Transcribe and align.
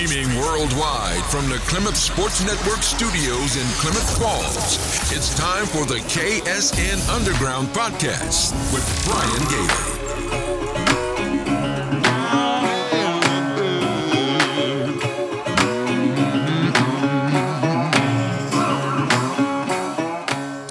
Streaming 0.00 0.34
worldwide 0.40 1.22
from 1.26 1.46
the 1.50 1.58
Klamath 1.66 1.94
Sports 1.94 2.42
Network 2.42 2.82
studios 2.82 3.56
in 3.56 3.66
Klamath 3.76 4.18
Falls, 4.18 5.12
it's 5.12 5.38
time 5.38 5.66
for 5.66 5.84
the 5.84 5.96
KSN 6.08 7.06
Underground 7.14 7.68
Podcast 7.68 8.54
with 8.72 8.82
Brian 9.04 9.44
Gailey. 9.50 10.00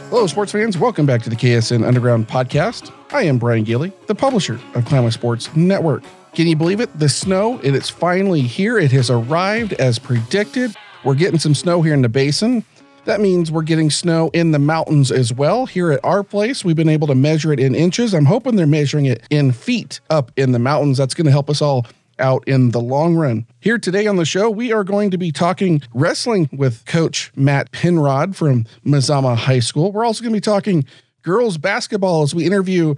Hello, 0.10 0.26
sports 0.26 0.52
fans. 0.52 0.76
Welcome 0.80 1.06
back 1.06 1.22
to 1.22 1.30
the 1.30 1.36
KSN 1.36 1.86
Underground 1.86 2.28
Podcast. 2.28 2.92
I 3.12 3.22
am 3.24 3.38
Brian 3.38 3.64
Gailey, 3.64 3.92
the 4.08 4.16
publisher 4.16 4.60
of 4.74 4.86
Klamath 4.86 5.14
Sports 5.14 5.56
Network. 5.56 6.02
Can 6.34 6.48
you 6.48 6.56
believe 6.56 6.80
it? 6.80 6.98
The 6.98 7.10
snow, 7.10 7.60
it 7.64 7.74
is 7.74 7.90
finally 7.90 8.42
here. 8.42 8.78
It 8.78 8.92
has 8.92 9.10
arrived 9.10 9.74
as 9.74 9.98
predicted. 9.98 10.76
We're 11.04 11.16
getting 11.16 11.40
some 11.40 11.56
snow 11.56 11.82
here 11.82 11.94
in 11.94 12.02
the 12.02 12.10
basin. 12.10 12.64
That 13.06 13.20
means 13.20 13.52
we're 13.52 13.64
getting 13.64 13.90
snow 13.90 14.30
in 14.34 14.52
the 14.52 14.60
mountains 14.60 15.12
as 15.12 15.34
well. 15.34 15.66
Here 15.66 15.92
at 15.92 16.04
our 16.04 16.24
place, 16.24 16.64
we've 16.64 16.76
been 16.76 16.90
able 16.90 17.08
to 17.08 17.16
measure 17.16 17.52
it 17.52 17.60
in 17.60 17.74
inches. 17.74 18.14
I'm 18.14 18.26
hoping 18.26 18.56
they're 18.56 18.68
measuring 18.68 19.06
it 19.06 19.26
in 19.32 19.52
feet 19.52 20.02
up 20.10 20.32
in 20.36 20.52
the 20.52 20.60
mountains. 20.60 20.98
That's 21.00 21.16
going 21.16 21.26
to 21.26 21.32
help 21.32 21.50
us 21.50 21.62
all 21.62 21.88
out 22.20 22.48
in 22.48 22.72
the 22.72 22.82
long 22.82 23.16
run. 23.16 23.48
Here 23.60 23.80
today 23.80 24.06
on 24.06 24.18
the 24.18 24.26
show, 24.26 24.50
we 24.50 24.72
are 24.72 24.84
going 24.84 25.10
to 25.12 25.18
be 25.18 25.32
talking 25.32 25.82
wrestling 25.94 26.50
with 26.52 26.86
Coach 26.86 27.32
Matt 27.36 27.72
Penrod 27.72 28.36
from 28.36 28.66
Mazama 28.86 29.36
High 29.36 29.62
School. 29.62 29.92
We're 29.92 30.06
also 30.06 30.22
going 30.22 30.34
to 30.34 30.38
be 30.38 30.42
talking 30.42 30.86
girls 31.24 31.58
basketball 31.58 32.22
as 32.22 32.36
we 32.36 32.46
interview 32.46 32.96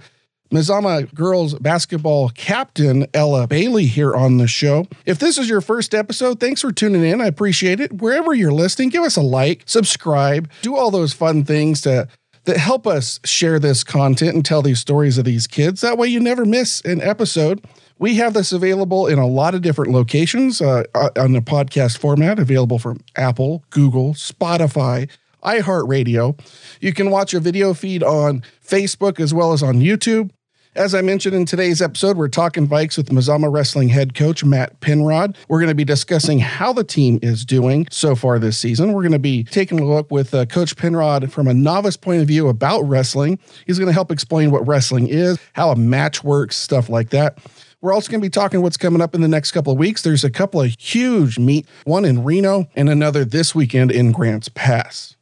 Mazama 0.52 1.12
girls 1.14 1.54
basketball 1.54 2.28
captain 2.30 3.06
Ella 3.14 3.46
Bailey 3.46 3.86
here 3.86 4.14
on 4.14 4.36
the 4.36 4.46
show. 4.46 4.86
If 5.06 5.18
this 5.18 5.38
is 5.38 5.48
your 5.48 5.60
first 5.60 5.94
episode, 5.94 6.38
thanks 6.38 6.60
for 6.60 6.70
tuning 6.70 7.04
in. 7.04 7.20
I 7.20 7.26
appreciate 7.26 7.80
it. 7.80 8.00
Wherever 8.00 8.34
you're 8.34 8.52
listening, 8.52 8.90
give 8.90 9.02
us 9.02 9.16
a 9.16 9.22
like, 9.22 9.62
subscribe, 9.66 10.48
do 10.60 10.76
all 10.76 10.90
those 10.90 11.12
fun 11.12 11.44
things 11.44 11.80
to 11.82 12.08
that 12.44 12.56
help 12.56 12.86
us 12.86 13.20
share 13.24 13.58
this 13.58 13.84
content 13.84 14.34
and 14.34 14.44
tell 14.44 14.62
these 14.62 14.80
stories 14.80 15.16
of 15.16 15.24
these 15.24 15.46
kids. 15.46 15.80
That 15.80 15.96
way 15.96 16.08
you 16.08 16.20
never 16.20 16.44
miss 16.44 16.80
an 16.82 17.00
episode. 17.00 17.64
We 17.98 18.16
have 18.16 18.34
this 18.34 18.50
available 18.52 19.06
in 19.06 19.18
a 19.18 19.26
lot 19.26 19.54
of 19.54 19.62
different 19.62 19.92
locations 19.92 20.60
uh, 20.60 20.84
on 21.16 21.32
the 21.32 21.40
podcast 21.40 21.98
format, 21.98 22.40
available 22.40 22.80
from 22.80 23.00
Apple, 23.14 23.64
Google, 23.70 24.14
Spotify, 24.14 25.08
iHeartRadio. 25.44 26.38
You 26.80 26.92
can 26.92 27.10
watch 27.10 27.32
a 27.32 27.40
video 27.40 27.74
feed 27.74 28.02
on 28.02 28.42
Facebook 28.64 29.20
as 29.20 29.32
well 29.32 29.52
as 29.52 29.62
on 29.62 29.76
YouTube. 29.76 30.30
As 30.74 30.94
I 30.94 31.02
mentioned 31.02 31.34
in 31.34 31.44
today's 31.44 31.82
episode, 31.82 32.16
we're 32.16 32.28
talking 32.28 32.66
Vikes 32.66 32.96
with 32.96 33.10
Mazama 33.10 33.52
Wrestling 33.52 33.90
head 33.90 34.14
coach 34.14 34.42
Matt 34.42 34.80
Penrod. 34.80 35.36
We're 35.46 35.58
going 35.58 35.68
to 35.68 35.74
be 35.74 35.84
discussing 35.84 36.38
how 36.38 36.72
the 36.72 36.82
team 36.82 37.18
is 37.20 37.44
doing 37.44 37.86
so 37.90 38.14
far 38.14 38.38
this 38.38 38.56
season. 38.56 38.94
We're 38.94 39.02
going 39.02 39.12
to 39.12 39.18
be 39.18 39.44
taking 39.44 39.80
a 39.80 39.84
look 39.84 40.10
with 40.10 40.32
uh, 40.32 40.46
Coach 40.46 40.74
Penrod 40.78 41.30
from 41.30 41.46
a 41.46 41.52
novice 41.52 41.98
point 41.98 42.22
of 42.22 42.28
view 42.28 42.48
about 42.48 42.80
wrestling. 42.88 43.38
He's 43.66 43.78
going 43.78 43.88
to 43.88 43.92
help 43.92 44.10
explain 44.10 44.50
what 44.50 44.66
wrestling 44.66 45.08
is, 45.08 45.38
how 45.52 45.72
a 45.72 45.76
match 45.76 46.24
works, 46.24 46.56
stuff 46.56 46.88
like 46.88 47.10
that. 47.10 47.36
We're 47.82 47.92
also 47.92 48.10
going 48.10 48.22
to 48.22 48.26
be 48.26 48.30
talking 48.30 48.62
what's 48.62 48.78
coming 48.78 49.02
up 49.02 49.14
in 49.14 49.20
the 49.20 49.28
next 49.28 49.52
couple 49.52 49.74
of 49.74 49.78
weeks. 49.78 50.00
There's 50.00 50.24
a 50.24 50.30
couple 50.30 50.62
of 50.62 50.74
huge 50.78 51.38
meet, 51.38 51.66
one 51.84 52.06
in 52.06 52.24
Reno 52.24 52.66
and 52.74 52.88
another 52.88 53.26
this 53.26 53.54
weekend 53.54 53.92
in 53.92 54.10
Grants 54.10 54.48
Pass. 54.48 55.16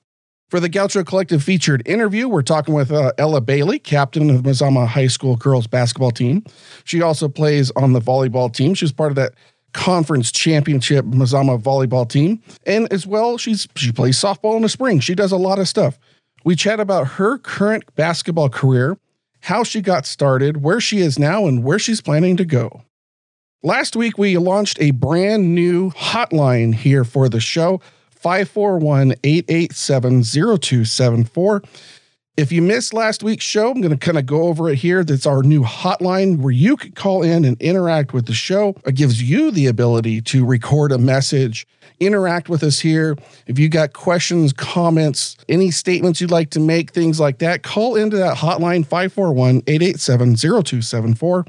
For 0.50 0.58
the 0.58 0.68
Gaucho 0.68 1.04
Collective 1.04 1.44
featured 1.44 1.80
interview, 1.86 2.26
we're 2.26 2.42
talking 2.42 2.74
with 2.74 2.90
uh, 2.90 3.12
Ella 3.18 3.40
Bailey, 3.40 3.78
captain 3.78 4.30
of 4.30 4.42
Mazama 4.42 4.84
High 4.84 5.06
School 5.06 5.36
girls 5.36 5.68
basketball 5.68 6.10
team. 6.10 6.42
She 6.82 7.00
also 7.00 7.28
plays 7.28 7.70
on 7.76 7.92
the 7.92 8.00
volleyball 8.00 8.52
team. 8.52 8.74
She's 8.74 8.90
part 8.90 9.12
of 9.12 9.16
that 9.16 9.34
conference 9.74 10.32
championship 10.32 11.04
Mazama 11.04 11.62
volleyball 11.62 12.08
team. 12.08 12.42
And 12.66 12.92
as 12.92 13.06
well, 13.06 13.38
she's 13.38 13.68
she 13.76 13.92
plays 13.92 14.18
softball 14.18 14.56
in 14.56 14.62
the 14.62 14.68
spring. 14.68 14.98
She 14.98 15.14
does 15.14 15.30
a 15.30 15.36
lot 15.36 15.60
of 15.60 15.68
stuff. 15.68 16.00
We 16.42 16.56
chat 16.56 16.80
about 16.80 17.06
her 17.06 17.38
current 17.38 17.84
basketball 17.94 18.48
career, 18.48 18.98
how 19.42 19.62
she 19.62 19.80
got 19.80 20.04
started, 20.04 20.64
where 20.64 20.80
she 20.80 20.98
is 20.98 21.16
now, 21.16 21.46
and 21.46 21.62
where 21.62 21.78
she's 21.78 22.00
planning 22.00 22.36
to 22.38 22.44
go. 22.44 22.82
Last 23.62 23.94
week, 23.94 24.19
we 24.19 24.36
launched 24.36 24.80
a 24.80 24.91
brand 24.91 25.54
new 25.54 25.92
hotline 25.92 26.75
here 26.75 27.04
for 27.04 27.28
the 27.28 27.38
show. 27.38 27.80
541 28.20 29.14
887 29.25 30.22
0274. 30.22 31.62
If 32.36 32.53
you 32.53 32.62
missed 32.62 32.94
last 32.94 33.22
week's 33.22 33.44
show, 33.44 33.70
I'm 33.70 33.81
going 33.81 33.97
to 33.97 33.98
kind 33.98 34.19
of 34.19 34.25
go 34.25 34.44
over 34.44 34.70
it 34.70 34.76
here. 34.76 35.04
That's 35.04 35.26
our 35.26 35.42
new 35.42 35.62
hotline 35.62 36.38
where 36.38 36.53
you 36.53 36.76
can 36.76 36.92
call 36.92 37.22
in 37.22 37.44
and 37.44 37.60
interact 37.60 38.12
with 38.12 38.26
the 38.26 38.32
show. 38.32 38.76
It 38.86 38.94
gives 38.94 39.22
you 39.22 39.50
the 39.50 39.66
ability 39.66 40.20
to 40.22 40.47
record 40.47 40.92
a 40.92 40.98
message, 40.98 41.66
interact 41.98 42.48
with 42.48 42.62
us 42.62 42.81
here. 42.81 43.16
If 43.47 43.58
you 43.58 43.69
got 43.69 43.92
questions, 43.92 44.52
comments, 44.52 45.37
any 45.48 45.70
statements 45.70 46.20
you'd 46.20 46.31
like 46.31 46.50
to 46.50 46.60
make, 46.60 46.92
things 46.92 47.20
like 47.20 47.38
that, 47.38 47.62
call 47.62 47.97
into 47.97 48.16
that 48.19 48.37
hotline 48.37 48.87
541 48.87 49.62
887 49.66 50.37
0274 50.37 51.44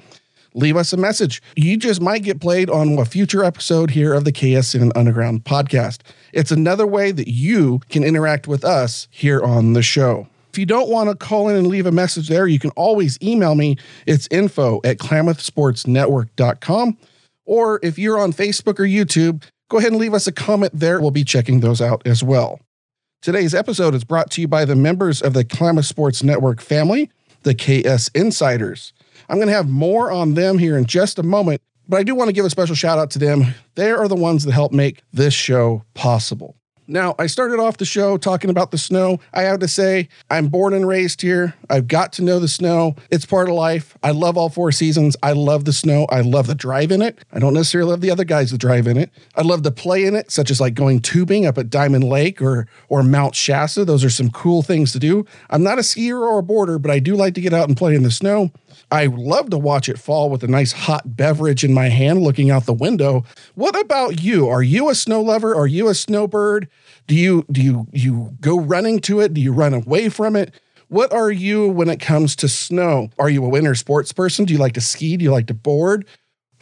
leave 0.53 0.77
us 0.77 0.93
a 0.93 0.97
message. 0.97 1.41
You 1.55 1.77
just 1.77 2.01
might 2.01 2.23
get 2.23 2.41
played 2.41 2.69
on 2.69 2.97
a 2.97 3.05
future 3.05 3.43
episode 3.43 3.91
here 3.91 4.13
of 4.13 4.25
the 4.25 4.31
KSN 4.31 4.91
Underground 4.95 5.43
podcast. 5.43 5.99
It's 6.33 6.51
another 6.51 6.87
way 6.87 7.11
that 7.11 7.29
you 7.29 7.81
can 7.89 8.03
interact 8.03 8.47
with 8.47 8.63
us 8.63 9.07
here 9.11 9.41
on 9.41 9.73
the 9.73 9.83
show. 9.83 10.27
If 10.49 10.57
you 10.57 10.65
don't 10.65 10.89
want 10.89 11.09
to 11.09 11.15
call 11.15 11.47
in 11.47 11.55
and 11.55 11.67
leave 11.67 11.85
a 11.85 11.91
message 11.91 12.27
there, 12.27 12.45
you 12.45 12.59
can 12.59 12.71
always 12.71 13.17
email 13.21 13.55
me. 13.55 13.77
It's 14.05 14.27
info 14.29 14.81
at 14.83 14.97
klamathsportsnetwork.com. 14.97 16.97
Or 17.45 17.79
if 17.81 17.97
you're 17.97 18.19
on 18.19 18.33
Facebook 18.33 18.79
or 18.79 18.83
YouTube, 18.83 19.43
go 19.69 19.77
ahead 19.77 19.91
and 19.91 19.99
leave 19.99 20.13
us 20.13 20.27
a 20.27 20.31
comment 20.31 20.77
there. 20.77 20.99
We'll 20.99 21.11
be 21.11 21.23
checking 21.23 21.61
those 21.61 21.81
out 21.81 22.05
as 22.05 22.21
well. 22.21 22.59
Today's 23.21 23.53
episode 23.53 23.95
is 23.95 24.03
brought 24.03 24.31
to 24.31 24.41
you 24.41 24.47
by 24.47 24.65
the 24.65 24.75
members 24.75 25.21
of 25.21 25.33
the 25.33 25.45
Klamath 25.45 25.85
Sports 25.85 26.23
Network 26.23 26.59
family, 26.59 27.09
the 27.43 27.53
KS 27.53 28.09
Insiders. 28.09 28.93
I'm 29.29 29.37
going 29.37 29.47
to 29.47 29.53
have 29.53 29.69
more 29.69 30.11
on 30.11 30.33
them 30.33 30.57
here 30.57 30.77
in 30.77 30.85
just 30.85 31.19
a 31.19 31.23
moment, 31.23 31.61
but 31.87 31.97
I 31.97 32.03
do 32.03 32.15
want 32.15 32.29
to 32.29 32.33
give 32.33 32.45
a 32.45 32.49
special 32.49 32.75
shout 32.75 32.99
out 32.99 33.11
to 33.11 33.19
them. 33.19 33.53
They 33.75 33.91
are 33.91 34.07
the 34.07 34.15
ones 34.15 34.45
that 34.45 34.51
help 34.51 34.71
make 34.71 35.01
this 35.11 35.33
show 35.33 35.83
possible. 35.93 36.55
Now, 36.91 37.15
I 37.17 37.27
started 37.27 37.57
off 37.57 37.77
the 37.77 37.85
show 37.85 38.17
talking 38.17 38.49
about 38.49 38.71
the 38.71 38.77
snow. 38.77 39.21
I 39.33 39.43
have 39.43 39.59
to 39.59 39.67
say, 39.69 40.09
I'm 40.29 40.47
born 40.47 40.73
and 40.73 40.85
raised 40.85 41.21
here. 41.21 41.53
I've 41.69 41.87
got 41.87 42.11
to 42.13 42.21
know 42.21 42.37
the 42.37 42.49
snow. 42.49 42.97
It's 43.09 43.25
part 43.25 43.47
of 43.47 43.55
life. 43.55 43.97
I 44.03 44.11
love 44.11 44.35
all 44.35 44.49
four 44.49 44.73
seasons. 44.73 45.15
I 45.23 45.31
love 45.31 45.63
the 45.63 45.71
snow. 45.71 46.05
I 46.09 46.19
love 46.19 46.47
the 46.47 46.55
drive 46.55 46.91
in 46.91 47.01
it. 47.01 47.23
I 47.31 47.39
don't 47.39 47.53
necessarily 47.53 47.91
love 47.91 48.01
the 48.01 48.11
other 48.11 48.25
guys 48.25 48.51
that 48.51 48.57
drive 48.57 48.87
in 48.87 48.97
it. 48.97 49.09
I 49.35 49.41
love 49.41 49.63
the 49.63 49.71
play 49.71 50.05
in 50.05 50.15
it, 50.15 50.31
such 50.31 50.51
as 50.51 50.59
like 50.59 50.73
going 50.73 50.99
tubing 50.99 51.45
up 51.45 51.57
at 51.57 51.69
Diamond 51.69 52.03
Lake 52.03 52.41
or 52.41 52.67
or 52.89 53.03
Mount 53.03 53.35
Shasta. 53.35 53.85
Those 53.85 54.03
are 54.03 54.09
some 54.09 54.29
cool 54.29 54.61
things 54.61 54.91
to 54.91 54.99
do. 54.99 55.25
I'm 55.49 55.63
not 55.63 55.79
a 55.79 55.83
skier 55.83 56.19
or 56.19 56.39
a 56.39 56.43
boarder, 56.43 56.77
but 56.77 56.91
I 56.91 56.99
do 56.99 57.15
like 57.15 57.35
to 57.35 57.41
get 57.41 57.53
out 57.53 57.69
and 57.69 57.77
play 57.77 57.95
in 57.95 58.03
the 58.03 58.11
snow. 58.11 58.51
I 58.91 59.05
love 59.05 59.49
to 59.51 59.57
watch 59.57 59.87
it 59.87 59.97
fall 59.97 60.29
with 60.29 60.43
a 60.43 60.47
nice 60.47 60.73
hot 60.73 61.15
beverage 61.15 61.63
in 61.63 61.73
my 61.73 61.87
hand 61.87 62.21
looking 62.21 62.51
out 62.51 62.65
the 62.65 62.73
window. 62.73 63.23
What 63.55 63.79
about 63.79 64.21
you? 64.21 64.49
Are 64.49 64.61
you 64.61 64.89
a 64.89 64.95
snow 64.95 65.21
lover? 65.21 65.55
Are 65.55 65.67
you 65.67 65.87
a 65.87 65.95
snowbird? 65.95 66.67
Do 67.07 67.15
you 67.15 67.45
do 67.51 67.61
you 67.61 67.87
you 67.93 68.35
go 68.41 68.59
running 68.59 68.99
to 69.01 69.21
it? 69.21 69.33
Do 69.33 69.39
you 69.41 69.53
run 69.53 69.73
away 69.73 70.09
from 70.09 70.35
it? 70.35 70.53
What 70.89 71.13
are 71.13 71.31
you 71.31 71.69
when 71.69 71.89
it 71.89 72.01
comes 72.01 72.35
to 72.37 72.49
snow? 72.49 73.09
Are 73.17 73.29
you 73.29 73.45
a 73.45 73.49
winter 73.49 73.75
sports 73.75 74.11
person? 74.11 74.43
Do 74.43 74.53
you 74.53 74.59
like 74.59 74.73
to 74.73 74.81
ski? 74.81 75.15
Do 75.15 75.23
you 75.23 75.31
like 75.31 75.47
to 75.47 75.53
board? 75.53 76.05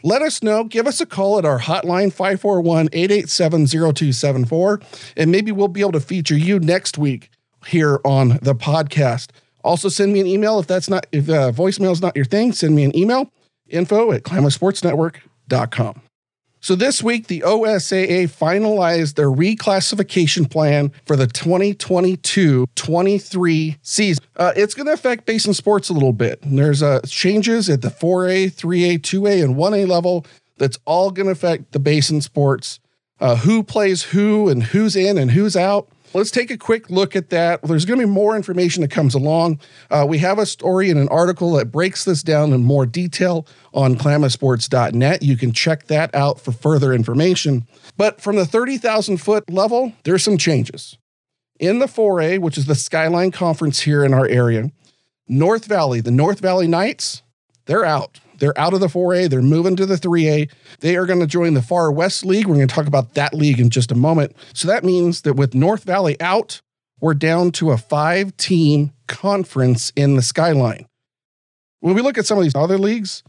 Let 0.04 0.22
us 0.22 0.42
know. 0.42 0.64
Give 0.64 0.86
us 0.86 1.00
a 1.00 1.06
call 1.06 1.36
at 1.38 1.44
our 1.44 1.58
hotline 1.58 2.12
541 2.12 2.90
887 2.92 3.66
0274, 3.66 4.80
and 5.16 5.32
maybe 5.32 5.50
we'll 5.52 5.68
be 5.68 5.80
able 5.80 5.92
to 5.92 6.00
feature 6.00 6.36
you 6.36 6.60
next 6.60 6.96
week 6.96 7.30
here 7.66 8.00
on 8.04 8.38
the 8.40 8.54
podcast. 8.54 9.30
Also, 9.62 9.88
send 9.88 10.12
me 10.12 10.20
an 10.20 10.26
email 10.26 10.58
if 10.58 10.66
that's 10.66 10.88
not, 10.88 11.06
if 11.12 11.28
uh, 11.28 11.52
voicemail 11.52 11.92
is 11.92 12.00
not 12.00 12.16
your 12.16 12.24
thing, 12.24 12.52
send 12.52 12.74
me 12.74 12.84
an 12.84 12.96
email 12.96 13.30
info 13.68 14.12
at 14.12 14.22
klamathsportsnetwork.com. 14.22 16.02
So 16.62 16.74
this 16.74 17.02
week, 17.02 17.28
the 17.28 17.40
OSAA 17.40 18.28
finalized 18.28 19.14
their 19.14 19.30
reclassification 19.30 20.50
plan 20.50 20.92
for 21.06 21.16
the 21.16 21.26
2022-23 21.26 23.78
season. 23.80 24.24
Uh, 24.36 24.52
it's 24.54 24.74
going 24.74 24.84
to 24.86 24.92
affect 24.92 25.24
Basin 25.24 25.54
sports 25.54 25.88
a 25.88 25.94
little 25.94 26.12
bit. 26.12 26.38
There's 26.44 26.82
uh, 26.82 27.00
changes 27.06 27.70
at 27.70 27.80
the 27.80 27.88
4A, 27.88 28.52
3A, 28.52 28.98
2A, 28.98 29.42
and 29.42 29.56
1A 29.56 29.88
level 29.88 30.26
that's 30.58 30.78
all 30.84 31.10
going 31.10 31.24
to 31.26 31.32
affect 31.32 31.72
the 31.72 31.78
Basin 31.78 32.20
sports. 32.20 32.78
Uh, 33.20 33.36
who 33.36 33.62
plays 33.62 34.02
who 34.02 34.48
and 34.48 34.62
who's 34.62 34.96
in 34.96 35.18
and 35.18 35.30
who's 35.30 35.56
out. 35.56 35.88
Let's 36.12 36.32
take 36.32 36.50
a 36.50 36.58
quick 36.58 36.90
look 36.90 37.14
at 37.14 37.30
that. 37.30 37.62
There's 37.62 37.84
going 37.84 38.00
to 38.00 38.06
be 38.06 38.12
more 38.12 38.34
information 38.34 38.82
that 38.82 38.90
comes 38.90 39.14
along. 39.14 39.60
Uh, 39.90 40.04
we 40.08 40.18
have 40.18 40.38
a 40.38 40.46
story 40.46 40.90
and 40.90 40.98
an 40.98 41.08
article 41.08 41.52
that 41.52 41.70
breaks 41.70 42.04
this 42.04 42.22
down 42.22 42.52
in 42.52 42.64
more 42.64 42.84
detail 42.84 43.46
on 43.72 43.94
klamathsports.net. 43.94 45.22
You 45.22 45.36
can 45.36 45.52
check 45.52 45.86
that 45.86 46.12
out 46.14 46.40
for 46.40 46.50
further 46.50 46.92
information. 46.92 47.66
But 47.96 48.20
from 48.20 48.36
the 48.36 48.44
30,000 48.44 49.18
foot 49.18 49.48
level, 49.48 49.92
there's 50.02 50.24
some 50.24 50.36
changes. 50.36 50.98
In 51.60 51.78
the 51.78 51.86
4A, 51.86 52.40
which 52.40 52.58
is 52.58 52.66
the 52.66 52.74
Skyline 52.74 53.30
Conference 53.30 53.80
here 53.80 54.04
in 54.04 54.12
our 54.12 54.26
area, 54.26 54.72
North 55.28 55.66
Valley, 55.66 56.00
the 56.00 56.10
North 56.10 56.40
Valley 56.40 56.66
Knights, 56.66 57.22
they're 57.66 57.84
out. 57.84 58.18
They're 58.40 58.58
out 58.58 58.74
of 58.74 58.80
the 58.80 58.88
4A. 58.88 59.30
They're 59.30 59.42
moving 59.42 59.76
to 59.76 59.86
the 59.86 59.94
3A. 59.94 60.50
They 60.80 60.96
are 60.96 61.06
going 61.06 61.20
to 61.20 61.26
join 61.26 61.54
the 61.54 61.62
Far 61.62 61.92
West 61.92 62.24
League. 62.24 62.46
We're 62.46 62.56
going 62.56 62.68
to 62.68 62.74
talk 62.74 62.86
about 62.86 63.14
that 63.14 63.34
league 63.34 63.60
in 63.60 63.70
just 63.70 63.92
a 63.92 63.94
moment. 63.94 64.34
So 64.54 64.66
that 64.66 64.82
means 64.82 65.22
that 65.22 65.34
with 65.34 65.54
North 65.54 65.84
Valley 65.84 66.20
out, 66.20 66.60
we're 67.00 67.14
down 67.14 67.52
to 67.52 67.70
a 67.70 67.78
five 67.78 68.36
team 68.36 68.92
conference 69.06 69.92
in 69.94 70.16
the 70.16 70.22
skyline. 70.22 70.86
When 71.80 71.94
we 71.94 72.02
look 72.02 72.18
at 72.18 72.26
some 72.26 72.36
of 72.36 72.44
these 72.44 72.54
other 72.54 72.78
leagues, 72.78 73.22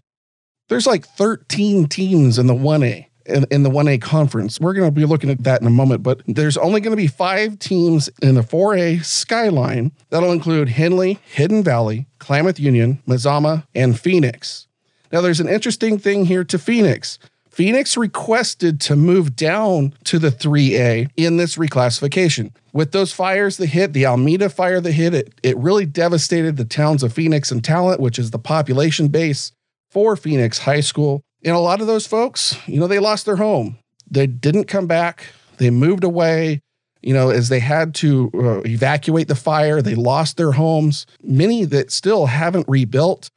there's 0.69 0.87
like 0.87 1.05
13 1.05 1.87
teams 1.87 2.37
in 2.37 2.47
the 2.47 2.53
1A 2.53 3.07
in, 3.25 3.45
in 3.51 3.63
the 3.63 3.69
1A 3.69 4.01
conference. 4.01 4.59
We're 4.59 4.73
going 4.73 4.87
to 4.87 4.91
be 4.91 5.05
looking 5.05 5.29
at 5.29 5.43
that 5.43 5.61
in 5.61 5.67
a 5.67 5.71
moment, 5.71 6.03
but 6.03 6.21
there's 6.27 6.57
only 6.57 6.81
going 6.81 6.91
to 6.91 7.01
be 7.01 7.07
five 7.07 7.59
teams 7.59 8.09
in 8.21 8.35
the 8.35 8.41
4A 8.41 9.03
skyline. 9.03 9.91
That'll 10.09 10.31
include 10.31 10.69
Henley, 10.69 11.19
Hidden 11.25 11.63
Valley, 11.63 12.07
Klamath 12.19 12.59
Union, 12.59 13.01
Mazama, 13.07 13.65
and 13.75 13.99
Phoenix. 13.99 14.67
Now, 15.11 15.21
there's 15.21 15.39
an 15.39 15.49
interesting 15.49 15.97
thing 15.97 16.25
here 16.25 16.43
to 16.45 16.57
Phoenix. 16.57 17.19
Phoenix 17.49 17.97
requested 17.97 18.79
to 18.81 18.95
move 18.95 19.35
down 19.35 19.93
to 20.05 20.17
the 20.17 20.31
3A 20.31 21.09
in 21.17 21.35
this 21.35 21.57
reclassification. 21.57 22.51
With 22.71 22.93
those 22.93 23.11
fires 23.11 23.57
that 23.57 23.67
hit, 23.67 23.91
the 23.91 24.05
Almeda 24.05 24.49
fire 24.49 24.79
that 24.79 24.91
hit, 24.93 25.13
it, 25.13 25.33
it 25.43 25.57
really 25.57 25.85
devastated 25.85 26.55
the 26.55 26.63
towns 26.63 27.03
of 27.03 27.11
Phoenix 27.11 27.51
and 27.51 27.61
Talent, 27.61 27.99
which 27.99 28.17
is 28.17 28.31
the 28.31 28.39
population 28.39 29.09
base 29.09 29.51
for 29.89 30.15
Phoenix 30.15 30.59
High 30.59 30.79
School. 30.79 31.23
And 31.43 31.53
a 31.53 31.59
lot 31.59 31.81
of 31.81 31.87
those 31.87 32.07
folks, 32.07 32.55
you 32.67 32.79
know, 32.79 32.87
they 32.87 32.99
lost 32.99 33.25
their 33.25 33.35
home. 33.35 33.77
They 34.09 34.27
didn't 34.27 34.65
come 34.65 34.87
back. 34.87 35.25
They 35.57 35.69
moved 35.69 36.05
away. 36.05 36.61
You 37.01 37.13
know, 37.13 37.31
as 37.31 37.49
they 37.49 37.59
had 37.59 37.95
to 37.95 38.31
uh, 38.33 38.61
evacuate 38.61 39.27
the 39.27 39.35
fire, 39.35 39.81
they 39.81 39.95
lost 39.95 40.37
their 40.37 40.51
homes. 40.51 41.05
Many 41.23 41.65
that 41.65 41.91
still 41.91 42.27
haven't 42.27 42.67
rebuilt. 42.69 43.29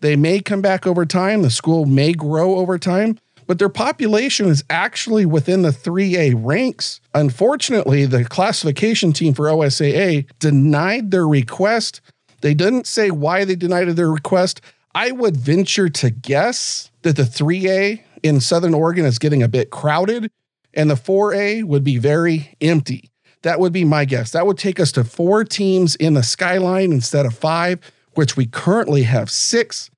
They 0.00 0.16
may 0.16 0.40
come 0.40 0.60
back 0.60 0.86
over 0.86 1.06
time. 1.06 1.42
The 1.42 1.50
school 1.50 1.86
may 1.86 2.12
grow 2.12 2.56
over 2.56 2.78
time, 2.78 3.18
but 3.46 3.58
their 3.58 3.68
population 3.68 4.46
is 4.46 4.64
actually 4.70 5.26
within 5.26 5.62
the 5.62 5.70
3A 5.70 6.34
ranks. 6.36 7.00
Unfortunately, 7.14 8.06
the 8.06 8.24
classification 8.24 9.12
team 9.12 9.34
for 9.34 9.46
OSAA 9.46 10.26
denied 10.38 11.10
their 11.10 11.28
request. 11.28 12.00
They 12.40 12.54
didn't 12.54 12.86
say 12.86 13.10
why 13.10 13.44
they 13.44 13.56
denied 13.56 13.88
their 13.88 14.10
request. 14.10 14.60
I 14.94 15.12
would 15.12 15.36
venture 15.36 15.88
to 15.88 16.10
guess 16.10 16.90
that 17.02 17.16
the 17.16 17.22
3A 17.22 18.02
in 18.22 18.40
Southern 18.40 18.74
Oregon 18.74 19.04
is 19.04 19.18
getting 19.18 19.42
a 19.42 19.48
bit 19.48 19.70
crowded 19.70 20.30
and 20.74 20.90
the 20.90 20.94
4A 20.94 21.64
would 21.64 21.84
be 21.84 21.98
very 21.98 22.54
empty. 22.60 23.10
That 23.42 23.58
would 23.58 23.72
be 23.72 23.84
my 23.84 24.04
guess. 24.04 24.32
That 24.32 24.46
would 24.46 24.58
take 24.58 24.78
us 24.78 24.92
to 24.92 25.04
four 25.04 25.44
teams 25.44 25.96
in 25.96 26.14
the 26.14 26.22
skyline 26.22 26.92
instead 26.92 27.26
of 27.26 27.34
five, 27.34 27.80
which 28.14 28.36
we 28.36 28.46
currently 28.46 29.04
have 29.04 29.30
six. 29.30 29.90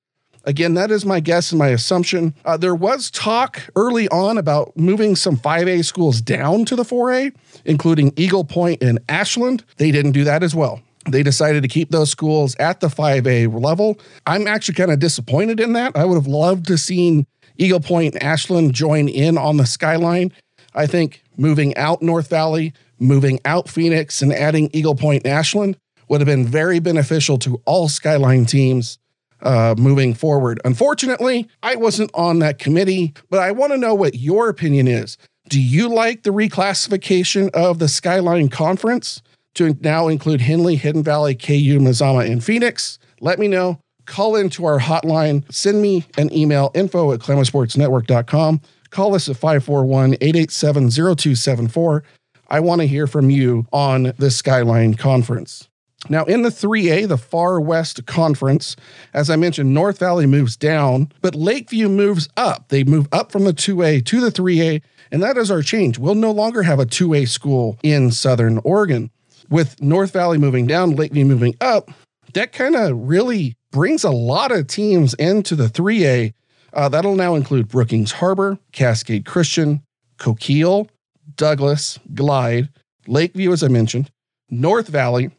Again, 0.45 0.73
that 0.73 0.91
is 0.91 1.05
my 1.05 1.21
guess 1.21 1.51
and 1.51 1.59
my 1.59 1.69
assumption. 1.69 2.33
Uh, 2.43 2.57
there 2.57 2.75
was 2.75 3.09
talk 3.09 3.61
early 3.75 4.09
on 4.09 4.37
about 4.37 4.75
moving 4.75 5.15
some 5.15 5.37
5A 5.37 5.85
schools 5.85 6.19
down 6.19 6.65
to 6.65 6.75
the 6.75 6.83
4A, 6.83 7.33
including 7.63 8.11
Eagle 8.17 8.43
Point 8.43 8.83
and 8.83 8.99
Ashland. 9.07 9.63
They 9.77 9.91
didn't 9.91 10.11
do 10.11 10.25
that 10.25 10.43
as 10.43 10.53
well. 10.53 10.81
They 11.09 11.23
decided 11.23 11.63
to 11.63 11.69
keep 11.69 11.91
those 11.91 12.09
schools 12.09 12.55
at 12.59 12.81
the 12.81 12.87
5A 12.87 13.61
level. 13.61 13.99
I'm 14.25 14.47
actually 14.47 14.75
kind 14.75 14.91
of 14.91 14.99
disappointed 14.99 15.59
in 15.59 15.73
that. 15.73 15.95
I 15.95 16.05
would 16.05 16.15
have 16.15 16.27
loved 16.27 16.67
to 16.67 16.77
seen 16.77 17.25
Eagle 17.57 17.79
Point 17.79 18.15
and 18.15 18.23
Ashland 18.23 18.73
join 18.73 19.07
in 19.07 19.37
on 19.37 19.57
the 19.57 19.65
skyline. 19.65 20.31
I 20.75 20.87
think 20.87 21.23
moving 21.37 21.75
out 21.77 22.01
North 22.01 22.29
Valley, 22.29 22.73
moving 22.99 23.39
out 23.45 23.69
Phoenix, 23.69 24.21
and 24.21 24.33
adding 24.33 24.69
Eagle 24.73 24.95
Point 24.95 25.23
and 25.23 25.33
Ashland 25.33 25.77
would 26.07 26.21
have 26.21 26.27
been 26.27 26.45
very 26.45 26.79
beneficial 26.79 27.37
to 27.39 27.61
all 27.65 27.89
skyline 27.89 28.45
teams 28.45 28.97
uh, 29.41 29.75
moving 29.77 30.13
forward. 30.13 30.59
Unfortunately, 30.63 31.47
I 31.61 31.75
wasn't 31.75 32.11
on 32.13 32.39
that 32.39 32.59
committee, 32.59 33.13
but 33.29 33.39
I 33.39 33.51
want 33.51 33.73
to 33.73 33.77
know 33.77 33.93
what 33.93 34.15
your 34.15 34.49
opinion 34.49 34.87
is. 34.87 35.17
Do 35.49 35.61
you 35.61 35.89
like 35.89 36.23
the 36.23 36.29
reclassification 36.29 37.49
of 37.51 37.79
the 37.79 37.89
Skyline 37.89 38.47
Conference? 38.47 39.21
to 39.55 39.77
now 39.81 40.07
include 40.07 40.41
Henley, 40.41 40.75
Hidden 40.75 41.03
Valley, 41.03 41.35
KU, 41.35 41.79
Mazama, 41.79 42.29
and 42.29 42.43
Phoenix. 42.43 42.99
Let 43.21 43.39
me 43.39 43.47
know. 43.47 43.79
Call 44.05 44.35
into 44.35 44.65
our 44.65 44.79
hotline. 44.79 45.49
Send 45.51 45.81
me 45.81 46.05
an 46.17 46.33
email, 46.33 46.71
info 46.73 47.11
at 47.13 47.19
klamathsportsnetwork.com. 47.19 48.61
Call 48.89 49.15
us 49.15 49.29
at 49.29 49.37
541 49.37 50.15
887 50.15 50.89
0274. 50.89 52.03
I 52.49 52.59
want 52.59 52.81
to 52.81 52.87
hear 52.87 53.07
from 53.07 53.29
you 53.29 53.65
on 53.71 54.13
the 54.17 54.29
Skyline 54.29 54.95
Conference. 54.95 55.69
Now, 56.09 56.25
in 56.25 56.41
the 56.41 56.49
3A, 56.49 57.07
the 57.07 57.17
Far 57.17 57.61
West 57.61 58.05
Conference, 58.05 58.75
as 59.13 59.29
I 59.29 59.35
mentioned, 59.37 59.73
North 59.73 59.99
Valley 59.99 60.25
moves 60.25 60.57
down, 60.57 61.11
but 61.21 61.33
Lakeview 61.33 61.87
moves 61.87 62.27
up. 62.35 62.67
They 62.69 62.83
move 62.83 63.07
up 63.11 63.31
from 63.31 63.45
the 63.45 63.53
2A 63.53 64.05
to 64.05 64.19
the 64.19 64.29
3A, 64.29 64.81
and 65.11 65.23
that 65.23 65.37
is 65.37 65.49
our 65.49 65.61
change. 65.61 65.97
We'll 65.97 66.15
no 66.15 66.31
longer 66.31 66.63
have 66.63 66.79
a 66.79 66.85
2A 66.85 67.29
school 67.29 67.79
in 67.83 68.11
Southern 68.11 68.57
Oregon 68.59 69.11
with 69.49 69.81
North 69.81 70.11
Valley 70.11 70.37
moving 70.37 70.67
down, 70.67 70.95
Lakeview 70.95 71.25
moving 71.25 71.55
up, 71.61 71.89
that 72.33 72.51
kind 72.51 72.75
of 72.75 72.97
really 73.07 73.55
brings 73.71 74.03
a 74.03 74.11
lot 74.11 74.51
of 74.51 74.67
teams 74.67 75.13
into 75.15 75.55
the 75.55 75.67
3A. 75.67 76.33
Uh, 76.73 76.89
that'll 76.89 77.15
now 77.15 77.35
include 77.35 77.67
Brookings 77.67 78.13
Harbor, 78.13 78.57
Cascade 78.71 79.25
Christian, 79.25 79.83
Coquille, 80.17 80.89
Douglas, 81.35 81.99
Glide, 82.13 82.69
Lakeview, 83.07 83.51
as 83.51 83.63
I 83.63 83.67
mentioned, 83.67 84.09
North 84.49 84.87
Valley, 84.87 85.29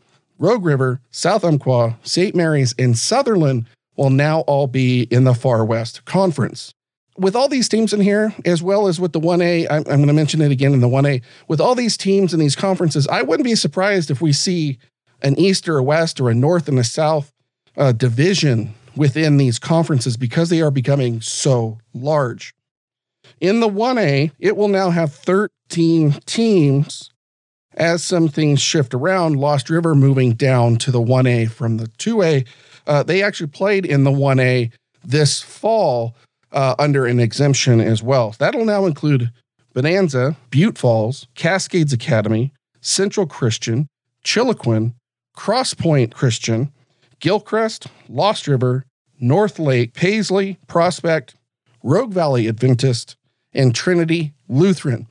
Rogue 0.45 0.65
River, 0.65 1.01
South 1.11 1.45
Umpqua, 1.45 1.99
St. 2.03 2.35
Mary's, 2.35 2.75
and 2.79 2.95
Sutherlin 2.95 3.67
will 3.97 4.11
now 4.11 4.41
all 4.41 4.67
be 4.67 5.03
in 5.11 5.25
the 5.25 5.35
Far 5.35 5.65
West 5.65 6.05
Conference 6.05 6.75
with 7.17 7.37
all 7.37 7.49
these 7.49 7.69
teams 7.69 7.93
in 7.93 8.01
here, 8.01 8.35
as 8.45 8.63
well 8.63 8.89
as 8.89 8.99
with 8.99 9.13
the 9.13 9.21
1A, 9.21 9.67
I'm, 9.71 9.79
I'm 9.79 9.85
going 9.85 10.07
to 10.09 10.13
mention 10.13 10.41
it 10.41 10.51
again 10.51 10.73
in 10.73 10.81
the 10.81 10.89
1A, 10.89 11.23
with 11.49 11.61
all 11.61 11.75
these 11.75 11.97
teams 11.97 12.33
and 12.33 12.43
these 12.43 12.57
conferences, 12.57 13.07
I 13.09 13.23
wouldn't 13.23 13.45
be 13.45 13.55
surprised 13.55 14.11
if 14.11 14.21
we 14.21 14.33
see 14.33 14.79
an 15.23 15.39
East 15.39 15.69
or 15.69 15.79
a 15.79 15.83
West 15.83 16.21
or 16.21 16.29
a 16.29 16.35
North 16.35 16.69
and 16.69 16.79
a 16.79 16.85
South 16.85 17.33
uh, 17.77 17.93
division 17.93 18.75
within 18.97 19.37
these 19.37 19.59
conferences 19.59 20.17
because 20.17 20.51
they 20.51 20.61
are 20.61 20.71
becoming 20.71 21.21
so 21.21 21.79
large. 21.93 22.55
In 23.41 23.61
the 23.61 23.69
1A, 23.69 24.33
it 24.39 24.57
will 24.57 24.69
now 24.69 24.91
have 24.91 25.15
13 25.15 26.13
teams 26.27 27.11
as 27.75 28.03
some 28.03 28.29
things 28.29 28.61
shift 28.61 28.95
around. 28.95 29.37
Lost 29.37 29.71
River 29.71 29.95
moving 29.95 30.33
down 30.33 30.77
to 30.79 30.91
the 30.91 31.01
1A 31.01 31.51
from 31.51 31.77
the 31.77 31.87
2A. 31.87 32.47
Uh, 32.87 33.03
they 33.03 33.23
actually 33.23 33.49
played 33.49 33.85
in 33.85 34.05
the 34.05 34.11
1A 34.11 34.73
this 35.03 35.43
fall 35.43 36.15
uh, 36.53 36.75
under 36.79 37.07
an 37.07 37.21
exemption 37.21 37.81
as 37.81 38.03
well. 38.03 38.35
That'll 38.39 38.65
now 38.65 38.87
include 38.87 39.31
Bonanza, 39.75 40.37
Butte 40.51 40.79
Falls, 40.79 41.27
Cascades 41.35 41.93
Academy, 41.93 42.53
Central 42.81 43.27
Christian, 43.27 43.89
Chiloquin, 44.25 44.95
Crosspoint 45.37 46.13
Christian, 46.13 46.73
Gilchrist, 47.19 47.89
Lost 48.09 48.47
River, 48.47 48.85
North 49.21 49.59
Lake, 49.59 49.95
Paisley, 49.95 50.59
Prospect, 50.69 51.35
Rogue 51.83 52.13
Valley 52.13 52.47
Adventist, 52.47 53.17
and 53.53 53.75
Trinity 53.75 54.33
Lutheran. 54.49 55.07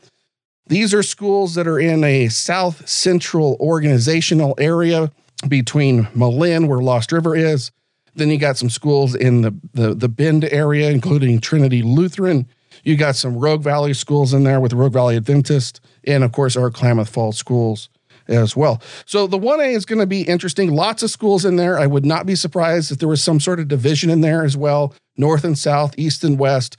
These 0.67 0.93
are 0.93 1.03
schools 1.03 1.55
that 1.55 1.67
are 1.67 1.79
in 1.79 2.03
a 2.03 2.29
south 2.29 2.87
central 2.87 3.57
organizational 3.59 4.55
area 4.57 5.11
between 5.47 6.07
Malin, 6.15 6.67
where 6.67 6.79
Lost 6.79 7.11
River 7.11 7.35
is, 7.35 7.71
then 8.15 8.29
you 8.29 8.37
got 8.37 8.57
some 8.57 8.69
schools 8.69 9.15
in 9.15 9.41
the, 9.41 9.55
the, 9.73 9.93
the 9.93 10.09
Bend 10.09 10.45
area, 10.45 10.89
including 10.89 11.39
Trinity 11.39 11.81
Lutheran. 11.81 12.47
You 12.83 12.95
got 12.95 13.15
some 13.15 13.37
Rogue 13.37 13.63
Valley 13.63 13.93
schools 13.93 14.33
in 14.33 14.43
there 14.43 14.59
with 14.59 14.73
Rogue 14.73 14.93
Valley 14.93 15.17
Adventist, 15.17 15.81
and 16.05 16.23
of 16.23 16.31
course 16.31 16.55
our 16.55 16.69
Klamath 16.69 17.09
Falls 17.09 17.37
schools 17.37 17.89
as 18.27 18.55
well. 18.55 18.81
So 19.05 19.27
the 19.27 19.39
1A 19.39 19.75
is 19.75 19.85
going 19.85 19.99
to 19.99 20.07
be 20.07 20.21
interesting. 20.21 20.73
Lots 20.73 21.03
of 21.03 21.09
schools 21.09 21.43
in 21.43 21.55
there. 21.57 21.77
I 21.77 21.87
would 21.87 22.05
not 22.05 22.25
be 22.25 22.35
surprised 22.35 22.91
if 22.91 22.99
there 22.99 23.09
was 23.09 23.23
some 23.23 23.39
sort 23.39 23.59
of 23.59 23.67
division 23.67 24.09
in 24.09 24.21
there 24.21 24.45
as 24.45 24.55
well, 24.55 24.93
north 25.17 25.43
and 25.43 25.57
south, 25.57 25.95
east 25.97 26.23
and 26.23 26.39
west, 26.39 26.77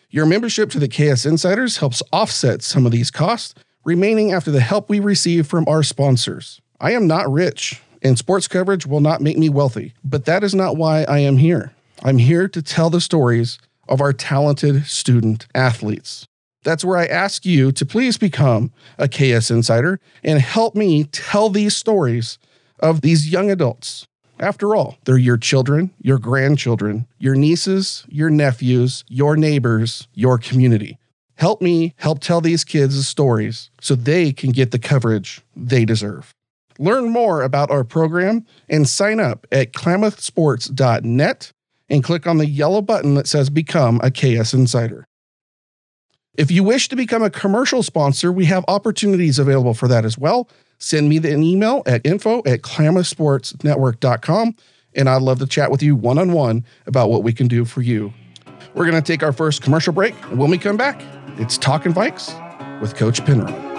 Your 0.09 0.25
membership 0.25 0.71
to 0.71 0.79
the 0.79 0.87
KS 0.87 1.27
Insiders 1.27 1.77
helps 1.77 2.01
offset 2.11 2.63
some 2.63 2.87
of 2.87 2.91
these 2.91 3.11
costs, 3.11 3.53
remaining 3.85 4.31
after 4.31 4.49
the 4.49 4.59
help 4.59 4.89
we 4.89 4.99
receive 4.99 5.45
from 5.45 5.63
our 5.67 5.83
sponsors. 5.83 6.59
I 6.79 6.93
am 6.93 7.05
not 7.05 7.31
rich, 7.31 7.79
and 8.01 8.17
sports 8.17 8.47
coverage 8.47 8.87
will 8.87 8.99
not 8.99 9.21
make 9.21 9.37
me 9.37 9.49
wealthy, 9.49 9.93
but 10.03 10.25
that 10.25 10.43
is 10.43 10.55
not 10.55 10.75
why 10.75 11.03
I 11.03 11.19
am 11.19 11.37
here. 11.37 11.71
I'm 12.01 12.17
here 12.17 12.47
to 12.47 12.63
tell 12.63 12.89
the 12.89 12.99
stories 12.99 13.59
of 13.87 14.01
our 14.01 14.11
talented 14.11 14.87
student 14.87 15.45
athletes. 15.53 16.27
That's 16.67 16.83
where 16.83 16.97
I 16.97 17.05
ask 17.05 17.45
you 17.45 17.71
to 17.71 17.85
please 17.85 18.17
become 18.17 18.73
a 18.97 19.07
KS 19.07 19.49
Insider 19.49 20.01
and 20.21 20.41
help 20.41 20.75
me 20.75 21.05
tell 21.05 21.49
these 21.49 21.77
stories 21.77 22.37
of 22.79 22.99
these 22.99 23.31
young 23.31 23.49
adults 23.49 24.05
after 24.39 24.75
all, 24.75 24.97
they're 25.05 25.17
your 25.17 25.37
children, 25.37 25.91
your 26.01 26.19
grandchildren, 26.19 27.07
your 27.19 27.35
nieces, 27.35 28.05
your 28.07 28.29
nephews, 28.29 29.03
your 29.07 29.35
neighbors, 29.35 30.07
your 30.13 30.37
community. 30.37 30.99
Help 31.35 31.61
me 31.61 31.93
help 31.97 32.19
tell 32.19 32.41
these 32.41 32.63
kids 32.63 33.07
stories 33.07 33.69
so 33.81 33.95
they 33.95 34.31
can 34.31 34.51
get 34.51 34.71
the 34.71 34.79
coverage 34.79 35.41
they 35.55 35.85
deserve. 35.85 36.33
Learn 36.79 37.09
more 37.09 37.41
about 37.41 37.71
our 37.71 37.83
program 37.83 38.45
and 38.69 38.87
sign 38.87 39.19
up 39.19 39.47
at 39.51 39.73
klamathsports.net 39.73 41.51
and 41.89 42.03
click 42.03 42.27
on 42.27 42.37
the 42.37 42.47
yellow 42.47 42.81
button 42.81 43.15
that 43.15 43.27
says 43.27 43.49
Become 43.49 43.99
a 44.03 44.11
KS 44.11 44.53
Insider. 44.53 45.06
If 46.37 46.51
you 46.51 46.63
wish 46.63 46.87
to 46.89 46.95
become 46.95 47.23
a 47.23 47.29
commercial 47.29 47.81
sponsor, 47.81 48.31
we 48.31 48.45
have 48.45 48.63
opportunities 48.67 49.39
available 49.39 49.73
for 49.73 49.87
that 49.87 50.05
as 50.05 50.17
well 50.17 50.47
send 50.79 51.09
me 51.09 51.17
an 51.17 51.43
email 51.43 51.83
at 51.85 52.05
info 52.05 52.39
at 52.45 52.61
klamathsportsnetwork.com. 52.61 54.55
And 54.95 55.09
I'd 55.09 55.21
love 55.21 55.39
to 55.39 55.47
chat 55.47 55.69
with 55.71 55.83
you 55.83 55.95
one 55.95 56.17
on 56.17 56.31
one 56.31 56.65
about 56.85 57.09
what 57.09 57.23
we 57.23 57.33
can 57.33 57.47
do 57.47 57.65
for 57.65 57.81
you. 57.81 58.13
We're 58.73 58.89
going 58.89 59.01
to 59.01 59.01
take 59.01 59.23
our 59.23 59.33
first 59.33 59.61
commercial 59.61 59.93
break. 59.93 60.15
And 60.25 60.39
when 60.39 60.49
we 60.49 60.57
come 60.57 60.77
back, 60.77 61.01
it's 61.37 61.57
Talking 61.57 61.93
Vikes 61.93 62.31
with 62.81 62.95
Coach 62.95 63.23
Penrod. 63.25 63.76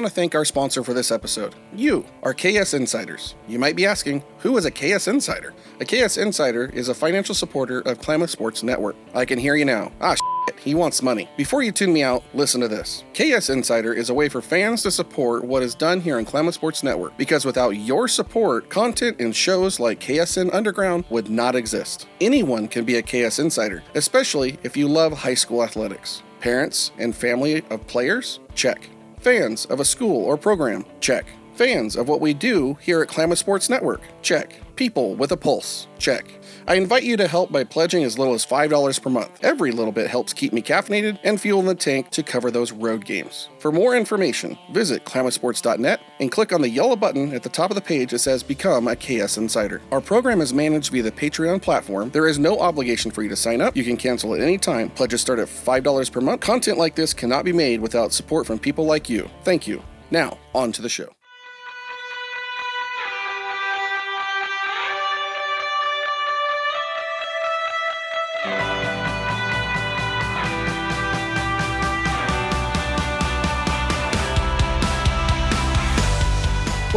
Want 0.00 0.08
to 0.08 0.14
thank 0.14 0.34
our 0.34 0.46
sponsor 0.46 0.82
for 0.82 0.94
this 0.94 1.10
episode, 1.10 1.54
you, 1.74 2.06
our 2.22 2.32
KS 2.32 2.72
Insiders. 2.72 3.34
You 3.46 3.58
might 3.58 3.76
be 3.76 3.84
asking, 3.84 4.24
who 4.38 4.56
is 4.56 4.64
a 4.64 4.70
KS 4.70 5.08
Insider? 5.08 5.52
A 5.78 5.84
KS 5.84 6.16
Insider 6.16 6.70
is 6.72 6.88
a 6.88 6.94
financial 6.94 7.34
supporter 7.34 7.80
of 7.80 7.98
Klamath 7.98 8.30
Sports 8.30 8.62
Network. 8.62 8.96
I 9.12 9.26
can 9.26 9.38
hear 9.38 9.56
you 9.56 9.66
now. 9.66 9.92
Ah, 10.00 10.14
shit, 10.14 10.58
he 10.58 10.74
wants 10.74 11.02
money. 11.02 11.28
Before 11.36 11.62
you 11.62 11.70
tune 11.70 11.92
me 11.92 12.02
out, 12.02 12.24
listen 12.32 12.62
to 12.62 12.68
this. 12.68 13.04
KS 13.12 13.50
Insider 13.50 13.92
is 13.92 14.08
a 14.08 14.14
way 14.14 14.30
for 14.30 14.40
fans 14.40 14.82
to 14.84 14.90
support 14.90 15.44
what 15.44 15.62
is 15.62 15.74
done 15.74 16.00
here 16.00 16.16
on 16.16 16.24
Klamath 16.24 16.54
Sports 16.54 16.82
Network 16.82 17.14
because 17.18 17.44
without 17.44 17.76
your 17.76 18.08
support, 18.08 18.70
content 18.70 19.20
and 19.20 19.36
shows 19.36 19.78
like 19.78 20.00
KSN 20.00 20.54
Underground 20.54 21.04
would 21.10 21.28
not 21.28 21.54
exist. 21.54 22.06
Anyone 22.22 22.68
can 22.68 22.86
be 22.86 22.96
a 22.96 23.02
KS 23.02 23.38
Insider, 23.38 23.82
especially 23.94 24.58
if 24.62 24.78
you 24.78 24.88
love 24.88 25.12
high 25.12 25.34
school 25.34 25.62
athletics. 25.62 26.22
Parents 26.40 26.90
and 26.96 27.14
family 27.14 27.62
of 27.68 27.86
players? 27.86 28.40
Check. 28.54 28.88
Fans 29.20 29.66
of 29.66 29.80
a 29.80 29.84
school 29.84 30.24
or 30.24 30.38
program? 30.38 30.84
Check. 31.00 31.26
Fans 31.60 31.94
of 31.94 32.08
what 32.08 32.22
we 32.22 32.32
do 32.32 32.78
here 32.80 33.02
at 33.02 33.08
Klamath 33.08 33.36
Sports 33.36 33.68
Network? 33.68 34.00
Check. 34.22 34.58
People 34.76 35.14
with 35.14 35.30
a 35.32 35.36
pulse? 35.36 35.88
Check. 35.98 36.24
I 36.66 36.76
invite 36.76 37.02
you 37.02 37.18
to 37.18 37.28
help 37.28 37.52
by 37.52 37.64
pledging 37.64 38.02
as 38.02 38.18
little 38.18 38.32
as 38.32 38.46
$5 38.46 39.02
per 39.02 39.10
month. 39.10 39.44
Every 39.44 39.70
little 39.70 39.92
bit 39.92 40.08
helps 40.08 40.32
keep 40.32 40.54
me 40.54 40.62
caffeinated 40.62 41.18
and 41.22 41.38
fuel 41.38 41.60
in 41.60 41.66
the 41.66 41.74
tank 41.74 42.08
to 42.12 42.22
cover 42.22 42.50
those 42.50 42.72
road 42.72 43.04
games. 43.04 43.50
For 43.58 43.70
more 43.70 43.94
information, 43.94 44.56
visit 44.72 45.04
klamathsports.net 45.04 46.00
and 46.18 46.32
click 46.32 46.54
on 46.54 46.62
the 46.62 46.68
yellow 46.70 46.96
button 46.96 47.34
at 47.34 47.42
the 47.42 47.50
top 47.50 47.70
of 47.70 47.74
the 47.74 47.82
page 47.82 48.12
that 48.12 48.20
says 48.20 48.42
Become 48.42 48.88
a 48.88 48.96
KS 48.96 49.36
Insider. 49.36 49.82
Our 49.92 50.00
program 50.00 50.40
is 50.40 50.54
managed 50.54 50.92
via 50.92 51.02
the 51.02 51.12
Patreon 51.12 51.60
platform. 51.60 52.08
There 52.08 52.26
is 52.26 52.38
no 52.38 52.58
obligation 52.58 53.10
for 53.10 53.22
you 53.22 53.28
to 53.28 53.36
sign 53.36 53.60
up. 53.60 53.76
You 53.76 53.84
can 53.84 53.98
cancel 53.98 54.34
at 54.34 54.40
any 54.40 54.56
time. 54.56 54.88
Pledges 54.88 55.20
start 55.20 55.38
at 55.38 55.48
$5 55.48 56.10
per 56.10 56.22
month. 56.22 56.40
Content 56.40 56.78
like 56.78 56.94
this 56.94 57.12
cannot 57.12 57.44
be 57.44 57.52
made 57.52 57.82
without 57.82 58.14
support 58.14 58.46
from 58.46 58.58
people 58.58 58.86
like 58.86 59.10
you. 59.10 59.28
Thank 59.44 59.66
you. 59.66 59.82
Now, 60.10 60.38
on 60.54 60.72
to 60.72 60.80
the 60.80 60.88
show. 60.88 61.12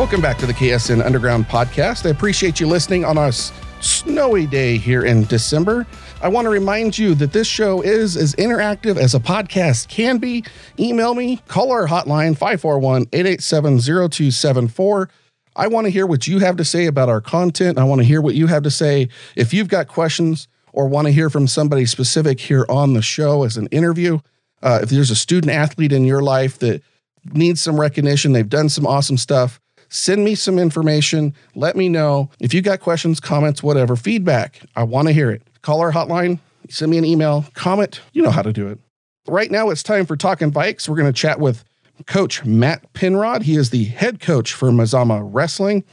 Welcome 0.03 0.21
back 0.21 0.37
to 0.39 0.45
the 0.45 0.53
KSN 0.53 1.03
Underground 1.03 1.45
podcast. 1.45 2.05
I 2.05 2.09
appreciate 2.09 2.59
you 2.59 2.67
listening 2.67 3.05
on 3.05 3.17
a 3.17 3.31
snowy 3.31 4.45
day 4.45 4.75
here 4.75 5.05
in 5.05 5.23
December. 5.23 5.87
I 6.21 6.27
want 6.27 6.43
to 6.43 6.49
remind 6.49 6.97
you 6.97 7.15
that 7.15 7.31
this 7.31 7.47
show 7.47 7.81
is 7.81 8.17
as 8.17 8.35
interactive 8.35 8.97
as 8.97 9.15
a 9.15 9.19
podcast 9.21 9.87
can 9.87 10.17
be. 10.17 10.43
Email 10.77 11.15
me, 11.15 11.37
call 11.47 11.71
our 11.71 11.87
hotline 11.87 12.37
541 12.37 13.03
887 13.13 13.79
0274. 13.79 15.09
I 15.55 15.67
want 15.67 15.85
to 15.85 15.89
hear 15.89 16.05
what 16.05 16.27
you 16.27 16.39
have 16.39 16.57
to 16.57 16.65
say 16.65 16.85
about 16.85 17.07
our 17.07 17.21
content. 17.21 17.77
I 17.77 17.85
want 17.85 18.01
to 18.01 18.05
hear 18.05 18.21
what 18.21 18.35
you 18.35 18.47
have 18.47 18.63
to 18.63 18.71
say. 18.71 19.07
If 19.37 19.53
you've 19.53 19.69
got 19.69 19.87
questions 19.87 20.49
or 20.73 20.89
want 20.89 21.07
to 21.07 21.13
hear 21.13 21.29
from 21.29 21.47
somebody 21.47 21.85
specific 21.85 22.41
here 22.41 22.65
on 22.67 22.91
the 22.91 23.01
show 23.01 23.43
as 23.43 23.55
an 23.55 23.67
interview, 23.67 24.19
uh, 24.61 24.79
if 24.83 24.89
there's 24.89 25.11
a 25.11 25.15
student 25.15 25.53
athlete 25.53 25.93
in 25.93 26.03
your 26.03 26.21
life 26.21 26.59
that 26.59 26.83
needs 27.31 27.61
some 27.61 27.79
recognition, 27.79 28.33
they've 28.33 28.49
done 28.49 28.67
some 28.67 28.85
awesome 28.85 29.15
stuff, 29.15 29.61
Send 29.93 30.25
me 30.25 30.33
some 30.33 30.57
information. 30.57 31.35
Let 31.53 31.75
me 31.75 31.87
know. 31.87 32.31
If 32.39 32.51
you 32.51 32.63
got 32.63 32.79
questions, 32.79 33.19
comments, 33.19 33.61
whatever, 33.61 33.95
feedback, 33.95 34.61
I 34.75 34.81
want 34.81 35.07
to 35.07 35.13
hear 35.13 35.29
it. 35.29 35.43
Call 35.61 35.81
our 35.81 35.91
hotline, 35.91 36.39
send 36.67 36.89
me 36.89 36.97
an 36.97 37.05
email, 37.05 37.45
comment. 37.53 38.01
You 38.11 38.23
know 38.23 38.31
how 38.31 38.41
to 38.41 38.51
do 38.51 38.67
it. 38.67 38.79
Right 39.27 39.51
now, 39.51 39.69
it's 39.69 39.83
time 39.83 40.07
for 40.07 40.17
Talking 40.17 40.51
Vikes. 40.51 40.89
We're 40.89 40.95
going 40.95 41.13
to 41.13 41.17
chat 41.17 41.39
with 41.39 41.63
Coach 42.07 42.43
Matt 42.43 42.91
Penrod. 42.93 43.43
He 43.43 43.55
is 43.55 43.69
the 43.69 43.83
head 43.83 44.19
coach 44.19 44.53
for 44.53 44.71
Mazama 44.71 45.29
Wrestling. 45.31 45.83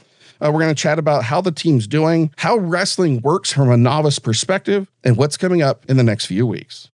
Uh, 0.43 0.49
we're 0.51 0.61
going 0.61 0.73
to 0.73 0.81
chat 0.81 0.97
about 0.97 1.23
how 1.23 1.39
the 1.39 1.51
team's 1.51 1.85
doing, 1.85 2.33
how 2.37 2.57
wrestling 2.57 3.21
works 3.21 3.53
from 3.53 3.69
a 3.69 3.77
novice 3.77 4.17
perspective, 4.17 4.89
and 5.03 5.15
what's 5.15 5.37
coming 5.37 5.61
up 5.61 5.85
in 5.87 5.97
the 5.97 6.03
next 6.03 6.25
few 6.25 6.47
weeks. 6.47 6.89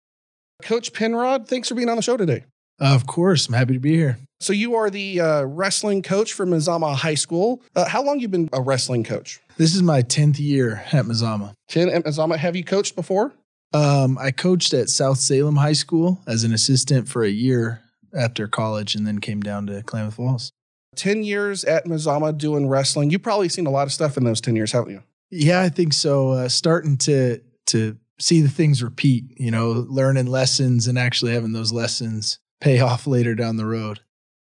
Coach 0.63 0.95
Penrod, 0.95 1.49
thanks 1.49 1.69
for 1.69 1.75
being 1.75 1.91
on 1.91 1.97
the 1.97 2.03
show 2.03 2.17
today. 2.17 2.45
Of 2.81 3.07
course, 3.07 3.47
I'm 3.47 3.53
happy 3.53 3.75
to 3.75 3.79
be 3.79 3.95
here. 3.95 4.19
So 4.45 4.53
you 4.53 4.75
are 4.75 4.91
the 4.91 5.23
uh, 5.23 5.43
wrestling 5.45 6.03
coach 6.03 6.35
for 6.35 6.45
Mazama 6.45 6.95
High 6.95 7.15
School. 7.15 7.63
Uh, 7.75 7.89
how 7.89 8.03
long 8.03 8.21
you 8.21 8.29
been 8.29 8.51
a 8.53 8.61
wrestling 8.61 9.03
coach? 9.03 9.41
This 9.57 9.75
is 9.75 9.83
my 9.83 10.03
tenth 10.03 10.39
year 10.39 10.85
at 10.93 11.07
Mazama. 11.07 11.55
Ten 11.67 11.89
at 11.89 12.05
Mazama. 12.05 12.37
Have 12.37 12.55
you 12.55 12.63
coached 12.63 12.95
before? 12.95 13.33
Um, 13.73 14.19
I 14.19 14.33
coached 14.33 14.75
at 14.75 14.91
South 14.91 15.17
Salem 15.17 15.57
High 15.57 15.73
School 15.73 16.21
as 16.27 16.45
an 16.45 16.53
assistant 16.53 17.09
for 17.09 17.25
a 17.25 17.31
year 17.31 17.81
after 18.15 18.47
college, 18.47 18.95
and 18.95 19.07
then 19.07 19.19
came 19.19 19.41
down 19.41 19.67
to 19.69 19.83
Klamath 19.83 20.17
Falls. 20.17 20.53
Ten 20.95 21.25
years 21.25 21.65
at 21.65 21.87
Mazama 21.87 22.37
doing 22.37 22.69
wrestling. 22.69 23.09
You've 23.09 23.23
probably 23.23 23.49
seen 23.49 23.65
a 23.65 23.71
lot 23.71 23.87
of 23.87 23.95
stuff 23.95 24.19
in 24.19 24.25
those 24.25 24.43
ten 24.43 24.57
years, 24.57 24.73
haven't 24.73 24.91
you? 24.91 25.03
Yeah, 25.31 25.63
I 25.63 25.71
think 25.71 25.95
so. 25.95 26.33
Uh, 26.33 26.49
starting 26.51 26.99
to 26.99 27.41
to 27.69 27.97
see 28.21 28.43
the 28.43 28.51
things 28.51 28.83
repeat. 28.83 29.25
You 29.41 29.51
know, 29.51 29.87
learning 29.89 30.27
lessons 30.27 30.87
and 30.87 30.99
actually 30.99 31.33
having 31.33 31.53
those 31.53 31.73
lessons 31.73 32.41
pay 32.61 32.81
off 32.81 33.07
later 33.07 33.35
down 33.35 33.57
the 33.57 33.65
road. 33.67 34.01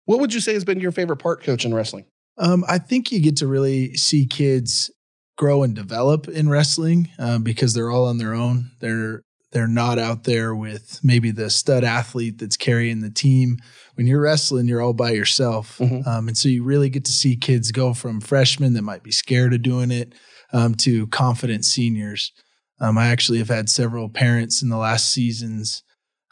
What 0.07 0.21
would 0.21 0.33
you 0.33 0.41
say 0.41 0.55
has 0.55 0.65
been 0.65 0.81
your 0.81 0.93
favorite 0.93 1.19
part 1.19 1.43
coaching 1.43 1.75
wrestling? 1.75 2.07
Um, 2.39 2.65
I 2.69 2.79
think 2.79 3.13
you 3.13 3.21
get 3.21 3.37
to 3.39 3.47
really 3.47 3.95
see 3.95 4.27
kids 4.27 4.91
grow 5.37 5.63
and 5.63 5.75
develop 5.75 6.29
in 6.29 6.49
wrestling 6.49 7.11
uh, 7.19 7.39
because 7.39 7.75
they're 7.75 7.91
all 7.91 8.07
on 8.07 8.19
their 8.19 8.35
own. 8.35 8.71
They're 8.81 9.23
they're 9.53 9.69
not 9.69 9.99
out 9.99 10.25
there 10.25 10.55
with 10.55 11.01
maybe 11.03 11.31
the 11.31 11.49
stud 11.49 11.85
athlete 11.85 12.39
that's 12.39 12.57
carrying 12.57 13.01
the 13.01 13.11
team. 13.11 13.59
When 13.95 14.07
you're 14.07 14.21
wrestling, 14.21 14.67
you're 14.67 14.83
all 14.83 14.93
by 14.93 15.13
yourself, 15.13 15.79
mm-hmm. 15.79 16.07
um, 16.07 16.29
and 16.29 16.37
so 16.37 16.49
you 16.49 16.63
really 16.63 16.91
get 16.91 17.05
to 17.07 17.13
see 17.13 17.37
kids 17.37 17.71
go 17.71 17.95
from 17.95 18.21
freshmen 18.21 18.75
that 18.75 18.83
might 18.83 19.03
be 19.03 19.13
scared 19.13 19.55
of 19.55 19.63
doing 19.63 19.91
it 19.91 20.15
um, 20.53 20.75
to 20.77 21.07
confident 21.09 21.65
seniors. 21.65 22.33
Um, 22.81 22.99
I 22.99 23.07
actually 23.07 23.39
have 23.39 23.49
had 23.49 23.71
several 23.71 24.09
parents 24.11 24.63
in 24.63 24.69
the 24.69 24.77
last 24.77 25.09
seasons 25.09 25.83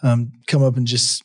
um, 0.02 0.32
come 0.46 0.62
up 0.62 0.76
and 0.76 0.86
just 0.86 1.22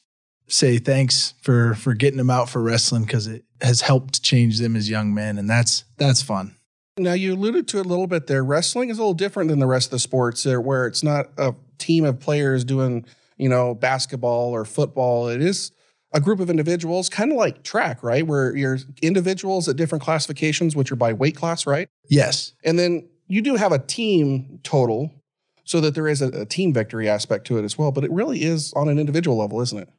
say 0.50 0.78
thanks 0.78 1.34
for 1.42 1.76
for 1.76 1.94
getting 1.94 2.18
them 2.18 2.30
out 2.30 2.50
for 2.50 2.62
wrestling 2.62 3.04
because 3.04 3.28
it 3.28 3.44
has 3.62 3.82
helped 3.82 4.22
change 4.24 4.60
them 4.60 4.76
as 4.76 4.90
young 4.90 5.14
men, 5.14 5.38
and 5.38 5.50
that's 5.50 5.86
that's 5.98 6.22
fun. 6.22 6.56
Now 6.98 7.14
you 7.14 7.34
alluded 7.34 7.68
to 7.70 7.80
it 7.80 7.86
a 7.86 7.90
little 7.90 8.08
bit 8.08 8.28
there. 8.28 8.44
Wrestling 8.44 8.90
is 8.90 8.98
a 8.98 9.02
little 9.02 9.14
different 9.14 9.50
than 9.50 9.60
the 9.60 9.68
rest 9.68 9.88
of 9.88 9.92
the 9.92 10.00
sports, 10.00 10.44
there, 10.44 10.60
where 10.60 10.86
it's 10.86 11.04
not 11.04 11.28
a 11.38 11.56
team 11.78 12.04
of 12.04 12.20
players 12.20 12.64
doing 12.64 13.06
you 13.38 13.50
know 13.50 13.74
basketball 13.74 14.52
or 14.52 14.66
football. 14.66 15.30
It 15.30 15.42
is 15.42 15.72
a 16.12 16.20
group 16.20 16.40
of 16.40 16.50
individuals, 16.50 17.08
kind 17.08 17.32
of 17.32 17.38
like 17.38 17.64
track, 17.64 18.04
right? 18.04 18.26
Where 18.26 18.56
you're 18.56 18.80
individuals 19.02 19.70
at 19.70 19.76
different 19.76 20.04
classifications, 20.04 20.76
which 20.76 20.92
are 20.92 20.96
by 20.96 21.14
weight 21.14 21.36
class, 21.36 21.68
right? 21.68 21.88
Yes, 22.10 22.54
And 22.64 22.80
then 22.80 23.08
you 23.28 23.42
do 23.42 23.56
have 23.56 23.72
a 23.72 23.80
team 23.80 24.60
total 24.64 25.12
so 25.64 25.80
that 25.82 25.94
there 25.94 26.08
is 26.08 26.22
a, 26.22 26.30
a 26.30 26.46
team 26.46 26.74
victory 26.74 27.08
aspect 27.08 27.46
to 27.46 27.60
it 27.60 27.64
as 27.64 27.78
well. 27.78 27.92
But 27.92 28.04
it 28.04 28.12
really 28.12 28.42
is 28.42 28.74
on 28.74 28.90
an 28.90 28.98
individual 28.98 29.38
level, 29.38 29.62
isn't 29.62 29.78
it? 29.78 29.90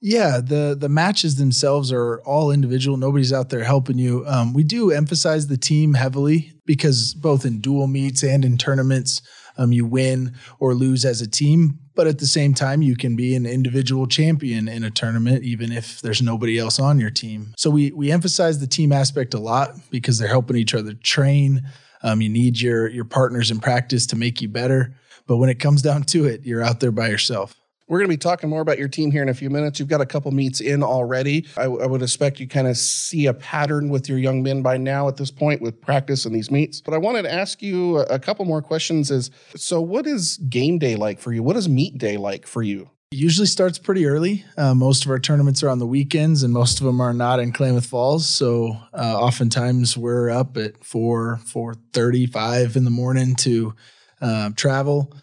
Yeah, 0.00 0.40
the 0.40 0.76
the 0.78 0.88
matches 0.88 1.36
themselves 1.36 1.90
are 1.90 2.20
all 2.20 2.52
individual. 2.52 2.96
Nobody's 2.96 3.32
out 3.32 3.48
there 3.48 3.64
helping 3.64 3.98
you. 3.98 4.24
Um, 4.26 4.52
we 4.52 4.62
do 4.62 4.92
emphasize 4.92 5.48
the 5.48 5.56
team 5.56 5.94
heavily 5.94 6.52
because 6.64 7.14
both 7.14 7.44
in 7.44 7.60
dual 7.60 7.88
meets 7.88 8.22
and 8.22 8.44
in 8.44 8.58
tournaments, 8.58 9.22
um, 9.56 9.72
you 9.72 9.84
win 9.84 10.34
or 10.60 10.74
lose 10.74 11.04
as 11.04 11.20
a 11.20 11.28
team. 11.28 11.80
But 11.96 12.06
at 12.06 12.18
the 12.18 12.28
same 12.28 12.54
time, 12.54 12.80
you 12.80 12.94
can 12.94 13.16
be 13.16 13.34
an 13.34 13.44
individual 13.44 14.06
champion 14.06 14.68
in 14.68 14.84
a 14.84 14.90
tournament, 14.90 15.42
even 15.42 15.72
if 15.72 16.00
there's 16.00 16.22
nobody 16.22 16.56
else 16.56 16.78
on 16.78 17.00
your 17.00 17.10
team. 17.10 17.54
So 17.56 17.68
we 17.68 17.90
we 17.90 18.12
emphasize 18.12 18.60
the 18.60 18.68
team 18.68 18.92
aspect 18.92 19.34
a 19.34 19.40
lot 19.40 19.72
because 19.90 20.18
they're 20.18 20.28
helping 20.28 20.56
each 20.56 20.74
other 20.74 20.94
train. 20.94 21.62
Um, 22.04 22.22
you 22.22 22.28
need 22.28 22.60
your 22.60 22.88
your 22.88 23.04
partners 23.04 23.50
in 23.50 23.58
practice 23.58 24.06
to 24.06 24.16
make 24.16 24.40
you 24.40 24.48
better. 24.48 24.94
But 25.26 25.38
when 25.38 25.50
it 25.50 25.58
comes 25.58 25.82
down 25.82 26.04
to 26.04 26.26
it, 26.26 26.46
you're 26.46 26.62
out 26.62 26.78
there 26.78 26.92
by 26.92 27.08
yourself. 27.08 27.56
We're 27.88 27.98
going 27.98 28.10
to 28.10 28.12
be 28.12 28.18
talking 28.18 28.50
more 28.50 28.60
about 28.60 28.78
your 28.78 28.88
team 28.88 29.10
here 29.10 29.22
in 29.22 29.30
a 29.30 29.34
few 29.34 29.48
minutes. 29.48 29.80
You've 29.80 29.88
got 29.88 30.02
a 30.02 30.06
couple 30.06 30.30
meets 30.30 30.60
in 30.60 30.82
already. 30.82 31.46
I, 31.56 31.62
I 31.64 31.86
would 31.86 32.02
expect 32.02 32.38
you 32.38 32.46
kind 32.46 32.66
of 32.66 32.76
see 32.76 33.24
a 33.26 33.32
pattern 33.32 33.88
with 33.88 34.10
your 34.10 34.18
young 34.18 34.42
men 34.42 34.60
by 34.60 34.76
now 34.76 35.08
at 35.08 35.16
this 35.16 35.30
point 35.30 35.62
with 35.62 35.80
practice 35.80 36.26
and 36.26 36.34
these 36.34 36.50
meets. 36.50 36.82
But 36.82 36.92
I 36.92 36.98
wanted 36.98 37.22
to 37.22 37.32
ask 37.32 37.62
you 37.62 37.98
a, 38.00 38.18
couple 38.18 38.44
more 38.44 38.60
questions. 38.60 39.10
Is 39.10 39.30
so, 39.56 39.80
what 39.80 40.06
is 40.06 40.36
game 40.50 40.78
day 40.78 40.96
like 40.96 41.18
for 41.18 41.32
you? 41.32 41.42
What 41.42 41.56
is 41.56 41.66
meet 41.66 41.96
day 41.96 42.18
like 42.18 42.46
for 42.46 42.62
you? 42.62 42.90
Usually 43.10 43.46
starts 43.46 43.78
pretty 43.78 44.04
early. 44.04 44.44
Uh, 44.58 44.74
most 44.74 45.06
of 45.06 45.10
our 45.10 45.18
tournaments 45.18 45.62
are 45.62 45.70
on 45.70 45.78
the 45.78 45.86
weekends, 45.86 46.42
and 46.42 46.52
most 46.52 46.80
of 46.80 46.84
them 46.84 47.00
are 47.00 47.14
not 47.14 47.40
in 47.40 47.52
Klamath 47.52 47.86
Falls. 47.86 48.28
So 48.28 48.76
uh, 48.92 49.18
oftentimes 49.18 49.96
we're 49.96 50.28
up 50.28 50.58
at 50.58 50.84
four, 50.84 51.38
four 51.46 51.72
thirty-five 51.94 52.76
in 52.76 52.84
the 52.84 52.90
morning 52.90 53.34
to 53.36 53.74
uh, 54.20 54.50
travel. 54.56 55.14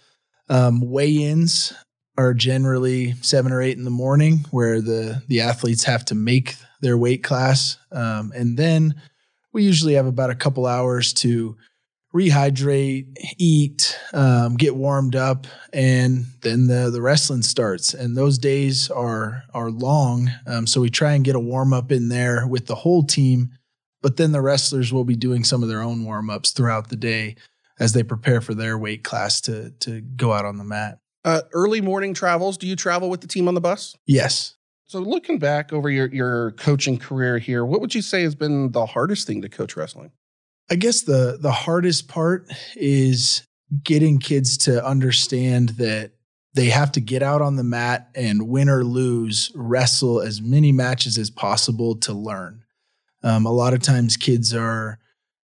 Um, 0.50 0.80
weigh-ins 0.82 1.74
are 2.18 2.34
generally 2.34 3.14
seven 3.22 3.52
or 3.52 3.62
eight 3.62 3.78
in 3.78 3.84
the 3.84 3.90
morning, 3.90 4.46
where 4.52 4.82
the 4.82 5.22
the 5.28 5.42
athletes 5.42 5.84
have 5.84 6.06
to 6.06 6.16
make 6.16 6.56
their 6.82 6.98
weight 6.98 7.24
class, 7.24 7.78
um, 7.92 8.32
and 8.36 8.58
then 8.58 8.96
we 9.54 9.64
usually 9.64 9.94
have 9.94 10.06
about 10.06 10.30
a 10.30 10.36
couple 10.36 10.66
hours 10.66 11.14
to 11.14 11.56
rehydrate, 12.14 13.08
eat, 13.38 14.00
um, 14.14 14.56
get 14.56 14.76
warmed 14.76 15.16
up, 15.16 15.48
and 15.74 16.26
then 16.42 16.68
the 16.68 16.90
the 16.90 17.02
wrestling 17.02 17.42
starts. 17.42 17.94
And 17.94 18.16
those 18.16 18.38
days 18.38 18.90
are 18.90 19.44
are 19.54 19.70
long, 19.70 20.32
um, 20.48 20.66
so 20.66 20.82
we 20.82 20.90
try 20.90 21.14
and 21.14 21.26
get 21.26 21.36
a 21.36 21.40
warm 21.40 21.74
up 21.74 21.92
in 21.92 22.10
there 22.10 22.48
with 22.48 22.68
the 22.68 22.76
whole 22.76 23.04
team. 23.04 23.52
But 24.02 24.18
then 24.18 24.32
the 24.32 24.42
wrestlers 24.42 24.94
will 24.94 25.04
be 25.04 25.16
doing 25.16 25.44
some 25.44 25.64
of 25.64 25.70
their 25.70 25.82
own 25.82 26.06
warm 26.06 26.30
ups 26.30 26.52
throughout 26.52 26.90
the 26.90 26.96
day 26.96 27.36
as 27.80 27.94
they 27.94 28.04
prepare 28.04 28.40
for 28.40 28.54
their 28.54 28.78
weight 28.78 29.04
class 29.04 29.42
to 29.42 29.72
to 29.82 30.02
go 30.02 30.32
out 30.32 30.46
on 30.46 30.58
the 30.58 30.64
mat. 30.64 31.00
Uh, 31.26 31.42
early 31.54 31.82
morning 31.82 32.14
travels. 32.14 32.56
Do 32.56 32.68
you 32.68 32.76
travel 32.76 33.10
with 33.10 33.20
the 33.20 33.28
team 33.28 33.48
on 33.48 33.56
the 33.56 33.62
bus? 33.62 33.98
Yes. 34.06 34.54
So, 34.86 35.00
looking 35.00 35.40
back 35.40 35.74
over 35.74 35.90
your, 35.90 36.08
your 36.14 36.52
coaching 36.52 37.00
career 37.00 37.40
here, 37.40 37.66
what 37.66 37.82
would 37.82 37.96
you 37.96 38.04
say 38.04 38.22
has 38.22 38.36
been 38.36 38.72
the 38.72 38.86
hardest 38.86 39.26
thing 39.26 39.42
to 39.42 39.50
coach 39.50 39.76
wrestling? 39.76 40.12
I 40.70 40.76
guess 40.76 41.02
the 41.02 41.40
the 41.42 41.52
hardest 41.52 42.08
part 42.08 42.46
is 42.76 43.44
getting 43.84 44.20
kids 44.20 44.56
to 44.60 44.86
understand 44.86 45.70
that 45.70 46.12
they 46.54 46.68
have 46.68 46.92
to 46.92 47.02
get 47.02 47.24
out 47.24 47.42
on 47.42 47.56
the 47.56 47.64
mat 47.64 48.10
and 48.14 48.48
win 48.48 48.70
or 48.70 48.84
lose, 48.84 49.52
wrestle 49.56 50.22
as 50.22 50.44
many 50.44 50.72
matches 50.72 51.18
as 51.18 51.32
possible 51.32 51.96
to 51.98 52.14
learn. 52.14 52.64
Um, 53.24 53.48
a 53.48 53.52
lot 53.52 53.74
of 53.74 53.82
times, 53.82 54.16
kids 54.16 54.54
are 54.54 55.00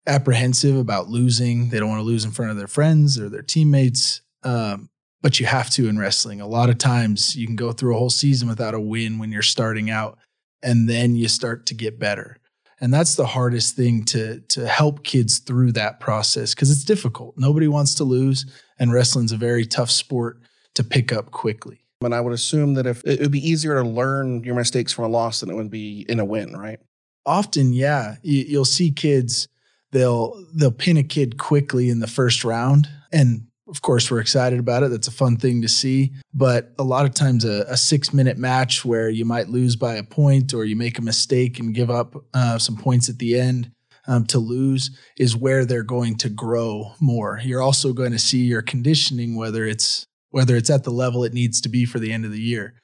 apprehensive 0.08 0.76
about 0.76 1.08
losing. 1.08 1.68
They 1.68 1.78
don't 1.78 1.88
want 1.88 2.00
to 2.00 2.04
lose 2.04 2.24
in 2.24 2.32
front 2.32 2.50
of 2.50 2.56
their 2.56 2.66
friends 2.66 3.16
or 3.16 3.28
their 3.28 3.42
teammates. 3.42 4.22
Um, 4.42 4.90
but 5.22 5.40
you 5.40 5.46
have 5.46 5.70
to 5.70 5.88
in 5.88 5.98
wrestling. 5.98 6.40
A 6.40 6.46
lot 6.46 6.70
of 6.70 6.78
times, 6.78 7.34
you 7.34 7.46
can 7.46 7.56
go 7.56 7.72
through 7.72 7.94
a 7.94 7.98
whole 7.98 8.10
season 8.10 8.48
without 8.48 8.74
a 8.74 8.80
win 8.80 9.18
when 9.18 9.32
you're 9.32 9.42
starting 9.42 9.90
out, 9.90 10.18
and 10.62 10.88
then 10.88 11.16
you 11.16 11.28
start 11.28 11.66
to 11.66 11.74
get 11.74 11.98
better 11.98 12.38
and 12.80 12.92
that's 12.92 13.16
the 13.16 13.26
hardest 13.26 13.76
thing 13.76 14.04
to 14.04 14.40
to 14.40 14.66
help 14.66 15.04
kids 15.04 15.38
through 15.38 15.72
that 15.72 16.00
process 16.00 16.54
because 16.54 16.70
it's 16.70 16.84
difficult 16.84 17.34
nobody 17.36 17.68
wants 17.68 17.94
to 17.94 18.04
lose 18.04 18.46
and 18.78 18.92
wrestling's 18.92 19.32
a 19.32 19.36
very 19.36 19.64
tough 19.64 19.90
sport 19.90 20.40
to 20.74 20.84
pick 20.84 21.12
up 21.12 21.30
quickly 21.30 21.80
And 22.02 22.14
I 22.14 22.20
would 22.20 22.32
assume 22.32 22.74
that 22.74 22.86
if 22.86 23.04
it 23.04 23.20
would 23.20 23.32
be 23.32 23.46
easier 23.48 23.82
to 23.82 23.88
learn 23.88 24.44
your 24.44 24.54
mistakes 24.54 24.92
from 24.92 25.06
a 25.06 25.08
loss 25.08 25.40
than 25.40 25.50
it 25.50 25.54
would 25.54 25.70
be 25.70 26.06
in 26.08 26.20
a 26.20 26.24
win, 26.24 26.52
right? 26.56 26.78
often 27.26 27.72
yeah 27.72 28.16
you, 28.22 28.44
you'll 28.44 28.64
see 28.64 28.90
kids 28.90 29.48
they'll 29.92 30.32
they'll 30.54 30.70
pin 30.70 30.96
a 30.96 31.02
kid 31.02 31.38
quickly 31.38 31.90
in 31.90 32.00
the 32.00 32.06
first 32.06 32.44
round 32.44 32.88
and 33.12 33.47
of 33.68 33.82
course 33.82 34.10
we're 34.10 34.20
excited 34.20 34.58
about 34.58 34.82
it. 34.82 34.90
That's 34.90 35.08
a 35.08 35.12
fun 35.12 35.36
thing 35.36 35.62
to 35.62 35.68
see. 35.68 36.12
But 36.32 36.72
a 36.78 36.84
lot 36.84 37.04
of 37.04 37.14
times 37.14 37.44
a, 37.44 37.64
a 37.68 37.76
six 37.76 38.12
minute 38.12 38.38
match 38.38 38.84
where 38.84 39.08
you 39.08 39.24
might 39.24 39.48
lose 39.48 39.76
by 39.76 39.96
a 39.96 40.02
point 40.02 40.54
or 40.54 40.64
you 40.64 40.76
make 40.76 40.98
a 40.98 41.02
mistake 41.02 41.58
and 41.58 41.74
give 41.74 41.90
up 41.90 42.14
uh, 42.34 42.58
some 42.58 42.76
points 42.76 43.08
at 43.08 43.18
the 43.18 43.38
end 43.38 43.70
um, 44.06 44.24
to 44.26 44.38
lose 44.38 44.96
is 45.18 45.36
where 45.36 45.64
they're 45.64 45.82
going 45.82 46.16
to 46.16 46.28
grow 46.28 46.92
more. 47.00 47.40
You're 47.44 47.62
also 47.62 47.92
going 47.92 48.12
to 48.12 48.18
see 48.18 48.44
your 48.44 48.62
conditioning 48.62 49.36
whether 49.36 49.66
it's 49.66 50.06
whether 50.30 50.56
it's 50.56 50.70
at 50.70 50.84
the 50.84 50.90
level 50.90 51.24
it 51.24 51.32
needs 51.32 51.60
to 51.62 51.68
be 51.68 51.84
for 51.84 51.98
the 51.98 52.12
end 52.12 52.24
of 52.24 52.32
the 52.32 52.40
year. 52.40 52.74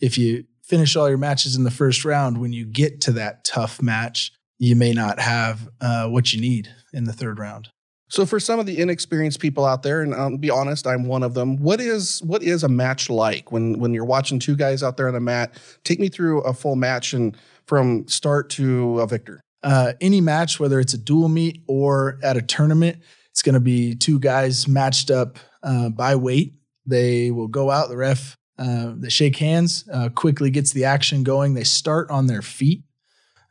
If 0.00 0.18
you 0.18 0.44
finish 0.62 0.96
all 0.96 1.08
your 1.08 1.18
matches 1.18 1.56
in 1.56 1.64
the 1.64 1.70
first 1.70 2.04
round 2.04 2.38
when 2.38 2.52
you 2.52 2.64
get 2.64 3.00
to 3.02 3.12
that 3.12 3.44
tough 3.44 3.82
match 3.82 4.32
you 4.58 4.76
may 4.76 4.92
not 4.92 5.18
have 5.18 5.68
uh, 5.80 6.08
what 6.08 6.32
you 6.32 6.40
need 6.40 6.68
in 6.92 7.04
the 7.04 7.12
third 7.12 7.38
round 7.38 7.68
So 8.12 8.26
for 8.26 8.38
some 8.38 8.60
of 8.60 8.66
the 8.66 8.78
inexperienced 8.78 9.40
people 9.40 9.64
out 9.64 9.82
there, 9.82 10.02
and 10.02 10.14
I'll 10.14 10.36
be 10.36 10.50
honest, 10.50 10.86
I'm 10.86 11.04
one 11.04 11.22
of 11.22 11.32
them. 11.32 11.56
What 11.56 11.80
is 11.80 12.22
what 12.22 12.42
is 12.42 12.62
a 12.62 12.68
match 12.68 13.08
like 13.08 13.50
when 13.50 13.78
when 13.78 13.94
you're 13.94 14.04
watching 14.04 14.38
two 14.38 14.54
guys 14.54 14.82
out 14.82 14.98
there 14.98 15.08
on 15.08 15.14
the 15.14 15.20
mat? 15.20 15.54
Take 15.82 15.98
me 15.98 16.10
through 16.10 16.42
a 16.42 16.52
full 16.52 16.76
match 16.76 17.14
and 17.14 17.34
from 17.64 18.06
start 18.08 18.50
to 18.50 19.00
a 19.00 19.06
victor. 19.06 19.40
uh, 19.62 19.92
any 20.00 20.20
match, 20.20 20.58
whether 20.58 20.80
it's 20.80 20.94
a 20.94 20.98
dual 20.98 21.28
meet 21.28 21.62
or 21.66 22.18
at 22.22 22.36
a 22.36 22.42
tournament, 22.42 22.98
it's 23.30 23.42
going 23.42 23.54
to 23.54 23.60
be 23.60 23.94
two 23.94 24.18
guys 24.18 24.68
matched 24.68 25.10
up 25.10 25.38
uh, 25.62 25.88
by 25.88 26.16
weight. 26.16 26.54
They 26.84 27.30
will 27.30 27.48
go 27.48 27.70
out. 27.70 27.88
The 27.88 27.96
ref, 27.96 28.36
uh, 28.58 28.92
they 28.96 29.08
shake 29.08 29.36
hands, 29.36 29.88
uh, 29.92 30.08
quickly 30.10 30.50
gets 30.50 30.72
the 30.72 30.84
action 30.84 31.22
going. 31.22 31.54
They 31.54 31.64
start 31.64 32.10
on 32.10 32.26
their 32.26 32.42
feet. 32.42 32.82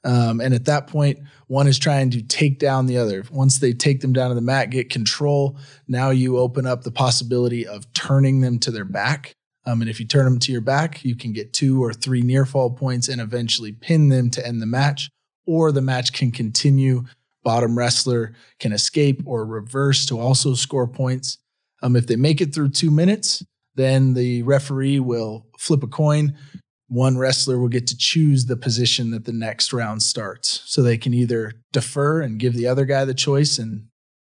Um, 0.04 0.42
and 0.42 0.54
at 0.54 0.66
that 0.66 0.88
point, 0.88 1.20
one 1.48 1.68
is 1.68 1.78
trying 1.78 2.10
to 2.12 2.24
take 2.24 2.58
down 2.58 2.88
the 2.88 2.98
other. 2.98 3.24
Once 3.32 3.60
they 3.60 3.74
take 3.74 4.02
them 4.02 4.14
down 4.14 4.30
to 4.30 4.36
the 4.36 4.42
mat, 4.42 4.72
get 4.72 4.90
control, 4.90 5.58
now 5.88 6.10
you 6.10 6.38
open 6.38 6.66
up 6.66 6.84
the 6.84 6.92
possibility 6.92 7.68
of 7.68 7.92
turning 7.94 8.42
them 8.42 8.58
to 8.60 8.72
their 8.72 8.86
back. 8.86 9.36
Um, 9.66 9.82
and 9.82 9.90
if 9.90 10.00
you 10.00 10.08
turn 10.08 10.26
them 10.26 10.40
to 10.40 10.52
your 10.52 10.62
back, 10.62 11.06
you 11.06 11.16
can 11.16 11.34
get 11.34 11.54
two 11.54 11.84
or 11.84 11.94
three 11.94 12.22
near 12.22 12.46
fall 12.46 12.72
points 12.72 13.08
and 13.08 13.22
eventually 13.22 13.72
pin 13.72 14.10
them 14.10 14.32
to 14.32 14.46
end 14.46 14.62
the 14.62 14.66
match 14.66 15.10
or 15.46 15.72
the 15.72 15.82
match 15.82 16.14
can 16.14 16.32
continue. 16.32 17.04
Bottom 17.44 17.78
wrestler 17.78 18.34
can 18.60 18.74
escape 18.74 19.22
or 19.26 19.46
reverse 19.46 20.06
to 20.08 20.20
also 20.20 20.54
score 20.54 20.88
points. 20.88 21.38
Um, 21.84 21.96
if 21.96 22.08
they 22.08 22.16
make 22.16 22.42
it 22.42 22.54
through 22.54 22.70
two 22.70 22.92
minutes, 22.92 23.44
then 23.76 24.14
the 24.14 24.44
referee 24.44 25.00
will 25.00 25.46
flip 25.58 25.84
a 25.84 25.88
coin. 25.88 26.36
One 26.91 27.17
wrestler 27.17 27.58
will 27.58 27.69
get 27.69 27.88
to 27.88 27.97
choose 27.97 28.47
the 28.47 28.58
position 28.58 29.12
that 29.12 29.23
the 29.23 29.32
next 29.32 29.71
round 29.71 30.04
starts. 30.04 30.62
So 30.65 30.82
they 30.82 30.97
can 30.97 31.13
either 31.13 31.54
defer 31.71 32.21
and 32.21 32.38
give 32.38 32.54
the 32.54 32.67
other 32.67 32.84
guy 32.84 33.06
the 33.06 33.13
choice 33.13 33.58
and 33.58 33.86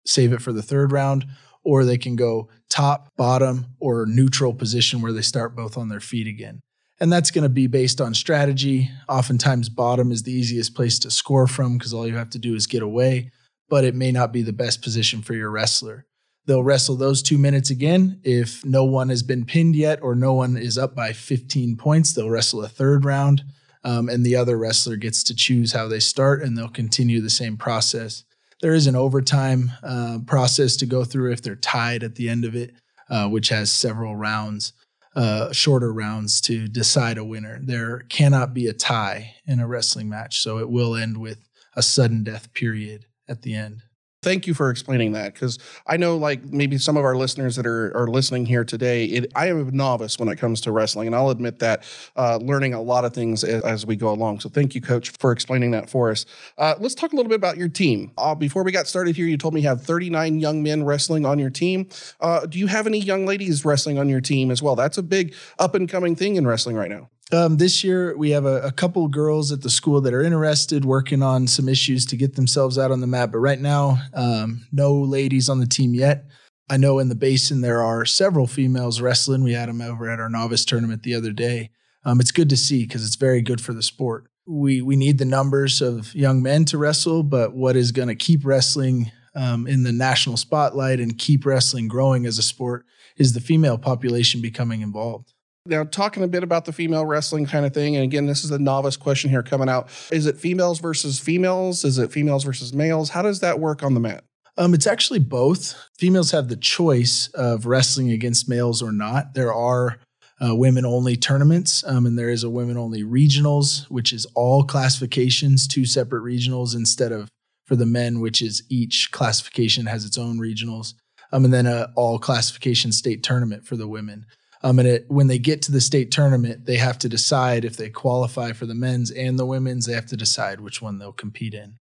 save 0.08 0.32
it 0.32 0.42
for 0.42 0.54
the 0.54 0.62
third 0.62 0.94
round, 0.94 1.26
or 1.66 1.84
they 1.84 1.98
can 1.98 2.16
go 2.16 2.48
top, 2.70 3.10
bottom, 3.18 3.66
or 3.82 4.06
neutral 4.06 4.54
position 4.54 5.02
where 5.02 5.12
they 5.12 5.22
start 5.22 5.58
both 5.58 5.78
on 5.78 5.90
their 5.90 6.00
feet 6.00 6.26
again. 6.26 6.62
And 7.02 7.12
that's 7.12 7.32
going 7.32 7.44
to 7.44 7.50
be 7.50 7.68
based 7.68 8.00
on 8.00 8.14
strategy. 8.14 8.90
Oftentimes, 9.10 9.68
bottom 9.68 10.10
is 10.10 10.24
the 10.24 10.32
easiest 10.32 10.74
place 10.74 11.00
to 11.00 11.12
score 11.12 11.48
from 11.48 11.78
because 11.78 11.94
all 11.94 12.08
you 12.08 12.16
have 12.16 12.30
to 12.30 12.40
do 12.40 12.56
is 12.56 12.66
get 12.66 12.82
away, 12.82 13.30
but 13.68 13.84
it 13.84 13.94
may 13.94 14.14
not 14.14 14.32
be 14.32 14.42
the 14.42 14.54
best 14.54 14.82
position 14.82 15.22
for 15.22 15.34
your 15.34 15.52
wrestler. 15.52 16.06
They'll 16.46 16.64
wrestle 16.64 16.96
those 16.98 17.22
two 17.22 17.38
minutes 17.38 17.70
again. 17.70 18.20
If 18.24 18.66
no 18.66 18.84
one 18.84 19.10
has 19.10 19.24
been 19.24 19.46
pinned 19.46 19.76
yet 19.76 20.00
or 20.02 20.14
no 20.16 20.34
one 20.34 20.58
is 20.58 20.78
up 20.78 20.94
by 20.96 21.14
15 21.14 21.78
points, 21.78 22.14
they'll 22.14 22.30
wrestle 22.30 22.64
a 22.64 22.68
third 22.68 23.06
round. 23.06 23.44
Um, 23.86 24.10
and 24.10 24.26
the 24.26 24.36
other 24.36 24.58
wrestler 24.58 24.96
gets 24.98 25.24
to 25.26 25.36
choose 25.36 25.74
how 25.74 25.88
they 25.88 26.00
start, 26.00 26.42
and 26.42 26.58
they'll 26.58 26.70
continue 26.70 27.20
the 27.22 27.30
same 27.30 27.58
process. 27.58 28.24
There 28.62 28.74
is 28.74 28.88
an 28.88 28.96
overtime 28.96 29.72
uh, 29.84 30.20
process 30.26 30.78
to 30.78 30.86
go 30.86 31.04
through 31.04 31.34
if 31.34 31.42
they're 31.42 31.56
tied 31.56 32.02
at 32.04 32.16
the 32.16 32.30
end 32.30 32.46
of 32.46 32.56
it, 32.56 32.74
uh, 33.10 33.28
which 33.28 33.50
has 33.50 33.72
several 33.72 34.16
rounds. 34.16 34.74
uh, 35.16 35.52
shorter 35.52 35.94
rounds 35.94 36.42
to 36.42 36.68
decide 36.68 37.18
a 37.20 37.24
winner. 37.24 37.60
There 37.62 38.00
cannot 38.10 38.54
be 38.54 38.68
a 38.68 38.74
tie 38.74 39.36
in 39.46 39.60
a 39.60 39.68
wrestling 39.68 40.10
match, 40.10 40.40
so 40.40 40.58
it 40.58 40.70
will 40.70 40.96
end 40.96 41.18
with 41.18 41.48
a 41.76 41.84
sudden 41.84 42.24
death 42.24 42.52
period 42.54 43.06
at 43.28 43.44
the 43.44 43.54
end. 43.54 43.84
Thank 44.24 44.48
you 44.48 44.54
for 44.54 44.70
explaining 44.70 45.12
that 45.12 45.34
because 45.34 45.60
I 45.86 45.98
know, 45.98 46.16
like, 46.16 46.44
maybe 46.46 46.78
some 46.78 46.96
of 46.96 47.04
our 47.04 47.16
listeners 47.16 47.58
that 47.58 47.66
are, 47.66 47.96
are 47.96 48.08
listening 48.08 48.46
here 48.46 48.64
today, 48.64 49.06
it, 49.06 49.32
I 49.36 49.48
am 49.48 49.68
a 49.68 49.72
novice 49.72 50.18
when 50.18 50.30
it 50.30 50.38
comes 50.38 50.62
to 50.62 50.72
wrestling, 50.72 51.08
and 51.08 51.16
I'll 51.16 51.30
admit 51.30 51.60
that 51.60 51.84
uh, 52.16 52.38
learning 52.38 52.74
a 52.74 52.82
lot 52.82 53.04
of 53.04 53.14
things 53.14 53.44
as, 53.44 53.62
as, 53.64 53.86
we 53.86 53.98
go 53.98 54.10
along. 54.10 54.40
So, 54.40 54.48
thank 54.48 54.76
you, 54.76 54.82
Coach, 54.82 55.10
for 55.10 55.34
explaining 55.34 55.72
that 55.72 55.90
for 55.90 56.10
us. 56.10 56.26
Uh, 56.58 56.76
let's 56.80 56.96
talk 56.96 57.12
a 57.12 57.18
little 57.18 57.30
bit 57.30 57.36
about 57.36 57.58
your 57.58 57.68
team. 57.68 58.12
Uh, 58.18 58.34
before 58.34 58.64
we 58.64 58.72
got 58.72 58.88
started 58.88 59.16
here, 59.16 59.28
you 59.28 59.38
told 59.38 59.54
me 59.54 59.62
you 59.62 59.68
have 59.68 59.82
39 59.82 60.40
young 60.40 60.64
men 60.64 60.86
wrestling 60.86 61.26
on 61.26 61.38
your 61.38 61.50
team. 61.50 61.90
Uh, 62.22 62.46
do 62.46 62.58
you 62.58 62.68
have 62.68 62.88
any 62.88 63.00
young 63.00 63.26
ladies 63.26 63.66
wrestling 63.66 64.00
on 64.00 64.08
your 64.08 64.22
team 64.22 64.52
as 64.52 64.62
well? 64.62 64.78
That's 64.78 64.98
a 64.98 65.04
big 65.04 65.36
up 65.60 65.76
and 65.76 65.90
coming 65.90 66.16
thing 66.16 66.38
in 66.38 66.48
wrestling 66.48 66.78
right 66.78 66.90
now. 66.90 67.10
Um, 67.34 67.58
this 67.58 67.84
year, 67.84 68.16
we 68.16 68.30
have 68.30 68.46
a, 68.46 68.62
a 68.62 68.72
couple 68.72 69.08
girls 69.08 69.52
at 69.52 69.62
the 69.62 69.70
school 69.70 70.02
that 70.02 70.14
are 70.14 70.22
interested, 70.22 70.86
working 70.86 71.24
on 71.24 71.48
some 71.48 71.68
issues 71.68 72.06
to 72.06 72.16
get 72.16 72.36
themselves 72.36 72.78
out 72.78 72.92
on 72.92 73.02
the 73.02 73.08
map. 73.08 73.32
But 73.32 73.40
right 73.40 73.60
now, 73.60 73.98
um, 74.14 74.68
no 74.72 74.94
ladies 74.94 75.50
on 75.50 75.60
the 75.60 75.66
team 75.66 75.96
yet. 75.96 76.26
I 76.70 76.78
know 76.78 77.00
in 77.00 77.10
the 77.10 77.16
basin 77.16 77.62
there 77.62 77.82
are 77.82 78.06
several 78.06 78.46
females 78.46 79.02
wrestling. 79.02 79.44
We 79.44 79.54
had 79.54 79.68
them 79.68 79.82
over 79.82 80.12
at 80.12 80.20
our 80.20 80.30
novice 80.30 80.64
tournament 80.64 81.02
the 81.02 81.16
other 81.16 81.32
day. 81.32 81.72
Um, 82.06 82.20
it's 82.20 82.32
good 82.32 82.50
to 82.50 82.58
see 82.58 82.84
because 82.84 83.04
it's 83.04 83.16
very 83.16 83.42
good 83.42 83.62
for 83.62 83.74
the 83.74 83.82
sport. 83.82 84.26
We 84.46 84.84
we 84.84 84.96
need 84.96 85.18
the 85.18 85.26
numbers 85.26 85.82
of 85.82 86.14
young 86.14 86.44
men 86.44 86.66
to 86.66 86.78
wrestle, 86.78 87.24
but 87.24 87.56
what 87.56 87.76
is 87.76 87.92
going 87.92 88.10
to 88.10 88.16
keep 88.16 88.46
wrestling 88.46 89.12
um, 89.36 89.66
in 89.66 89.82
the 89.84 89.92
national 89.92 90.38
spotlight 90.38 91.00
and 91.00 91.18
keep 91.18 91.46
wrestling 91.46 91.88
growing 91.88 92.28
as 92.28 92.38
a 92.38 92.44
sport 92.44 92.86
is 93.18 93.34
the 93.34 93.42
female 93.42 93.80
population 93.80 94.40
becoming 94.40 94.82
involved. 94.82 95.33
Now, 95.66 95.86
talking 95.86 96.24
a 96.24 96.28
bit 96.28 96.44
about 96.44 96.66
the 96.66 96.74
female 96.74 97.06
wrestling 97.06 97.46
kind 97.46 97.66
of 97.66 97.74
thing, 97.74 97.96
and 97.96 98.04
again, 98.04 98.26
this 98.26 98.44
is 98.44 98.52
a 98.52 98.60
novice 98.60 98.98
question 98.98 99.30
here 99.30 99.44
coming 99.44 99.70
out. 99.70 99.88
Is 100.12 100.26
it 100.26 100.38
females 100.38 100.80
versus 100.80 101.20
females? 101.20 101.86
Is 101.86 101.98
it 101.98 102.12
females 102.12 102.44
versus 102.44 102.74
males? 102.74 103.10
How 103.10 103.22
does 103.22 103.40
that 103.40 103.62
work 103.62 103.82
on 103.82 103.94
the 103.94 104.02
mat? 104.02 104.26
Um, 104.58 104.74
it's 104.74 104.86
actually 104.86 105.20
both. 105.20 105.74
Females 105.98 106.32
have 106.32 106.50
the 106.50 106.58
choice 106.58 107.30
of 107.34 107.66
wrestling 107.66 108.12
against 108.12 108.50
males 108.50 108.82
or 108.82 108.92
not. 108.92 109.36
There 109.36 109.54
are 109.54 110.00
uh, 110.46 110.54
women 110.54 110.86
only 110.86 111.16
tournaments, 111.16 111.82
um, 111.88 112.06
and 112.06 112.20
there 112.20 112.30
is 112.30 112.44
a 112.44 112.50
women 112.50 112.76
only 112.76 113.04
regionals, 113.04 113.90
which 113.90 114.12
is 114.12 114.26
all 114.36 114.66
classifications, 114.66 115.66
two 115.66 115.86
separate 115.86 116.24
regionals 116.24 116.76
instead 116.76 117.14
of 117.14 117.30
for 117.66 117.78
the 117.78 117.86
men, 117.86 118.20
which 118.20 118.42
is 118.42 118.64
each 118.68 119.12
classification 119.14 119.86
has 119.86 120.04
its 120.04 120.18
own 120.18 120.40
regionals, 120.40 120.94
um, 121.32 121.46
and 121.46 121.54
then 121.54 121.66
a 121.66 121.90
all 121.96 122.20
classification 122.20 122.92
state 122.92 123.24
tournament 123.24 123.66
for 123.66 123.78
the 123.78 123.88
women. 123.88 124.26
Um, 124.64 124.80
and 124.80 124.88
it, 124.88 125.06
when 125.10 125.28
they 125.28 125.40
get 125.40 125.62
to 125.64 125.72
the 125.72 125.82
state 125.82 126.12
tournament, 126.12 126.66
they 126.66 126.78
have 126.78 126.98
to 127.00 127.10
decide 127.10 127.66
if 127.66 127.76
they 127.76 127.90
qualify 127.90 128.54
for 128.54 128.66
the 128.66 128.74
men's 128.74 129.12
and 129.12 129.38
the 129.38 129.46
women's. 129.46 129.86
They 129.86 129.94
have 129.94 130.06
to 130.08 130.18
decide 130.18 130.62
which 130.62 130.82
one 130.82 131.00
they'll 131.00 131.12
compete 131.12 131.54
in. 131.54 131.76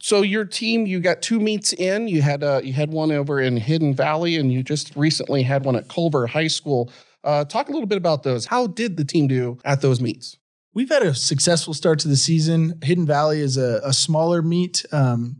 So 0.00 0.22
your 0.22 0.44
team, 0.44 0.86
you 0.86 1.00
got 1.00 1.22
two 1.22 1.38
meets 1.38 1.72
in. 1.72 2.08
You 2.08 2.22
had 2.22 2.42
uh, 2.42 2.60
you 2.64 2.72
had 2.72 2.90
one 2.92 3.12
over 3.12 3.40
in 3.40 3.56
Hidden 3.56 3.94
Valley, 3.94 4.36
and 4.36 4.52
you 4.52 4.62
just 4.62 4.94
recently 4.96 5.42
had 5.42 5.64
one 5.64 5.76
at 5.76 5.88
Culver 5.88 6.26
High 6.26 6.48
School. 6.48 6.90
Uh, 7.22 7.44
talk 7.44 7.68
a 7.68 7.72
little 7.72 7.86
bit 7.86 7.96
about 7.96 8.22
those. 8.22 8.46
How 8.46 8.66
did 8.66 8.96
the 8.96 9.04
team 9.04 9.28
do 9.28 9.58
at 9.64 9.80
those 9.80 10.00
meets? 10.00 10.36
We've 10.74 10.88
had 10.88 11.04
a 11.04 11.14
successful 11.14 11.72
start 11.72 12.00
to 12.00 12.08
the 12.08 12.16
season. 12.16 12.80
Hidden 12.82 13.06
Valley 13.06 13.40
is 13.40 13.56
a, 13.56 13.80
a 13.84 13.92
smaller 13.92 14.42
meet, 14.42 14.84
um, 14.90 15.36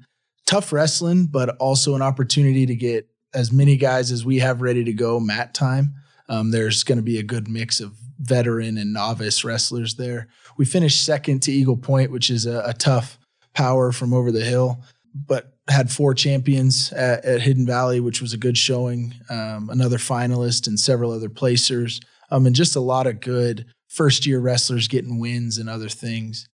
tough 0.46 0.72
wrestling, 0.72 1.26
but 1.26 1.56
also 1.56 1.96
an 1.96 2.02
opportunity 2.02 2.66
to 2.66 2.74
get 2.76 3.08
as 3.34 3.50
many 3.50 3.76
guys 3.76 4.12
as 4.12 4.24
we 4.24 4.38
have 4.38 4.62
ready 4.62 4.84
to 4.84 4.92
go 4.92 5.18
mat 5.18 5.52
time. 5.52 5.96
Um, 6.28 6.50
there's 6.50 6.84
going 6.84 6.98
to 6.98 7.02
be 7.02 7.18
a 7.18 7.22
good 7.22 7.48
mix 7.48 7.80
of 7.80 7.94
veteran 8.18 8.78
and 8.78 8.92
novice 8.92 9.44
wrestlers 9.44 9.94
there. 9.94 10.28
We 10.56 10.64
finished 10.64 11.04
second 11.04 11.40
to 11.42 11.52
Eagle 11.52 11.76
Point, 11.76 12.10
which 12.10 12.30
is 12.30 12.46
a, 12.46 12.62
a 12.66 12.72
tough 12.72 13.18
power 13.52 13.92
from 13.92 14.12
over 14.12 14.32
the 14.32 14.44
hill, 14.44 14.82
but 15.14 15.54
had 15.68 15.90
four 15.90 16.14
champions 16.14 16.92
at, 16.92 17.24
at 17.24 17.40
Hidden 17.40 17.66
Valley, 17.66 18.00
which 18.00 18.20
was 18.20 18.32
a 18.32 18.38
good 18.38 18.58
showing. 18.58 19.14
Um, 19.30 19.70
another 19.70 19.98
finalist 19.98 20.66
and 20.66 20.78
several 20.78 21.10
other 21.10 21.28
placers, 21.28 22.00
um, 22.30 22.46
and 22.46 22.54
just 22.54 22.76
a 22.76 22.80
lot 22.80 23.06
of 23.06 23.20
good 23.20 23.66
first 23.88 24.26
year 24.26 24.40
wrestlers 24.40 24.88
getting 24.88 25.20
wins 25.20 25.58
and 25.58 25.68
other 25.68 25.88
things. 25.88 26.48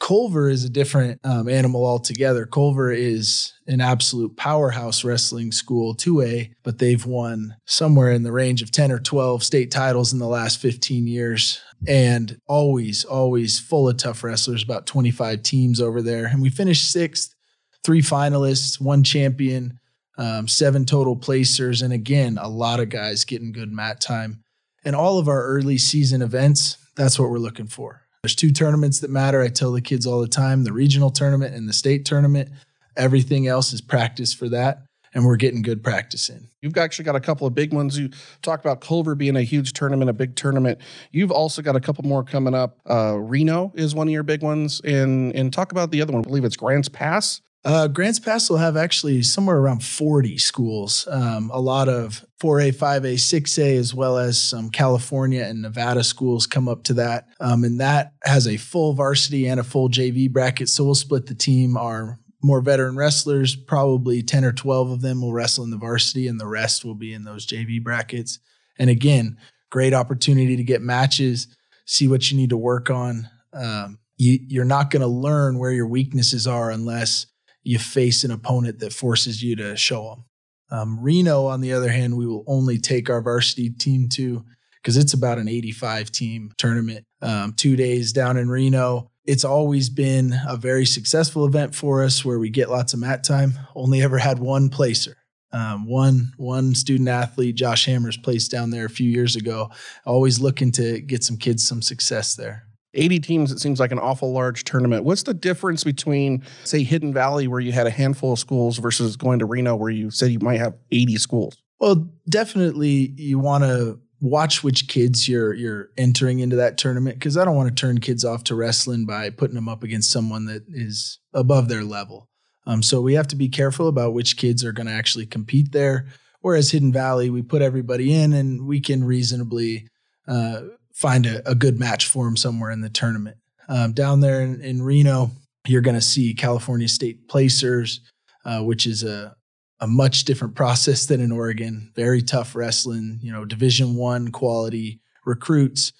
Culver 0.00 0.50
is 0.50 0.64
a 0.64 0.70
different 0.70 1.20
um, 1.24 1.48
animal 1.48 1.86
altogether. 1.86 2.44
Culver 2.44 2.92
is 2.92 3.52
an 3.66 3.80
absolute 3.80 4.36
powerhouse 4.36 5.04
wrestling 5.04 5.52
school, 5.52 5.94
2A, 5.94 6.50
but 6.62 6.78
they've 6.78 7.06
won 7.06 7.56
somewhere 7.64 8.10
in 8.10 8.22
the 8.22 8.32
range 8.32 8.60
of 8.60 8.70
10 8.70 8.92
or 8.92 8.98
12 8.98 9.42
state 9.42 9.70
titles 9.70 10.12
in 10.12 10.18
the 10.18 10.26
last 10.26 10.60
15 10.60 11.06
years. 11.06 11.60
And 11.86 12.38
always, 12.46 13.04
always 13.04 13.60
full 13.60 13.88
of 13.88 13.96
tough 13.96 14.24
wrestlers, 14.24 14.62
about 14.62 14.86
25 14.86 15.42
teams 15.42 15.80
over 15.80 16.02
there. 16.02 16.26
And 16.26 16.42
we 16.42 16.50
finished 16.50 16.90
sixth, 16.90 17.34
three 17.82 18.02
finalists, 18.02 18.80
one 18.80 19.04
champion, 19.04 19.78
um, 20.18 20.48
seven 20.48 20.84
total 20.84 21.16
placers. 21.16 21.82
And 21.82 21.92
again, 21.92 22.36
a 22.38 22.48
lot 22.48 22.80
of 22.80 22.88
guys 22.88 23.24
getting 23.24 23.52
good 23.52 23.72
mat 23.72 24.00
time. 24.00 24.42
And 24.84 24.94
all 24.94 25.18
of 25.18 25.28
our 25.28 25.44
early 25.44 25.78
season 25.78 26.20
events, 26.20 26.76
that's 26.96 27.18
what 27.18 27.30
we're 27.30 27.38
looking 27.38 27.68
for 27.68 28.03
there's 28.24 28.34
two 28.34 28.52
tournaments 28.52 29.00
that 29.00 29.10
matter. 29.10 29.42
I 29.42 29.48
tell 29.48 29.70
the 29.70 29.82
kids 29.82 30.06
all 30.06 30.22
the 30.22 30.26
time 30.26 30.64
the 30.64 30.72
regional 30.72 31.10
tournament 31.10 31.54
and 31.54 31.68
the 31.68 31.74
state 31.74 32.06
tournament. 32.06 32.48
Everything 32.96 33.46
else 33.46 33.74
is 33.74 33.82
practice 33.82 34.32
for 34.32 34.48
that. 34.48 34.86
And 35.12 35.26
we're 35.26 35.36
getting 35.36 35.60
good 35.60 35.82
practice 35.84 36.30
in. 36.30 36.48
You've 36.62 36.78
actually 36.78 37.04
got 37.04 37.16
a 37.16 37.20
couple 37.20 37.46
of 37.46 37.54
big 37.54 37.74
ones. 37.74 37.98
You 37.98 38.08
talk 38.40 38.60
about 38.60 38.80
Culver 38.80 39.14
being 39.14 39.36
a 39.36 39.42
huge 39.42 39.74
tournament, 39.74 40.08
a 40.08 40.14
big 40.14 40.36
tournament. 40.36 40.78
You've 41.12 41.30
also 41.30 41.60
got 41.60 41.76
a 41.76 41.80
couple 41.80 42.02
more 42.04 42.24
coming 42.24 42.54
up. 42.54 42.80
Uh, 42.88 43.18
Reno 43.18 43.70
is 43.74 43.94
one 43.94 44.08
of 44.08 44.12
your 44.12 44.22
big 44.22 44.42
ones. 44.42 44.80
And, 44.82 45.34
and 45.34 45.52
talk 45.52 45.70
about 45.70 45.90
the 45.90 46.00
other 46.00 46.14
one. 46.14 46.22
I 46.22 46.26
believe 46.26 46.46
it's 46.46 46.56
Grants 46.56 46.88
Pass. 46.88 47.42
Uh, 47.64 47.88
Grants 47.88 48.18
Pass 48.18 48.50
will 48.50 48.58
have 48.58 48.76
actually 48.76 49.22
somewhere 49.22 49.56
around 49.56 49.82
40 49.82 50.36
schools, 50.36 51.08
um, 51.10 51.50
a 51.50 51.60
lot 51.60 51.88
of 51.88 52.22
4A, 52.38 52.76
5A, 52.76 53.14
6A, 53.14 53.78
as 53.78 53.94
well 53.94 54.18
as 54.18 54.38
some 54.38 54.68
California 54.68 55.42
and 55.42 55.62
Nevada 55.62 56.04
schools 56.04 56.46
come 56.46 56.68
up 56.68 56.82
to 56.84 56.94
that. 56.94 57.26
Um, 57.40 57.64
and 57.64 57.80
that 57.80 58.12
has 58.22 58.46
a 58.46 58.58
full 58.58 58.92
varsity 58.92 59.46
and 59.46 59.58
a 59.58 59.64
full 59.64 59.88
JV 59.88 60.30
bracket. 60.30 60.68
So 60.68 60.84
we'll 60.84 60.94
split 60.94 61.24
the 61.24 61.34
team. 61.34 61.78
Our 61.78 62.18
more 62.42 62.60
veteran 62.60 62.96
wrestlers, 62.96 63.56
probably 63.56 64.22
10 64.22 64.44
or 64.44 64.52
12 64.52 64.90
of 64.90 65.00
them 65.00 65.22
will 65.22 65.32
wrestle 65.32 65.64
in 65.64 65.70
the 65.70 65.78
varsity, 65.78 66.28
and 66.28 66.38
the 66.38 66.46
rest 66.46 66.84
will 66.84 66.94
be 66.94 67.14
in 67.14 67.24
those 67.24 67.46
JV 67.46 67.82
brackets. 67.82 68.40
And 68.78 68.90
again, 68.90 69.38
great 69.70 69.94
opportunity 69.94 70.56
to 70.56 70.64
get 70.64 70.82
matches, 70.82 71.46
see 71.86 72.08
what 72.08 72.30
you 72.30 72.36
need 72.36 72.50
to 72.50 72.58
work 72.58 72.90
on. 72.90 73.30
Um, 73.54 73.98
you, 74.18 74.38
you're 74.48 74.66
not 74.66 74.90
going 74.90 75.00
to 75.00 75.08
learn 75.08 75.58
where 75.58 75.72
your 75.72 75.86
weaknesses 75.86 76.46
are 76.46 76.70
unless 76.70 77.26
you 77.64 77.78
face 77.78 78.22
an 78.24 78.30
opponent 78.30 78.78
that 78.78 78.92
forces 78.92 79.42
you 79.42 79.56
to 79.56 79.76
show 79.76 80.10
them. 80.10 80.24
Um, 80.70 81.00
Reno, 81.00 81.46
on 81.46 81.60
the 81.60 81.72
other 81.72 81.90
hand, 81.90 82.16
we 82.16 82.26
will 82.26 82.44
only 82.46 82.78
take 82.78 83.10
our 83.10 83.20
varsity 83.20 83.70
team 83.70 84.08
to 84.10 84.44
because 84.82 84.96
it's 84.98 85.14
about 85.14 85.38
an 85.38 85.48
85 85.48 86.12
team 86.12 86.52
tournament. 86.58 87.06
Um, 87.22 87.54
two 87.54 87.74
days 87.74 88.12
down 88.12 88.36
in 88.36 88.50
Reno. 88.50 89.10
It's 89.24 89.44
always 89.44 89.88
been 89.88 90.38
a 90.46 90.58
very 90.58 90.84
successful 90.84 91.46
event 91.46 91.74
for 91.74 92.02
us 92.02 92.22
where 92.22 92.38
we 92.38 92.50
get 92.50 92.68
lots 92.68 92.92
of 92.92 93.00
mat 93.00 93.24
time. 93.24 93.54
Only 93.74 94.02
ever 94.02 94.18
had 94.18 94.38
one 94.38 94.68
placer. 94.68 95.16
Um, 95.52 95.86
one 95.88 96.32
one 96.36 96.74
student 96.74 97.08
athlete, 97.08 97.54
Josh 97.54 97.86
Hammers, 97.86 98.16
placed 98.16 98.50
down 98.50 98.70
there 98.70 98.84
a 98.84 98.90
few 98.90 99.08
years 99.08 99.36
ago. 99.36 99.70
Always 100.04 100.40
looking 100.40 100.72
to 100.72 101.00
get 101.00 101.22
some 101.22 101.36
kids 101.36 101.66
some 101.66 101.80
success 101.80 102.34
there. 102.34 102.66
80 102.94 103.18
teams, 103.20 103.52
it 103.52 103.60
seems 103.60 103.80
like 103.80 103.92
an 103.92 103.98
awful 103.98 104.32
large 104.32 104.64
tournament. 104.64 105.04
What's 105.04 105.24
the 105.24 105.34
difference 105.34 105.84
between, 105.84 106.42
say, 106.64 106.82
Hidden 106.82 107.12
Valley, 107.12 107.48
where 107.48 107.60
you 107.60 107.72
had 107.72 107.86
a 107.86 107.90
handful 107.90 108.32
of 108.32 108.38
schools, 108.38 108.78
versus 108.78 109.16
going 109.16 109.38
to 109.40 109.46
Reno, 109.46 109.76
where 109.76 109.90
you 109.90 110.10
said 110.10 110.30
you 110.30 110.38
might 110.40 110.60
have 110.60 110.74
80 110.90 111.16
schools? 111.16 111.62
Well, 111.80 112.08
definitely 112.28 113.14
you 113.16 113.38
want 113.38 113.64
to 113.64 114.00
watch 114.20 114.64
which 114.64 114.88
kids 114.88 115.28
you're 115.28 115.52
you're 115.52 115.90
entering 115.98 116.38
into 116.38 116.56
that 116.56 116.78
tournament 116.78 117.16
because 117.16 117.36
I 117.36 117.44
don't 117.44 117.56
want 117.56 117.68
to 117.68 117.74
turn 117.74 118.00
kids 118.00 118.24
off 118.24 118.42
to 118.44 118.54
wrestling 118.54 119.04
by 119.04 119.28
putting 119.28 119.54
them 119.54 119.68
up 119.68 119.82
against 119.82 120.10
someone 120.10 120.46
that 120.46 120.62
is 120.68 121.18
above 121.34 121.68
their 121.68 121.84
level. 121.84 122.30
Um, 122.66 122.82
so 122.82 123.02
we 123.02 123.14
have 123.14 123.26
to 123.28 123.36
be 123.36 123.48
careful 123.48 123.88
about 123.88 124.14
which 124.14 124.38
kids 124.38 124.64
are 124.64 124.72
going 124.72 124.86
to 124.86 124.92
actually 124.92 125.26
compete 125.26 125.72
there. 125.72 126.06
Whereas 126.40 126.70
Hidden 126.70 126.92
Valley, 126.92 127.30
we 127.30 127.42
put 127.42 127.62
everybody 127.62 128.14
in 128.14 128.32
and 128.32 128.66
we 128.66 128.80
can 128.80 129.04
reasonably 129.04 129.88
uh, 130.26 130.62
find 130.94 131.26
a, 131.26 131.48
a 131.48 131.54
good 131.54 131.78
match 131.78 132.06
for 132.06 132.26
him 132.26 132.36
somewhere 132.36 132.70
in 132.70 132.80
the 132.80 132.88
tournament. 132.88 133.36
Um, 133.68 133.92
down 133.92 134.20
there 134.20 134.40
in, 134.40 134.60
in, 134.60 134.82
Reno, 134.82 135.30
you're 135.66 135.82
going 135.82 135.94
to 135.96 136.00
see 136.00 136.34
California 136.34 136.88
State 136.88 137.28
placers, 137.28 138.00
uh, 138.44 138.60
which 138.60 138.86
is 138.86 139.02
a 139.02 139.36
a 139.80 139.86
much 139.86 140.24
different 140.24 140.54
process 140.54 141.06
than 141.06 141.20
in 141.20 141.32
Oregon. 141.32 141.92
Very 141.94 142.22
tough 142.22 142.54
wrestling, 142.54 143.18
you 143.22 143.32
know, 143.32 143.44
Division 143.44 143.96
One 143.96 144.30
quality 144.30 145.00
recruits, 145.26 145.92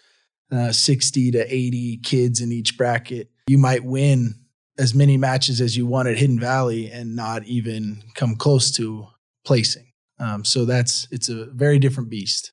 uh, 0.51 0.73
60 0.73 1.33
to 1.33 1.55
80 1.55 1.99
kids 1.99 2.41
in 2.41 2.51
each 2.51 2.79
bracket. 2.79 3.31
You 3.47 3.59
might 3.59 3.85
win 3.85 4.37
as 4.79 4.95
many 4.95 5.17
matches 5.17 5.61
as 5.61 5.77
you 5.77 5.87
want 5.87 6.09
at 6.09 6.17
Hidden 6.17 6.41
Valley 6.41 6.91
and 6.91 7.15
not 7.15 7.45
even 7.45 8.03
come 8.15 8.37
close 8.37 8.71
to 8.77 9.07
placing. 9.45 9.93
Um, 10.19 10.45
so 10.45 10.65
that's 10.65 11.07
it's 11.11 11.29
a 11.29 11.47
very 11.47 11.79
different 11.79 12.09
beast. 12.09 12.53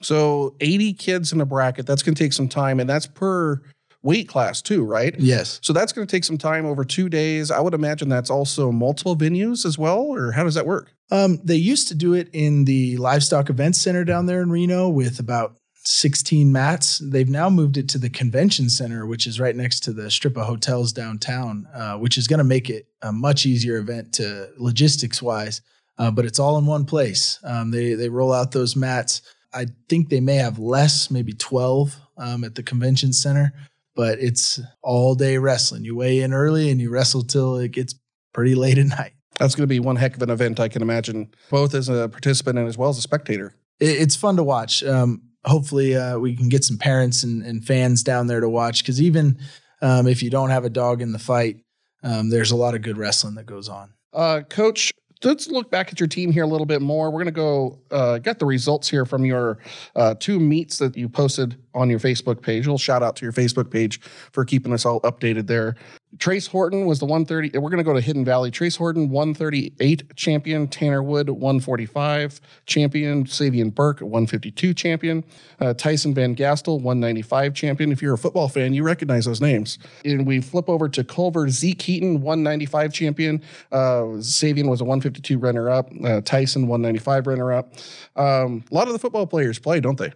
So 0.00 0.54
80 0.60 0.92
kids 0.94 1.32
in 1.32 1.40
a 1.40 1.46
bracket, 1.46 1.86
that's 1.86 2.02
going 2.02 2.14
to 2.14 2.22
take 2.22 2.32
some 2.32 2.48
time, 2.48 2.80
and 2.80 2.88
that's 2.88 3.06
per 3.06 3.60
weight 4.02 4.28
class 4.28 4.62
too, 4.62 4.84
right? 4.84 5.14
Yes. 5.18 5.58
So 5.62 5.72
that's 5.72 5.92
going 5.92 6.06
to 6.06 6.10
take 6.10 6.24
some 6.24 6.38
time 6.38 6.66
over 6.66 6.84
two 6.84 7.08
days. 7.08 7.50
I 7.50 7.60
would 7.60 7.74
imagine 7.74 8.08
that's 8.08 8.30
also 8.30 8.70
multiple 8.70 9.16
venues 9.16 9.66
as 9.66 9.76
well, 9.76 9.98
or 9.98 10.32
how 10.32 10.44
does 10.44 10.54
that 10.54 10.66
work? 10.66 10.92
Um, 11.10 11.40
they 11.42 11.56
used 11.56 11.88
to 11.88 11.94
do 11.94 12.14
it 12.14 12.28
in 12.32 12.64
the 12.64 12.96
Livestock 12.98 13.50
Events 13.50 13.80
Center 13.80 14.04
down 14.04 14.26
there 14.26 14.42
in 14.42 14.50
Reno 14.50 14.88
with 14.88 15.18
about 15.18 15.56
16 15.84 16.52
mats. 16.52 16.98
They've 16.98 17.28
now 17.28 17.48
moved 17.48 17.78
it 17.78 17.88
to 17.90 17.98
the 17.98 18.10
Convention 18.10 18.68
Center, 18.68 19.06
which 19.06 19.26
is 19.26 19.40
right 19.40 19.56
next 19.56 19.80
to 19.80 19.92
the 19.92 20.10
strip 20.10 20.36
of 20.36 20.46
hotels 20.46 20.92
downtown, 20.92 21.66
uh, 21.74 21.96
which 21.96 22.18
is 22.18 22.26
going 22.26 22.38
to 22.38 22.44
make 22.44 22.68
it 22.68 22.86
a 23.00 23.10
much 23.10 23.46
easier 23.46 23.78
event 23.78 24.12
to 24.14 24.50
logistics 24.58 25.22
wise. 25.22 25.62
Uh, 25.96 26.10
but 26.10 26.24
it's 26.24 26.38
all 26.38 26.58
in 26.58 26.66
one 26.66 26.84
place. 26.84 27.40
Um, 27.42 27.70
they 27.70 27.94
they 27.94 28.08
roll 28.08 28.32
out 28.32 28.52
those 28.52 28.76
mats. 28.76 29.22
I 29.58 29.66
think 29.88 30.08
they 30.08 30.20
may 30.20 30.36
have 30.36 30.60
less, 30.60 31.10
maybe 31.10 31.32
12 31.32 31.96
um, 32.16 32.44
at 32.44 32.54
the 32.54 32.62
convention 32.62 33.12
center, 33.12 33.52
but 33.96 34.20
it's 34.20 34.60
all 34.82 35.16
day 35.16 35.36
wrestling. 35.38 35.84
You 35.84 35.96
weigh 35.96 36.20
in 36.20 36.32
early 36.32 36.70
and 36.70 36.80
you 36.80 36.90
wrestle 36.90 37.24
till 37.24 37.56
it 37.56 37.72
gets 37.72 37.96
pretty 38.32 38.54
late 38.54 38.78
at 38.78 38.86
night. 38.86 39.12
That's 39.36 39.56
going 39.56 39.64
to 39.64 39.68
be 39.68 39.80
one 39.80 39.96
heck 39.96 40.14
of 40.14 40.22
an 40.22 40.30
event, 40.30 40.60
I 40.60 40.68
can 40.68 40.80
imagine, 40.80 41.34
both 41.50 41.74
as 41.74 41.88
a 41.88 42.08
participant 42.08 42.56
and 42.56 42.68
as 42.68 42.78
well 42.78 42.88
as 42.88 42.98
a 42.98 43.02
spectator. 43.02 43.52
It, 43.80 44.00
it's 44.00 44.14
fun 44.14 44.36
to 44.36 44.44
watch. 44.44 44.84
Um, 44.84 45.22
hopefully, 45.44 45.96
uh, 45.96 46.18
we 46.18 46.36
can 46.36 46.48
get 46.48 46.62
some 46.62 46.78
parents 46.78 47.24
and, 47.24 47.42
and 47.42 47.64
fans 47.64 48.04
down 48.04 48.28
there 48.28 48.40
to 48.40 48.48
watch 48.48 48.84
because 48.84 49.02
even 49.02 49.38
um, 49.82 50.06
if 50.06 50.22
you 50.22 50.30
don't 50.30 50.50
have 50.50 50.64
a 50.64 50.70
dog 50.70 51.02
in 51.02 51.10
the 51.10 51.18
fight, 51.18 51.56
um, 52.04 52.30
there's 52.30 52.52
a 52.52 52.56
lot 52.56 52.76
of 52.76 52.82
good 52.82 52.96
wrestling 52.96 53.34
that 53.34 53.46
goes 53.46 53.68
on. 53.68 53.92
Uh, 54.12 54.42
Coach, 54.48 54.92
let's 55.24 55.48
look 55.48 55.70
back 55.70 55.90
at 55.90 56.00
your 56.00 56.06
team 56.06 56.30
here 56.30 56.44
a 56.44 56.46
little 56.46 56.66
bit 56.66 56.82
more. 56.82 57.10
We're 57.10 57.22
going 57.22 57.26
to 57.26 57.32
go 57.32 57.78
uh, 57.90 58.18
get 58.18 58.38
the 58.38 58.46
results 58.46 58.88
here 58.88 59.04
from 59.04 59.24
your 59.24 59.58
uh, 59.96 60.14
two 60.18 60.38
meets 60.38 60.78
that 60.78 60.96
you 60.96 61.08
posted 61.08 61.56
on 61.74 61.90
your 61.90 61.98
Facebook 61.98 62.42
page. 62.42 62.66
We'll 62.66 62.78
shout 62.78 63.02
out 63.02 63.16
to 63.16 63.24
your 63.24 63.32
Facebook 63.32 63.70
page 63.70 64.00
for 64.00 64.44
keeping 64.44 64.72
us 64.72 64.84
all 64.84 65.00
updated 65.02 65.46
there. 65.46 65.76
Trace 66.18 66.46
Horton 66.46 66.86
was 66.86 67.00
the 67.00 67.04
130. 67.04 67.58
We're 67.58 67.68
going 67.68 67.78
to 67.78 67.84
go 67.84 67.92
to 67.92 68.00
Hidden 68.00 68.24
Valley. 68.24 68.50
Trace 68.50 68.76
Horton, 68.76 69.10
138 69.10 70.16
champion. 70.16 70.66
Tanner 70.66 71.02
Wood, 71.02 71.28
145 71.28 72.40
champion. 72.64 73.24
Savian 73.24 73.74
Burke, 73.74 74.00
152 74.00 74.72
champion. 74.72 75.22
Uh, 75.60 75.74
Tyson 75.74 76.14
Van 76.14 76.34
Gastel, 76.34 76.76
195 76.80 77.52
champion. 77.52 77.92
If 77.92 78.00
you're 78.00 78.14
a 78.14 78.18
football 78.18 78.48
fan, 78.48 78.72
you 78.72 78.84
recognize 78.84 79.26
those 79.26 79.42
names. 79.42 79.78
And 80.02 80.26
we 80.26 80.40
flip 80.40 80.70
over 80.70 80.88
to 80.88 81.04
Culver 81.04 81.48
Zeke 81.50 81.82
Heaton, 81.82 82.22
195 82.22 82.92
champion. 82.94 83.42
Uh, 83.70 84.18
Savian 84.18 84.68
was 84.68 84.80
a 84.80 84.84
152 84.84 85.38
runner 85.38 85.68
up. 85.68 85.90
Uh, 86.02 86.22
Tyson, 86.22 86.68
195 86.68 87.26
runner 87.26 87.52
up. 87.52 87.74
Um, 88.16 88.64
a 88.70 88.74
lot 88.74 88.86
of 88.86 88.94
the 88.94 88.98
football 88.98 89.26
players 89.26 89.58
play, 89.58 89.80
don't 89.80 89.98
they? 89.98 90.12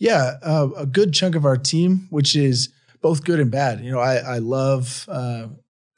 Yeah, 0.00 0.38
uh, 0.42 0.68
a 0.76 0.86
good 0.86 1.12
chunk 1.12 1.36
of 1.36 1.44
our 1.44 1.58
team, 1.58 2.08
which 2.10 2.34
is 2.34 2.70
both 3.02 3.22
good 3.22 3.38
and 3.38 3.50
bad. 3.50 3.80
You 3.80 3.92
know, 3.92 4.00
I, 4.00 4.16
I 4.16 4.38
love 4.38 5.06
uh, 5.08 5.48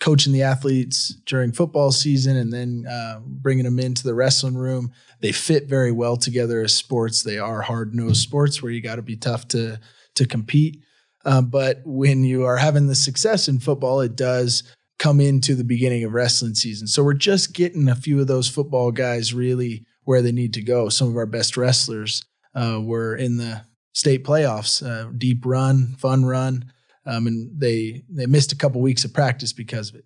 coaching 0.00 0.32
the 0.32 0.42
athletes 0.42 1.14
during 1.24 1.52
football 1.52 1.92
season 1.92 2.36
and 2.36 2.52
then 2.52 2.84
uh, 2.90 3.20
bringing 3.24 3.64
them 3.64 3.78
into 3.78 4.02
the 4.02 4.14
wrestling 4.14 4.56
room. 4.56 4.92
They 5.20 5.30
fit 5.30 5.68
very 5.68 5.92
well 5.92 6.16
together 6.16 6.60
as 6.62 6.74
sports. 6.74 7.22
They 7.22 7.38
are 7.38 7.62
hard 7.62 7.94
nosed 7.94 8.20
sports 8.20 8.60
where 8.60 8.72
you 8.72 8.82
got 8.82 8.96
to 8.96 9.02
be 9.02 9.16
tough 9.16 9.46
to 9.48 9.78
to 10.16 10.26
compete. 10.26 10.82
Um, 11.24 11.46
but 11.46 11.80
when 11.84 12.24
you 12.24 12.44
are 12.44 12.56
having 12.56 12.88
the 12.88 12.96
success 12.96 13.46
in 13.46 13.60
football, 13.60 14.00
it 14.00 14.16
does 14.16 14.64
come 14.98 15.20
into 15.20 15.54
the 15.54 15.64
beginning 15.64 16.02
of 16.02 16.12
wrestling 16.12 16.54
season. 16.54 16.88
So 16.88 17.04
we're 17.04 17.14
just 17.14 17.54
getting 17.54 17.88
a 17.88 17.94
few 17.94 18.20
of 18.20 18.26
those 18.26 18.48
football 18.48 18.90
guys 18.90 19.32
really 19.32 19.86
where 20.02 20.20
they 20.20 20.32
need 20.32 20.54
to 20.54 20.62
go. 20.62 20.88
Some 20.88 21.08
of 21.08 21.16
our 21.16 21.26
best 21.26 21.56
wrestlers 21.56 22.24
uh, 22.54 22.80
were 22.82 23.14
in 23.14 23.36
the 23.36 23.62
state 23.92 24.24
playoffs, 24.24 24.87
uh, 24.87 25.11
deep 25.16 25.44
run, 25.44 25.94
fun 25.98 26.24
run 26.24 26.72
um, 27.07 27.26
and 27.26 27.50
they 27.59 28.05
they 28.09 28.26
missed 28.26 28.52
a 28.52 28.57
couple 28.57 28.81
weeks 28.81 29.05
of 29.05 29.12
practice 29.12 29.52
because 29.52 29.90
of 29.90 29.96
it. 29.96 30.05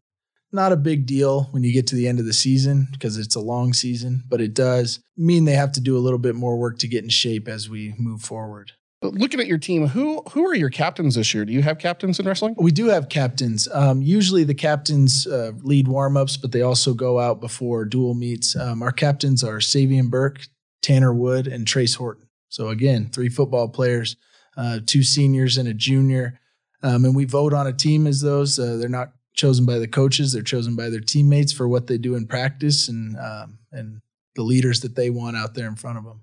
Not 0.52 0.72
a 0.72 0.76
big 0.76 1.06
deal 1.06 1.44
when 1.50 1.64
you 1.64 1.72
get 1.72 1.86
to 1.88 1.96
the 1.96 2.08
end 2.08 2.18
of 2.18 2.24
the 2.24 2.32
season 2.32 2.88
because 2.92 3.18
it's 3.18 3.34
a 3.34 3.40
long 3.40 3.72
season, 3.72 4.22
but 4.28 4.40
it 4.40 4.54
does 4.54 5.00
mean 5.16 5.44
they 5.44 5.52
have 5.52 5.72
to 5.72 5.80
do 5.80 5.96
a 5.96 6.00
little 6.00 6.18
bit 6.18 6.34
more 6.34 6.56
work 6.56 6.78
to 6.78 6.88
get 6.88 7.02
in 7.02 7.10
shape 7.10 7.48
as 7.48 7.68
we 7.68 7.94
move 7.98 8.22
forward. 8.22 8.72
Looking 9.02 9.40
at 9.40 9.46
your 9.46 9.58
team, 9.58 9.88
who 9.88 10.22
who 10.30 10.46
are 10.46 10.54
your 10.54 10.70
captains 10.70 11.16
this 11.16 11.34
year? 11.34 11.44
Do 11.44 11.52
you 11.52 11.62
have 11.62 11.78
captains 11.78 12.18
in 12.18 12.26
wrestling? 12.26 12.54
We 12.58 12.70
do 12.70 12.86
have 12.86 13.08
captains. 13.08 13.68
Um, 13.72 14.00
usually 14.00 14.44
the 14.44 14.54
captains 14.54 15.26
uh, 15.26 15.52
lead 15.62 15.86
warmups, 15.86 16.40
but 16.40 16.52
they 16.52 16.62
also 16.62 16.94
go 16.94 17.20
out 17.20 17.40
before 17.40 17.84
dual 17.84 18.14
meets. 18.14 18.56
Um, 18.56 18.82
our 18.82 18.92
captains 18.92 19.44
are 19.44 19.58
Savian 19.58 20.08
Burke, 20.08 20.46
Tanner 20.80 21.12
Wood, 21.12 21.46
and 21.46 21.66
Trace 21.66 21.94
Horton. 21.94 22.25
So 22.48 22.68
again, 22.68 23.10
three 23.12 23.28
football 23.28 23.68
players, 23.68 24.16
uh, 24.56 24.80
two 24.84 25.02
seniors 25.02 25.56
and 25.58 25.68
a 25.68 25.74
junior. 25.74 26.40
Um, 26.82 27.04
and 27.04 27.16
we 27.16 27.24
vote 27.24 27.52
on 27.52 27.66
a 27.66 27.72
team 27.72 28.06
as 28.06 28.20
those. 28.20 28.58
Uh, 28.58 28.76
they're 28.76 28.88
not 28.88 29.12
chosen 29.34 29.66
by 29.66 29.78
the 29.78 29.88
coaches; 29.88 30.32
they're 30.32 30.42
chosen 30.42 30.76
by 30.76 30.88
their 30.88 31.00
teammates 31.00 31.52
for 31.52 31.68
what 31.68 31.86
they 31.86 31.98
do 31.98 32.14
in 32.14 32.26
practice 32.26 32.88
and 32.88 33.16
um, 33.18 33.58
and 33.72 34.00
the 34.34 34.42
leaders 34.42 34.80
that 34.80 34.94
they 34.94 35.10
want 35.10 35.36
out 35.36 35.54
there 35.54 35.66
in 35.66 35.76
front 35.76 35.98
of 35.98 36.04
them. 36.04 36.22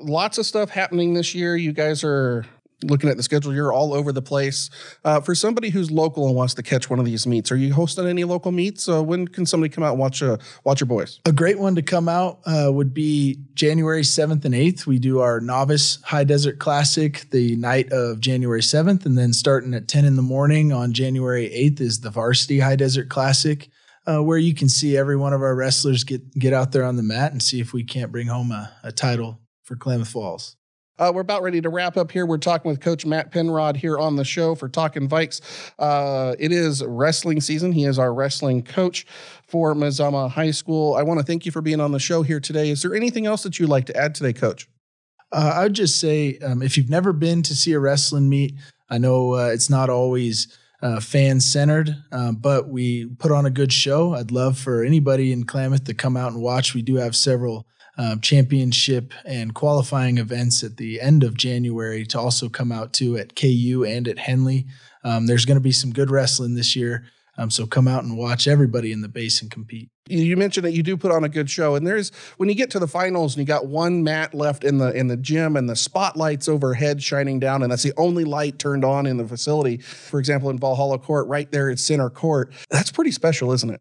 Lots 0.00 0.38
of 0.38 0.46
stuff 0.46 0.70
happening 0.70 1.14
this 1.14 1.34
year. 1.34 1.56
You 1.56 1.72
guys 1.72 2.04
are 2.04 2.46
looking 2.84 3.10
at 3.10 3.16
the 3.16 3.22
schedule, 3.22 3.52
you're 3.52 3.72
all 3.72 3.92
over 3.92 4.12
the 4.12 4.22
place. 4.22 4.70
Uh, 5.04 5.20
for 5.20 5.34
somebody 5.34 5.70
who's 5.70 5.90
local 5.90 6.26
and 6.26 6.36
wants 6.36 6.54
to 6.54 6.62
catch 6.62 6.88
one 6.88 6.98
of 6.98 7.04
these 7.04 7.26
meets, 7.26 7.50
are 7.50 7.56
you 7.56 7.72
hosting 7.72 8.06
any 8.06 8.24
local 8.24 8.52
meets? 8.52 8.88
Uh, 8.88 9.02
when 9.02 9.26
can 9.26 9.46
somebody 9.46 9.72
come 9.72 9.84
out 9.84 9.92
and 9.92 9.98
watch 9.98 10.22
uh, 10.22 10.36
watch 10.64 10.80
your 10.80 10.86
boys? 10.86 11.20
A 11.26 11.32
great 11.32 11.58
one 11.58 11.74
to 11.74 11.82
come 11.82 12.08
out 12.08 12.40
uh, 12.46 12.70
would 12.72 12.94
be 12.94 13.38
January 13.54 14.02
7th 14.02 14.44
and 14.44 14.54
8th. 14.54 14.86
We 14.86 14.98
do 14.98 15.20
our 15.20 15.40
novice 15.40 16.00
high 16.02 16.24
desert 16.24 16.58
classic 16.58 17.28
the 17.30 17.56
night 17.56 17.92
of 17.92 18.20
January 18.20 18.62
7th, 18.62 19.06
and 19.06 19.18
then 19.18 19.32
starting 19.32 19.74
at 19.74 19.88
10 19.88 20.04
in 20.04 20.16
the 20.16 20.22
morning 20.22 20.72
on 20.72 20.92
January 20.92 21.48
8th 21.48 21.80
is 21.80 22.00
the 22.00 22.10
varsity 22.10 22.60
high 22.60 22.76
desert 22.76 23.08
classic. 23.08 23.68
Uh, 24.06 24.22
where 24.22 24.38
you 24.38 24.54
can 24.54 24.70
see 24.70 24.96
every 24.96 25.18
one 25.18 25.34
of 25.34 25.42
our 25.42 25.54
wrestlers 25.54 26.02
get 26.02 26.32
get 26.38 26.54
out 26.54 26.72
there 26.72 26.82
on 26.82 26.96
the 26.96 27.02
mat 27.02 27.30
and 27.30 27.42
see 27.42 27.60
if 27.60 27.74
we 27.74 27.84
can't 27.84 28.10
bring 28.10 28.28
home 28.28 28.50
a, 28.50 28.72
a 28.82 28.90
title 28.90 29.38
for 29.64 29.76
Klamath 29.76 30.08
Falls. 30.08 30.56
Uh, 30.98 31.12
we're 31.14 31.20
about 31.20 31.42
ready 31.42 31.60
to 31.60 31.68
wrap 31.68 31.96
up 31.96 32.10
here. 32.10 32.26
We're 32.26 32.38
talking 32.38 32.68
with 32.68 32.80
Coach 32.80 33.06
Matt 33.06 33.30
Penrod 33.30 33.76
here 33.76 33.98
on 33.98 34.16
the 34.16 34.24
show 34.24 34.56
for 34.56 34.68
Talking 34.68 35.08
Vikes. 35.08 35.40
Uh, 35.78 36.34
it 36.40 36.50
is 36.50 36.84
wrestling 36.84 37.40
season. 37.40 37.70
He 37.70 37.84
is 37.84 38.00
our 38.00 38.12
wrestling 38.12 38.64
coach 38.64 39.06
for 39.46 39.74
Mazama 39.74 40.28
High 40.28 40.50
School. 40.50 40.94
I 40.94 41.04
want 41.04 41.20
to 41.20 41.24
thank 41.24 41.46
you 41.46 41.52
for 41.52 41.62
being 41.62 41.80
on 41.80 41.92
the 41.92 42.00
show 42.00 42.22
here 42.22 42.40
today. 42.40 42.70
Is 42.70 42.82
there 42.82 42.96
anything 42.96 43.26
else 43.26 43.44
that 43.44 43.60
you'd 43.60 43.68
like 43.68 43.86
to 43.86 43.96
add 43.96 44.14
today, 44.14 44.32
Coach? 44.32 44.68
Uh, 45.30 45.52
I 45.54 45.62
would 45.64 45.74
just 45.74 46.00
say 46.00 46.38
um, 46.38 46.62
if 46.62 46.76
you've 46.76 46.90
never 46.90 47.12
been 47.12 47.42
to 47.44 47.54
see 47.54 47.72
a 47.74 47.78
wrestling 47.78 48.28
meet, 48.28 48.54
I 48.90 48.98
know 48.98 49.34
uh, 49.34 49.50
it's 49.52 49.70
not 49.70 49.90
always 49.90 50.58
uh, 50.82 50.98
fan 50.98 51.40
centered, 51.40 51.94
uh, 52.10 52.32
but 52.32 52.68
we 52.68 53.06
put 53.18 53.30
on 53.30 53.46
a 53.46 53.50
good 53.50 53.72
show. 53.72 54.14
I'd 54.14 54.32
love 54.32 54.58
for 54.58 54.82
anybody 54.82 55.32
in 55.32 55.44
Klamath 55.44 55.84
to 55.84 55.94
come 55.94 56.16
out 56.16 56.32
and 56.32 56.42
watch. 56.42 56.74
We 56.74 56.82
do 56.82 56.96
have 56.96 57.14
several 57.14 57.68
um, 57.98 58.20
championship 58.20 59.12
and 59.24 59.54
qualifying 59.54 60.18
events 60.18 60.62
at 60.62 60.76
the 60.76 61.00
end 61.00 61.24
of 61.24 61.36
January 61.36 62.06
to 62.06 62.18
also 62.18 62.48
come 62.48 62.70
out 62.70 62.92
to 62.94 63.18
at 63.18 63.34
KU 63.34 63.84
and 63.86 64.06
at 64.06 64.20
Henley. 64.20 64.66
Um, 65.04 65.26
there's 65.26 65.44
going 65.44 65.56
to 65.56 65.62
be 65.62 65.72
some 65.72 65.92
good 65.92 66.10
wrestling 66.10 66.54
this 66.54 66.76
year. 66.76 67.04
Um, 67.36 67.50
so 67.50 67.66
come 67.66 67.86
out 67.86 68.02
and 68.02 68.18
watch 68.18 68.48
everybody 68.48 68.90
in 68.90 69.00
the 69.00 69.08
basin 69.08 69.48
compete. 69.48 69.90
You 70.08 70.36
mentioned 70.36 70.66
that 70.66 70.72
you 70.72 70.82
do 70.82 70.96
put 70.96 71.12
on 71.12 71.22
a 71.22 71.28
good 71.28 71.48
show, 71.48 71.76
and 71.76 71.86
there's 71.86 72.10
when 72.36 72.48
you 72.48 72.54
get 72.54 72.70
to 72.72 72.80
the 72.80 72.88
finals 72.88 73.34
and 73.34 73.40
you 73.40 73.46
got 73.46 73.66
one 73.66 74.02
mat 74.02 74.34
left 74.34 74.64
in 74.64 74.78
the 74.78 74.90
in 74.90 75.06
the 75.06 75.16
gym 75.16 75.56
and 75.56 75.68
the 75.68 75.76
spotlights 75.76 76.48
overhead 76.48 77.00
shining 77.00 77.38
down, 77.38 77.62
and 77.62 77.70
that's 77.70 77.84
the 77.84 77.92
only 77.96 78.24
light 78.24 78.58
turned 78.58 78.84
on 78.84 79.06
in 79.06 79.18
the 79.18 79.28
facility. 79.28 79.76
For 79.76 80.18
example, 80.18 80.50
in 80.50 80.58
Valhalla 80.58 80.98
Court, 80.98 81.28
right 81.28 81.50
there 81.52 81.70
at 81.70 81.78
center 81.78 82.10
court, 82.10 82.52
that's 82.70 82.90
pretty 82.90 83.12
special, 83.12 83.52
isn't 83.52 83.70
it? 83.70 83.80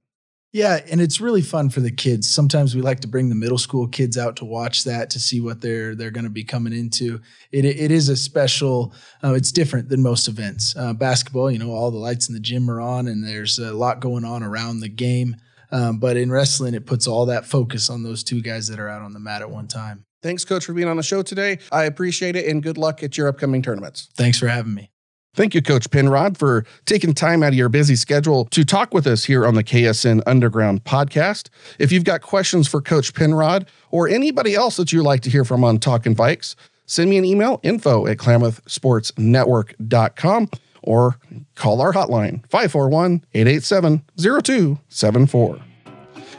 Yeah, 0.58 0.80
and 0.90 1.00
it's 1.00 1.22
really 1.22 1.44
fun 1.44 1.70
for 1.70 1.82
the 1.82 1.92
kids. 1.92 2.28
Sometimes 2.28 2.74
we 2.74 2.82
like 2.82 3.02
to 3.02 3.08
bring 3.08 3.30
the 3.30 3.36
middle 3.36 3.60
school 3.60 3.88
kids 3.88 4.18
out 4.18 4.38
to 4.38 4.46
watch 4.46 4.86
that 4.86 5.12
to 5.12 5.20
see 5.20 5.40
what 5.40 5.62
they're 5.62 5.94
they're 5.94 6.10
going 6.10 6.24
to 6.24 6.32
be 6.32 6.44
coming 6.44 6.74
into. 6.74 7.22
It 7.52 7.64
it 7.64 7.92
is 7.92 8.10
a 8.10 8.16
special. 8.16 8.92
Uh, 9.24 9.36
it's 9.36 9.52
different 9.52 9.90
than 9.90 10.02
most 10.02 10.28
events. 10.28 10.76
Uh, 10.76 10.94
basketball, 10.94 11.52
you 11.52 11.60
know, 11.60 11.70
all 11.70 11.92
the 11.92 12.00
lights 12.00 12.28
in 12.28 12.34
the 12.34 12.40
gym 12.40 12.72
are 12.72 12.82
on, 12.82 13.08
and 13.08 13.24
there's 13.24 13.60
a 13.60 13.72
lot 13.72 14.00
going 14.00 14.26
on 14.26 14.42
around 14.42 14.80
the 14.80 14.90
game. 14.90 15.36
Um, 15.72 16.00
but 16.00 16.18
in 16.18 16.32
wrestling, 16.32 16.74
it 16.74 16.88
puts 16.88 17.06
all 17.06 17.28
that 17.28 17.46
focus 17.46 17.88
on 17.88 18.02
those 18.02 18.24
two 18.24 18.42
guys 18.42 18.68
that 18.70 18.80
are 18.80 18.90
out 18.90 19.04
on 19.04 19.14
the 19.14 19.20
mat 19.20 19.44
at 19.44 19.52
one 19.52 19.68
time. 19.68 20.06
Thanks, 20.24 20.44
Coach, 20.44 20.66
for 20.66 20.74
being 20.74 20.88
on 20.88 20.98
the 20.98 21.04
show 21.04 21.22
today. 21.22 21.60
I 21.72 21.84
appreciate 21.84 22.36
it, 22.36 22.48
and 22.48 22.64
good 22.64 22.80
luck 22.80 23.04
at 23.04 23.16
your 23.16 23.28
upcoming 23.28 23.62
tournaments. 23.62 24.10
Thanks 24.16 24.40
for 24.40 24.48
having 24.48 24.74
me. 24.74 24.90
Thank 25.38 25.54
you, 25.54 25.62
Coach 25.62 25.90
Penrod, 25.92 26.36
for 26.36 26.66
taking 26.86 27.14
time 27.14 27.44
out 27.44 27.50
of 27.50 27.54
your 27.54 27.70
busy 27.70 27.96
schedule 27.96 28.46
to 28.46 28.66
talk 28.66 28.92
with 28.92 29.06
us 29.06 29.26
here 29.26 29.46
on 29.46 29.54
the 29.54 29.64
KSN 29.64 30.24
Underground 30.26 30.84
podcast. 30.84 31.50
If 31.78 31.92
you've 31.92 32.06
got 32.06 32.24
questions 32.24 32.68
for 32.68 32.82
Coach 32.82 33.14
Penrod 33.14 33.70
or 33.92 34.10
anybody 34.10 34.56
else 34.56 34.78
that 34.78 34.92
you'd 34.92 35.04
like 35.04 35.22
to 35.22 35.30
hear 35.30 35.46
from 35.46 35.64
on 35.64 35.78
Talking 35.78 36.16
Vikes, 36.16 36.56
send 36.88 37.12
me 37.12 37.20
an 37.20 37.26
email 37.26 37.60
info 37.62 38.08
at 38.08 38.18
klamathsportsnetwork.com 38.18 40.50
or 40.82 41.20
call 41.54 41.82
our 41.82 41.94
hotline 41.94 42.42
541 42.50 43.24
887 43.36 44.02
0274. 44.20 45.60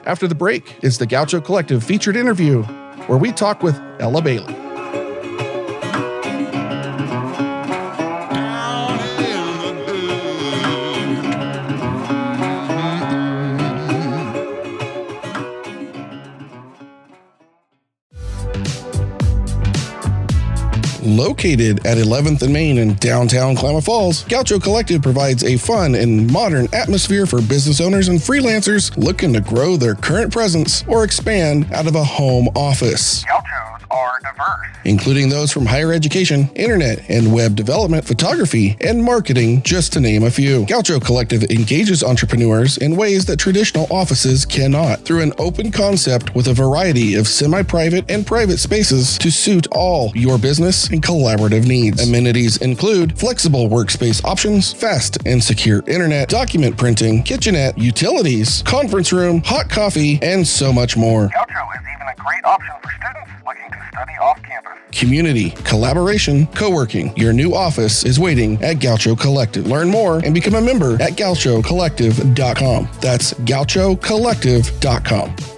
After 0.07 0.27
the 0.27 0.35
break 0.35 0.83
is 0.83 0.99
the 0.99 1.07
Gaucho 1.07 1.41
Collective 1.41 1.85
featured 1.85 2.17
interview 2.17 2.65
where 3.07 3.19
we 3.19 3.31
talk 3.31 3.63
with 3.63 3.81
Ella 4.01 4.23
Bailey. 4.23 4.68
Located 21.19 21.85
at 21.85 21.99
11th 21.99 22.43
and 22.43 22.53
Main 22.53 22.79
in 22.79 22.95
downtown 22.95 23.57
Klamath 23.57 23.87
Falls, 23.87 24.23
Gaucho 24.23 24.61
Collective 24.61 25.03
provides 25.03 25.43
a 25.43 25.57
fun 25.57 25.97
and 25.97 26.31
modern 26.31 26.69
atmosphere 26.73 27.27
for 27.27 27.43
business 27.43 27.81
owners 27.81 28.07
and 28.07 28.21
freelancers 28.21 28.97
looking 28.97 29.33
to 29.33 29.41
grow 29.41 29.77
their 29.77 29.97
current 29.97 30.33
presence 30.33 30.85
or 30.87 31.03
expand 31.03 31.67
out 31.73 31.89
of 31.89 31.97
a 31.97 32.05
home 32.05 32.47
office. 32.55 33.25
Gauchos 33.25 33.78
are 33.91 34.21
diverse. 34.23 34.67
including 34.85 35.29
those 35.29 35.53
from 35.53 35.67
higher 35.67 35.93
education, 35.93 36.49
internet 36.55 36.99
and 37.09 37.33
web 37.33 37.55
development, 37.57 38.05
photography, 38.05 38.77
and 38.81 39.03
marketing, 39.03 39.63
just 39.63 39.93
to 39.93 40.01
name 40.01 40.23
a 40.25 40.31
few. 40.31 40.65
Gaucho 40.67 40.99
Collective 41.01 41.43
engages 41.45 42.03
entrepreneurs 42.03 42.79
in 42.79 42.97
ways 42.97 43.25
that 43.27 43.39
traditional 43.39 43.87
offices 43.91 44.45
cannot 44.47 45.01
through 45.01 45.21
an 45.23 45.33
open 45.39 45.71
concept 45.71 46.35
with 46.35 46.49
a 46.49 46.55
variety 46.55 47.15
of 47.15 47.27
semi 47.29 47.63
private 47.63 48.11
and 48.11 48.27
private 48.27 48.59
spaces 48.59 49.19
to 49.19 49.31
suit 49.31 49.67
all 49.73 50.13
your 50.15 50.39
business 50.39 50.89
and 50.89 51.03
collaborative 51.03 51.67
needs. 51.67 52.07
Amenities 52.07 52.57
include 52.59 53.19
flexible 53.19 53.69
workspace 53.69 54.25
options, 54.25 54.73
fast 54.73 55.19
and 55.27 55.43
secure 55.43 55.83
internet, 55.87 56.29
document 56.29 56.77
printing, 56.77 57.23
kitchenette, 57.23 57.77
utilities, 57.79 58.63
conference 58.63 59.13
room, 59.13 59.43
hot 59.45 59.69
coffee, 59.69 60.19
and 60.23 60.47
so 60.47 60.73
much 60.73 60.97
more. 60.97 61.29
Gaucho 61.29 61.69
is 61.79 61.88
great 62.19 62.45
option 62.45 62.75
for 62.83 62.91
students 62.91 63.31
looking 63.47 63.71
to 63.71 63.79
study 63.93 64.13
off 64.21 64.43
campus. 64.43 64.73
Community, 64.93 65.51
collaboration, 65.65 66.47
co 66.49 66.71
working. 66.71 67.17
Your 67.17 67.33
new 67.33 67.55
office 67.55 68.05
is 68.05 68.19
waiting 68.19 68.63
at 68.63 68.75
Gaucho 68.75 69.15
Collective. 69.15 69.67
Learn 69.67 69.89
more 69.89 70.19
and 70.19 70.35
become 70.35 70.55
a 70.55 70.61
member 70.61 71.01
at 71.01 71.13
gauchocollective.com. 71.13 72.89
That's 73.01 73.33
gauchocollective.com. 73.35 75.58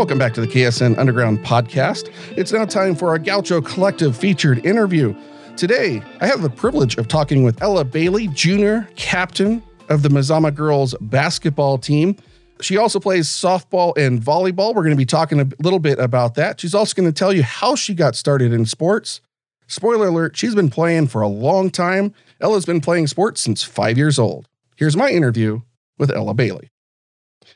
Welcome 0.00 0.16
back 0.16 0.32
to 0.32 0.40
the 0.40 0.46
KSN 0.46 0.96
Underground 0.96 1.40
podcast. 1.40 2.10
It's 2.34 2.52
now 2.52 2.64
time 2.64 2.94
for 2.94 3.10
our 3.10 3.18
Gaucho 3.18 3.60
Collective 3.60 4.16
featured 4.16 4.64
interview. 4.64 5.14
Today, 5.58 6.00
I 6.22 6.26
have 6.26 6.40
the 6.40 6.48
privilege 6.48 6.96
of 6.96 7.06
talking 7.06 7.42
with 7.42 7.60
Ella 7.60 7.84
Bailey, 7.84 8.28
junior 8.28 8.88
captain 8.96 9.62
of 9.90 10.00
the 10.00 10.08
Mazama 10.08 10.54
girls 10.54 10.94
basketball 11.02 11.76
team. 11.76 12.16
She 12.62 12.78
also 12.78 12.98
plays 12.98 13.28
softball 13.28 13.94
and 13.94 14.22
volleyball. 14.22 14.74
We're 14.74 14.84
going 14.84 14.92
to 14.92 14.96
be 14.96 15.04
talking 15.04 15.38
a 15.38 15.46
little 15.58 15.78
bit 15.78 15.98
about 15.98 16.34
that. 16.36 16.62
She's 16.62 16.74
also 16.74 16.94
going 16.94 17.06
to 17.06 17.12
tell 17.12 17.34
you 17.34 17.42
how 17.42 17.74
she 17.74 17.92
got 17.92 18.16
started 18.16 18.54
in 18.54 18.64
sports. 18.64 19.20
Spoiler 19.66 20.06
alert, 20.06 20.34
she's 20.34 20.54
been 20.54 20.70
playing 20.70 21.08
for 21.08 21.20
a 21.20 21.28
long 21.28 21.68
time. 21.68 22.14
Ella's 22.40 22.64
been 22.64 22.80
playing 22.80 23.08
sports 23.08 23.42
since 23.42 23.62
five 23.62 23.98
years 23.98 24.18
old. 24.18 24.48
Here's 24.76 24.96
my 24.96 25.10
interview 25.10 25.60
with 25.98 26.10
Ella 26.10 26.32
Bailey. 26.32 26.70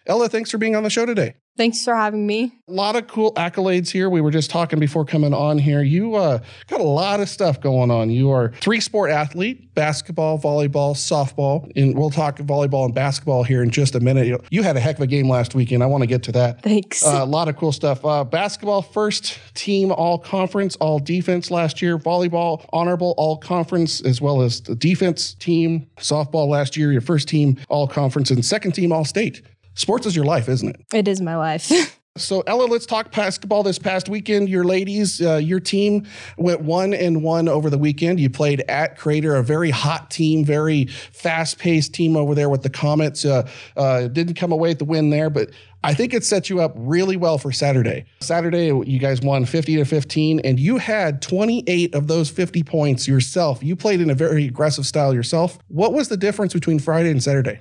Ella, 0.06 0.28
thanks 0.28 0.50
for 0.50 0.58
being 0.58 0.76
on 0.76 0.82
the 0.82 0.90
show 0.90 1.06
today. 1.06 1.34
Thanks 1.56 1.84
for 1.84 1.94
having 1.94 2.26
me. 2.26 2.52
A 2.66 2.72
lot 2.72 2.96
of 2.96 3.06
cool 3.06 3.32
accolades 3.34 3.88
here. 3.88 4.10
We 4.10 4.20
were 4.20 4.32
just 4.32 4.50
talking 4.50 4.80
before 4.80 5.04
coming 5.04 5.32
on 5.32 5.56
here. 5.56 5.82
You 5.82 6.16
uh, 6.16 6.40
got 6.66 6.80
a 6.80 6.84
lot 6.84 7.20
of 7.20 7.28
stuff 7.28 7.60
going 7.60 7.92
on. 7.92 8.10
You 8.10 8.30
are 8.32 8.50
three 8.60 8.80
sport 8.80 9.12
athlete: 9.12 9.72
basketball, 9.72 10.36
volleyball, 10.36 10.96
softball. 10.96 11.70
And 11.76 11.96
we'll 11.96 12.10
talk 12.10 12.38
volleyball 12.38 12.86
and 12.86 12.94
basketball 12.94 13.44
here 13.44 13.62
in 13.62 13.70
just 13.70 13.94
a 13.94 14.00
minute. 14.00 14.44
You, 14.50 14.64
had 14.64 14.76
a 14.76 14.80
heck 14.80 14.96
of 14.96 15.02
a 15.02 15.06
game 15.06 15.28
last 15.28 15.54
weekend. 15.54 15.84
I 15.84 15.86
want 15.86 16.02
to 16.02 16.08
get 16.08 16.24
to 16.24 16.32
that. 16.32 16.60
Thanks. 16.62 17.06
Uh, 17.06 17.20
a 17.22 17.24
lot 17.24 17.46
of 17.46 17.56
cool 17.56 17.70
stuff. 17.70 18.04
Uh, 18.04 18.24
basketball, 18.24 18.82
first 18.82 19.38
team 19.54 19.92
all 19.92 20.18
conference, 20.18 20.74
all 20.76 20.98
defense 20.98 21.52
last 21.52 21.80
year. 21.80 21.98
Volleyball, 21.98 22.66
honorable 22.72 23.14
all 23.16 23.36
conference, 23.36 24.00
as 24.00 24.20
well 24.20 24.42
as 24.42 24.60
the 24.62 24.74
defense 24.74 25.34
team. 25.34 25.86
Softball 25.98 26.48
last 26.48 26.76
year, 26.76 26.90
your 26.90 27.00
first 27.00 27.28
team 27.28 27.58
all 27.68 27.86
conference, 27.86 28.32
and 28.32 28.44
second 28.44 28.72
team 28.72 28.90
all 28.90 29.04
state. 29.04 29.42
Sports 29.74 30.06
is 30.06 30.14
your 30.16 30.24
life, 30.24 30.48
isn't 30.48 30.68
it? 30.68 30.80
it 30.92 31.08
is 31.08 31.20
my 31.20 31.36
life. 31.36 31.70
So 32.16 32.42
Ella, 32.46 32.66
let's 32.66 32.86
talk 32.86 33.10
basketball. 33.10 33.64
This 33.64 33.76
past 33.76 34.08
weekend, 34.08 34.48
your 34.48 34.62
ladies, 34.62 35.20
uh, 35.20 35.34
your 35.38 35.58
team 35.58 36.06
went 36.38 36.60
one 36.60 36.94
and 36.94 37.24
one 37.24 37.48
over 37.48 37.68
the 37.68 37.76
weekend. 37.76 38.20
You 38.20 38.30
played 38.30 38.60
at 38.68 38.96
Crater, 38.96 39.34
a 39.34 39.42
very 39.42 39.70
hot 39.70 40.12
team, 40.12 40.44
very 40.44 40.84
fast-paced 40.84 41.92
team 41.92 42.16
over 42.16 42.36
there 42.36 42.48
with 42.48 42.62
the 42.62 42.70
Comets. 42.70 43.24
Uh, 43.24 43.50
uh, 43.76 44.06
didn't 44.06 44.34
come 44.34 44.52
away 44.52 44.68
with 44.68 44.78
the 44.78 44.84
win 44.84 45.10
there, 45.10 45.28
but 45.28 45.50
I 45.82 45.92
think 45.92 46.14
it 46.14 46.24
set 46.24 46.48
you 46.48 46.60
up 46.60 46.72
really 46.76 47.16
well 47.16 47.36
for 47.36 47.50
Saturday. 47.50 48.04
Saturday, 48.20 48.66
you 48.68 49.00
guys 49.00 49.20
won 49.20 49.44
50 49.44 49.74
to 49.78 49.84
15, 49.84 50.38
and 50.44 50.60
you 50.60 50.78
had 50.78 51.20
28 51.20 51.96
of 51.96 52.06
those 52.06 52.30
50 52.30 52.62
points 52.62 53.08
yourself. 53.08 53.60
You 53.60 53.74
played 53.74 54.00
in 54.00 54.08
a 54.08 54.14
very 54.14 54.46
aggressive 54.46 54.86
style 54.86 55.12
yourself. 55.12 55.58
What 55.66 55.92
was 55.92 56.10
the 56.10 56.16
difference 56.16 56.52
between 56.52 56.78
Friday 56.78 57.10
and 57.10 57.20
Saturday? 57.20 57.58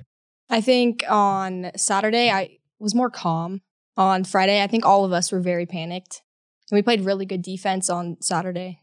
I 0.50 0.60
think 0.60 1.04
on 1.08 1.70
Saturday 1.76 2.30
I 2.30 2.58
was 2.78 2.94
more 2.94 3.10
calm. 3.10 3.62
On 3.96 4.24
Friday, 4.24 4.62
I 4.62 4.66
think 4.66 4.84
all 4.84 5.04
of 5.04 5.12
us 5.12 5.30
were 5.30 5.40
very 5.40 5.66
panicked. 5.66 6.22
And 6.70 6.76
we 6.76 6.82
played 6.82 7.02
really 7.02 7.26
good 7.26 7.42
defense 7.42 7.88
on 7.88 8.16
Saturday. 8.20 8.80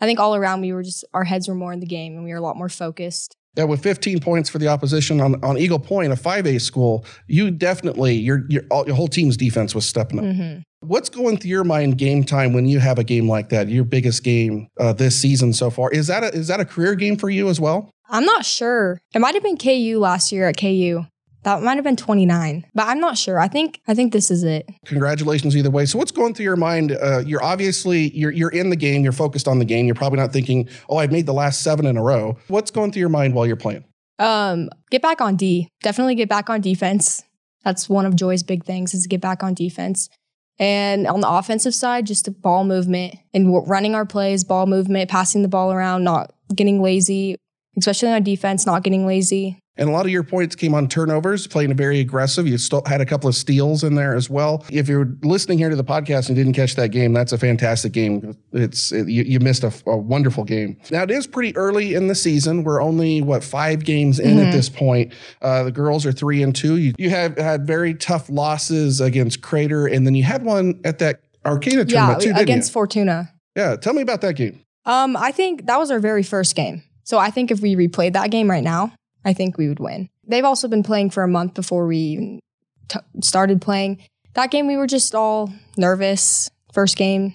I 0.00 0.06
think 0.06 0.20
all 0.20 0.36
around 0.36 0.60
we 0.60 0.72
were 0.72 0.82
just 0.82 1.04
our 1.14 1.24
heads 1.24 1.48
were 1.48 1.54
more 1.54 1.72
in 1.72 1.80
the 1.80 1.86
game 1.86 2.14
and 2.14 2.24
we 2.24 2.30
were 2.30 2.36
a 2.36 2.42
lot 2.42 2.56
more 2.56 2.68
focused. 2.68 3.36
Yeah, 3.56 3.64
with 3.64 3.82
15 3.82 4.18
points 4.20 4.50
for 4.50 4.58
the 4.58 4.66
opposition 4.66 5.20
on, 5.20 5.42
on 5.44 5.56
Eagle 5.58 5.78
Point, 5.78 6.12
a 6.12 6.16
5A 6.16 6.60
school, 6.60 7.04
you 7.28 7.50
definitely 7.52 8.14
your 8.14 8.44
your, 8.48 8.62
all, 8.70 8.84
your 8.86 8.96
whole 8.96 9.08
team's 9.08 9.36
defense 9.36 9.74
was 9.74 9.86
stepping 9.86 10.18
up. 10.18 10.24
hmm 10.24 10.58
What's 10.80 11.08
going 11.08 11.38
through 11.38 11.48
your 11.48 11.64
mind 11.64 11.96
game 11.96 12.24
time 12.24 12.52
when 12.52 12.66
you 12.66 12.78
have 12.78 12.98
a 12.98 13.04
game 13.04 13.26
like 13.26 13.48
that? 13.48 13.70
Your 13.70 13.84
biggest 13.84 14.22
game 14.22 14.68
uh, 14.78 14.92
this 14.92 15.16
season 15.16 15.54
so 15.54 15.70
far 15.70 15.90
is 15.90 16.08
that 16.08 16.22
a, 16.22 16.34
is 16.34 16.48
that 16.48 16.60
a 16.60 16.64
career 16.66 16.94
game 16.94 17.16
for 17.16 17.30
you 17.30 17.48
as 17.48 17.58
well? 17.58 17.90
I'm 18.08 18.24
not 18.24 18.44
sure. 18.44 19.00
It 19.14 19.20
might 19.20 19.34
have 19.34 19.42
been 19.42 19.56
KU 19.56 19.98
last 19.98 20.32
year 20.32 20.48
at 20.48 20.56
KU. 20.56 21.04
That 21.44 21.62
might 21.62 21.74
have 21.74 21.84
been 21.84 21.96
29, 21.96 22.64
but 22.74 22.86
I'm 22.86 23.00
not 23.00 23.18
sure. 23.18 23.38
I 23.38 23.48
think 23.48 23.80
I 23.86 23.92
think 23.94 24.14
this 24.14 24.30
is 24.30 24.44
it. 24.44 24.66
Congratulations 24.86 25.54
either 25.54 25.70
way. 25.70 25.84
So 25.84 25.98
what's 25.98 26.10
going 26.10 26.32
through 26.32 26.44
your 26.44 26.56
mind? 26.56 26.92
Uh, 26.92 27.18
you're 27.18 27.42
obviously 27.44 28.10
you're 28.16 28.30
you're 28.30 28.50
in 28.50 28.70
the 28.70 28.76
game. 28.76 29.02
You're 29.02 29.12
focused 29.12 29.46
on 29.46 29.58
the 29.58 29.64
game. 29.66 29.84
You're 29.84 29.94
probably 29.94 30.18
not 30.18 30.32
thinking, 30.32 30.68
"Oh, 30.88 30.96
I've 30.96 31.12
made 31.12 31.26
the 31.26 31.34
last 31.34 31.60
seven 31.60 31.86
in 31.86 31.98
a 31.98 32.02
row." 32.02 32.38
What's 32.48 32.70
going 32.70 32.92
through 32.92 33.00
your 33.00 33.10
mind 33.10 33.34
while 33.34 33.46
you're 33.46 33.56
playing? 33.56 33.84
Um, 34.18 34.70
get 34.90 35.02
back 35.02 35.20
on 35.20 35.36
D. 35.36 35.68
Definitely 35.82 36.14
get 36.14 36.30
back 36.30 36.48
on 36.48 36.62
defense. 36.62 37.22
That's 37.62 37.90
one 37.90 38.06
of 38.06 38.16
Joy's 38.16 38.42
big 38.42 38.64
things 38.64 38.94
is 38.94 39.06
get 39.06 39.20
back 39.20 39.42
on 39.42 39.52
defense. 39.52 40.08
And 40.58 41.06
on 41.06 41.20
the 41.20 41.28
offensive 41.28 41.74
side, 41.74 42.06
just 42.06 42.26
the 42.26 42.30
ball 42.30 42.64
movement 42.64 43.16
and 43.32 43.52
running 43.68 43.94
our 43.94 44.06
plays, 44.06 44.44
ball 44.44 44.66
movement, 44.66 45.10
passing 45.10 45.42
the 45.42 45.48
ball 45.48 45.72
around, 45.72 46.04
not 46.04 46.32
getting 46.54 46.80
lazy, 46.80 47.36
especially 47.76 48.08
on 48.10 48.22
defense, 48.22 48.66
not 48.66 48.82
getting 48.82 49.06
lazy. 49.06 49.58
And 49.76 49.88
a 49.88 49.92
lot 49.92 50.04
of 50.06 50.12
your 50.12 50.22
points 50.22 50.54
came 50.54 50.72
on 50.72 50.86
turnovers, 50.86 51.48
playing 51.48 51.74
very 51.74 51.98
aggressive. 51.98 52.46
You 52.46 52.58
still 52.58 52.82
had 52.86 53.00
a 53.00 53.04
couple 53.06 53.28
of 53.28 53.34
steals 53.34 53.82
in 53.82 53.96
there 53.96 54.14
as 54.14 54.30
well. 54.30 54.64
If 54.70 54.88
you're 54.88 55.16
listening 55.24 55.58
here 55.58 55.68
to 55.68 55.74
the 55.74 55.82
podcast 55.82 56.28
and 56.28 56.36
didn't 56.36 56.52
catch 56.52 56.76
that 56.76 56.90
game, 56.90 57.12
that's 57.12 57.32
a 57.32 57.38
fantastic 57.38 57.92
game. 57.92 58.36
It's 58.52 58.92
it, 58.92 59.08
you, 59.08 59.24
you 59.24 59.40
missed 59.40 59.64
a, 59.64 59.72
a 59.86 59.96
wonderful 59.96 60.44
game. 60.44 60.76
Now 60.92 61.02
it 61.02 61.10
is 61.10 61.26
pretty 61.26 61.56
early 61.56 61.94
in 61.94 62.06
the 62.06 62.14
season. 62.14 62.62
We're 62.62 62.80
only 62.80 63.20
what 63.20 63.42
five 63.42 63.82
games 63.84 64.20
in 64.20 64.38
at 64.38 64.46
Mhm. 64.46 64.52
this 64.52 64.68
point. 64.68 65.12
Uh, 65.42 65.64
the 65.64 65.72
girls 65.72 66.06
are 66.06 66.12
three 66.12 66.40
and 66.44 66.54
two. 66.54 66.76
You, 66.76 66.92
you 66.96 67.10
have 67.10 67.36
had 67.36 67.66
very 67.66 67.94
tough 67.94 68.30
losses 68.30 69.00
against 69.00 69.42
Crater, 69.42 69.88
and 69.88 70.06
then 70.06 70.14
you 70.14 70.22
had 70.22 70.44
one 70.44 70.80
at 70.84 71.00
that 71.00 71.18
Arcata 71.44 71.78
Yeah, 71.78 71.84
tournament 71.84 72.20
too, 72.20 72.28
didn't 72.28 72.42
against? 72.42 72.70
Fortuna. 72.72 73.32
Yeah, 73.56 73.74
tell 73.74 73.92
me 73.92 74.02
about 74.02 74.20
that 74.20 74.34
game. 74.34 74.60
Um, 74.86 75.16
I 75.16 75.32
think 75.32 75.66
that 75.66 75.78
was 75.80 75.90
our 75.90 75.98
very 75.98 76.22
first 76.22 76.54
game. 76.54 76.84
So 77.04 77.18
I 77.18 77.30
think 77.30 77.50
if 77.50 77.60
we 77.60 77.76
replayed 77.76 78.12
that 78.14 78.30
game 78.30 78.50
right 78.50 78.64
now, 78.64 78.92
I 79.24 79.32
think 79.32 79.56
we 79.58 79.68
would 79.68 79.78
win. 79.80 80.08
They've 80.26 80.44
also 80.44 80.68
been 80.68 80.82
playing 80.82 81.10
for 81.10 81.22
a 81.22 81.28
month 81.28 81.54
before 81.54 81.86
we 81.86 81.96
even 81.98 82.40
t- 82.88 82.98
started 83.22 83.60
playing. 83.60 83.98
That 84.34 84.50
game, 84.50 84.66
we 84.66 84.76
were 84.76 84.86
just 84.86 85.14
all 85.14 85.52
nervous. 85.76 86.50
First 86.72 86.96
game, 86.96 87.34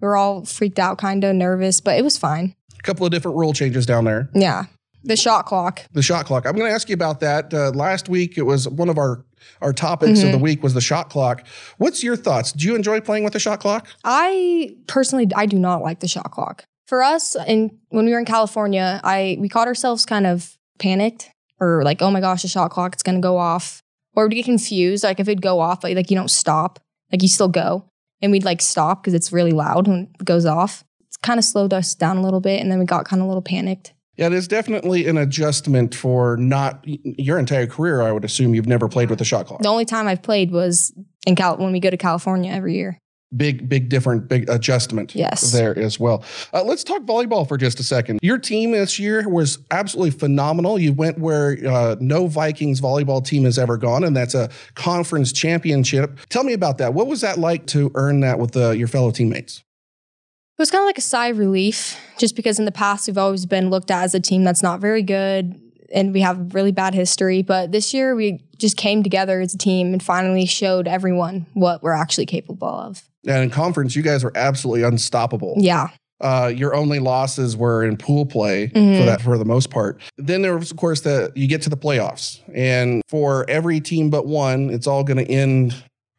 we 0.00 0.06
were 0.06 0.16
all 0.16 0.44
freaked 0.44 0.78
out, 0.78 0.98
kind 0.98 1.24
of 1.24 1.34
nervous, 1.34 1.80
but 1.80 1.98
it 1.98 2.02
was 2.02 2.16
fine. 2.16 2.54
A 2.78 2.82
couple 2.82 3.04
of 3.04 3.12
different 3.12 3.36
rule 3.36 3.52
changes 3.52 3.84
down 3.86 4.04
there. 4.04 4.30
Yeah. 4.34 4.64
The 5.02 5.16
shot 5.16 5.46
clock. 5.46 5.82
the 5.92 6.02
shot 6.02 6.26
clock. 6.26 6.46
I'm 6.46 6.54
going 6.54 6.68
to 6.68 6.74
ask 6.74 6.88
you 6.90 6.94
about 6.94 7.20
that. 7.20 7.52
Uh, 7.54 7.70
last 7.70 8.10
week, 8.10 8.36
it 8.36 8.42
was 8.42 8.68
one 8.68 8.88
of 8.90 8.98
our 8.98 9.24
our 9.62 9.72
topics 9.72 10.20
of 10.22 10.28
Mhm. 10.28 10.32
the 10.32 10.38
week 10.38 10.62
was 10.62 10.74
the 10.74 10.80
shot 10.82 11.08
clock. 11.08 11.46
What's 11.78 12.02
your 12.04 12.14
thoughts? 12.16 12.52
Do 12.52 12.66
you 12.66 12.74
enjoy 12.76 13.00
playing 13.00 13.24
with 13.24 13.32
the 13.32 13.38
shot 13.38 13.58
clock? 13.60 13.86
I 14.04 14.74
personally, 14.86 15.26
I 15.34 15.46
do 15.46 15.58
not 15.58 15.80
like 15.80 16.00
the 16.00 16.08
shot 16.08 16.30
clock. 16.30 16.64
For 16.90 17.04
us, 17.04 17.36
and 17.36 17.70
when 17.90 18.04
we 18.04 18.10
were 18.10 18.18
in 18.18 18.24
California, 18.24 19.00
I 19.04 19.36
we 19.38 19.48
caught 19.48 19.68
ourselves 19.68 20.04
kind 20.04 20.26
of 20.26 20.58
panicked 20.80 21.30
or 21.60 21.84
like, 21.84 22.02
oh 22.02 22.10
my 22.10 22.20
gosh, 22.20 22.42
the 22.42 22.48
shot 22.48 22.72
clock, 22.72 22.94
it's 22.94 23.04
gonna 23.04 23.20
go 23.20 23.38
off, 23.38 23.80
or 24.16 24.26
we'd 24.26 24.34
get 24.34 24.44
confused. 24.44 25.04
Like 25.04 25.20
if 25.20 25.28
it'd 25.28 25.40
go 25.40 25.60
off, 25.60 25.84
like, 25.84 25.94
like 25.94 26.10
you 26.10 26.16
don't 26.16 26.32
stop, 26.32 26.80
like 27.12 27.22
you 27.22 27.28
still 27.28 27.46
go, 27.46 27.84
and 28.20 28.32
we'd 28.32 28.42
like 28.42 28.60
stop 28.60 29.04
because 29.04 29.14
it's 29.14 29.32
really 29.32 29.52
loud 29.52 29.86
when 29.86 30.08
it 30.18 30.24
goes 30.24 30.44
off. 30.44 30.82
It's 31.06 31.16
kind 31.16 31.38
of 31.38 31.44
slowed 31.44 31.72
us 31.72 31.94
down 31.94 32.16
a 32.16 32.22
little 32.22 32.40
bit, 32.40 32.60
and 32.60 32.72
then 32.72 32.80
we 32.80 32.86
got 32.86 33.04
kind 33.04 33.22
of 33.22 33.26
a 33.26 33.28
little 33.28 33.40
panicked. 33.40 33.94
Yeah, 34.16 34.26
it 34.26 34.32
is 34.32 34.48
definitely 34.48 35.06
an 35.06 35.16
adjustment 35.16 35.94
for 35.94 36.36
not 36.38 36.82
your 36.84 37.38
entire 37.38 37.68
career. 37.68 38.02
I 38.02 38.10
would 38.10 38.24
assume 38.24 38.52
you've 38.52 38.66
never 38.66 38.88
played 38.88 39.10
with 39.10 39.20
a 39.20 39.24
shot 39.24 39.46
clock. 39.46 39.62
The 39.62 39.68
only 39.68 39.84
time 39.84 40.08
I've 40.08 40.22
played 40.22 40.50
was 40.50 40.92
in 41.24 41.36
Cal 41.36 41.56
when 41.56 41.70
we 41.70 41.78
go 41.78 41.90
to 41.90 41.96
California 41.96 42.50
every 42.50 42.74
year. 42.74 42.98
Big, 43.36 43.68
big, 43.68 43.88
different, 43.88 44.28
big 44.28 44.48
adjustment 44.50 45.14
Yes. 45.14 45.52
there 45.52 45.78
as 45.78 46.00
well. 46.00 46.24
Uh, 46.52 46.64
let's 46.64 46.82
talk 46.82 47.02
volleyball 47.02 47.46
for 47.46 47.56
just 47.56 47.78
a 47.80 47.84
second. 47.84 48.18
Your 48.22 48.38
team 48.38 48.72
this 48.72 48.98
year 48.98 49.28
was 49.28 49.58
absolutely 49.70 50.10
phenomenal. 50.10 50.78
You 50.78 50.92
went 50.92 51.18
where 51.18 51.56
uh, 51.66 51.96
no 52.00 52.26
Vikings 52.26 52.80
volleyball 52.80 53.24
team 53.24 53.44
has 53.44 53.58
ever 53.58 53.76
gone, 53.76 54.04
and 54.04 54.16
that's 54.16 54.34
a 54.34 54.50
conference 54.74 55.32
championship. 55.32 56.18
Tell 56.28 56.44
me 56.44 56.52
about 56.52 56.78
that. 56.78 56.94
What 56.94 57.06
was 57.06 57.20
that 57.20 57.38
like 57.38 57.66
to 57.66 57.90
earn 57.94 58.20
that 58.20 58.38
with 58.38 58.56
uh, 58.56 58.70
your 58.70 58.88
fellow 58.88 59.10
teammates? 59.10 59.58
It 59.58 60.62
was 60.62 60.70
kind 60.70 60.82
of 60.82 60.86
like 60.86 60.98
a 60.98 61.02
sigh 61.02 61.28
of 61.28 61.38
relief, 61.38 61.98
just 62.18 62.36
because 62.36 62.58
in 62.58 62.64
the 62.66 62.72
past 62.72 63.06
we've 63.06 63.16
always 63.16 63.46
been 63.46 63.70
looked 63.70 63.90
at 63.90 64.02
as 64.04 64.14
a 64.14 64.20
team 64.20 64.44
that's 64.44 64.62
not 64.62 64.80
very 64.80 65.02
good 65.02 65.58
and 65.92 66.12
we 66.12 66.20
have 66.20 66.54
really 66.54 66.72
bad 66.72 66.94
history. 66.94 67.42
But 67.42 67.72
this 67.72 67.92
year 67.94 68.14
we 68.14 68.40
just 68.58 68.76
came 68.76 69.02
together 69.02 69.40
as 69.40 69.54
a 69.54 69.58
team 69.58 69.92
and 69.92 70.02
finally 70.02 70.46
showed 70.46 70.86
everyone 70.88 71.46
what 71.54 71.82
we're 71.82 71.92
actually 71.92 72.26
capable 72.26 72.68
of. 72.68 73.02
And 73.26 73.42
in 73.44 73.50
conference, 73.50 73.94
you 73.96 74.02
guys 74.02 74.24
were 74.24 74.32
absolutely 74.34 74.82
unstoppable. 74.82 75.54
Yeah. 75.58 75.88
Uh, 76.20 76.52
your 76.54 76.74
only 76.74 76.98
losses 76.98 77.56
were 77.56 77.82
in 77.82 77.96
pool 77.96 78.26
play 78.26 78.66
for 78.68 78.74
Mhm. 78.78 79.06
that 79.06 79.22
for 79.22 79.38
the 79.38 79.44
most 79.46 79.70
part. 79.70 80.00
Then 80.18 80.42
there 80.42 80.56
was, 80.58 80.70
of 80.70 80.76
course, 80.76 81.00
the 81.00 81.32
you 81.34 81.46
get 81.46 81.62
to 81.62 81.70
the 81.70 81.78
playoffs, 81.78 82.40
and 82.54 83.00
for 83.08 83.48
every 83.48 83.80
team 83.80 84.10
but 84.10 84.26
one, 84.26 84.68
it's 84.68 84.86
all 84.86 85.02
going 85.02 85.16
to 85.24 85.30
end 85.30 85.74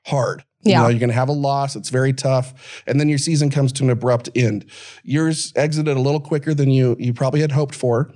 hard. 0.08 0.44
You 0.64 0.72
Yeah. 0.72 0.82
know, 0.82 0.88
you're 0.90 1.00
going 1.00 1.10
to 1.10 1.16
have 1.16 1.30
a 1.30 1.34
loss. 1.34 1.76
It's 1.76 1.90
very 1.90 2.14
tough, 2.14 2.54
and 2.88 3.00
then 3.00 3.10
your 3.10 3.20
season 3.20 3.52
comes 3.52 3.72
to 3.74 3.84
an 3.84 3.92
abrupt 3.92 4.30
end. 4.36 4.66
Yours 5.04 5.54
exited 5.56 5.96
a 5.96 6.02
little 6.02 6.20
quicker 6.20 6.56
than 6.56 6.72
you 6.72 6.96
you 7.00 7.14
probably 7.14 7.42
had 7.42 7.52
hoped 7.52 7.76
for, 7.76 8.12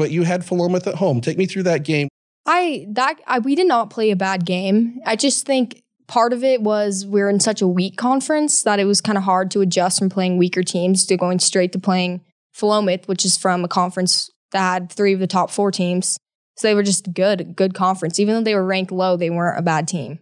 but 0.00 0.10
you 0.10 0.22
had 0.22 0.40
Philomath 0.40 0.86
at 0.86 0.94
home. 0.94 1.20
Take 1.20 1.36
me 1.36 1.44
through 1.44 1.64
that 1.64 1.84
game. 1.84 2.08
I 2.46 2.86
that 2.88 3.20
I, 3.26 3.38
we 3.38 3.54
did 3.54 3.68
not 3.68 3.90
play 3.90 4.10
a 4.10 4.16
bad 4.16 4.46
game. 4.46 4.98
I 5.04 5.14
just 5.14 5.44
think 5.44 5.82
part 6.08 6.32
of 6.32 6.42
it 6.42 6.62
was 6.62 7.04
we're 7.04 7.28
in 7.28 7.38
such 7.38 7.60
a 7.60 7.68
weak 7.68 7.98
conference 7.98 8.62
that 8.62 8.80
it 8.80 8.86
was 8.86 9.02
kind 9.02 9.18
of 9.18 9.24
hard 9.24 9.50
to 9.50 9.60
adjust 9.60 9.98
from 9.98 10.08
playing 10.08 10.38
weaker 10.38 10.62
teams 10.62 11.04
to 11.04 11.18
going 11.18 11.38
straight 11.38 11.72
to 11.72 11.78
playing 11.78 12.22
Philomath, 12.56 13.08
which 13.08 13.26
is 13.26 13.36
from 13.36 13.62
a 13.62 13.68
conference 13.68 14.30
that 14.52 14.72
had 14.72 14.90
three 14.90 15.12
of 15.12 15.20
the 15.20 15.26
top 15.26 15.50
four 15.50 15.70
teams. 15.70 16.16
So 16.56 16.66
they 16.66 16.74
were 16.74 16.82
just 16.82 17.12
good, 17.12 17.54
good 17.54 17.74
conference. 17.74 18.18
Even 18.18 18.34
though 18.34 18.42
they 18.42 18.54
were 18.54 18.64
ranked 18.64 18.90
low, 18.90 19.18
they 19.18 19.28
weren't 19.28 19.58
a 19.58 19.62
bad 19.62 19.86
team. 19.86 20.18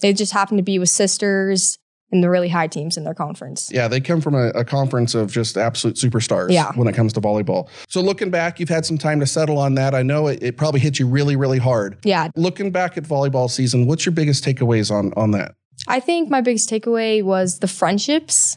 They 0.00 0.12
just 0.12 0.32
happened 0.32 0.58
to 0.58 0.62
be 0.62 0.78
with 0.78 0.90
sisters 0.90 1.78
and 2.12 2.22
the 2.22 2.28
really 2.30 2.48
high 2.48 2.66
teams 2.66 2.96
in 2.96 3.04
their 3.04 3.14
conference. 3.14 3.70
Yeah, 3.72 3.88
they 3.88 4.00
come 4.00 4.20
from 4.20 4.34
a, 4.34 4.48
a 4.50 4.64
conference 4.64 5.14
of 5.14 5.32
just 5.32 5.56
absolute 5.56 5.96
superstars 5.96 6.50
Yeah. 6.50 6.70
when 6.74 6.86
it 6.86 6.94
comes 6.94 7.12
to 7.14 7.20
volleyball. 7.20 7.68
So 7.88 8.00
looking 8.00 8.30
back, 8.30 8.60
you've 8.60 8.68
had 8.68 8.84
some 8.86 8.98
time 8.98 9.18
to 9.20 9.26
settle 9.26 9.58
on 9.58 9.74
that. 9.76 9.94
I 9.94 10.02
know 10.02 10.26
it, 10.28 10.42
it 10.42 10.56
probably 10.56 10.80
hit 10.80 10.98
you 10.98 11.06
really, 11.06 11.36
really 11.36 11.58
hard. 11.58 11.96
Yeah, 12.04 12.28
Looking 12.36 12.70
back 12.70 12.96
at 12.98 13.04
volleyball 13.04 13.50
season, 13.50 13.86
what's 13.86 14.04
your 14.06 14.12
biggest 14.12 14.44
takeaways 14.44 14.90
on 14.90 15.12
on 15.16 15.30
that? 15.32 15.54
I 15.88 15.98
think 16.00 16.28
my 16.30 16.40
biggest 16.42 16.68
takeaway 16.70 17.22
was 17.24 17.58
the 17.60 17.66
friendships. 17.68 18.56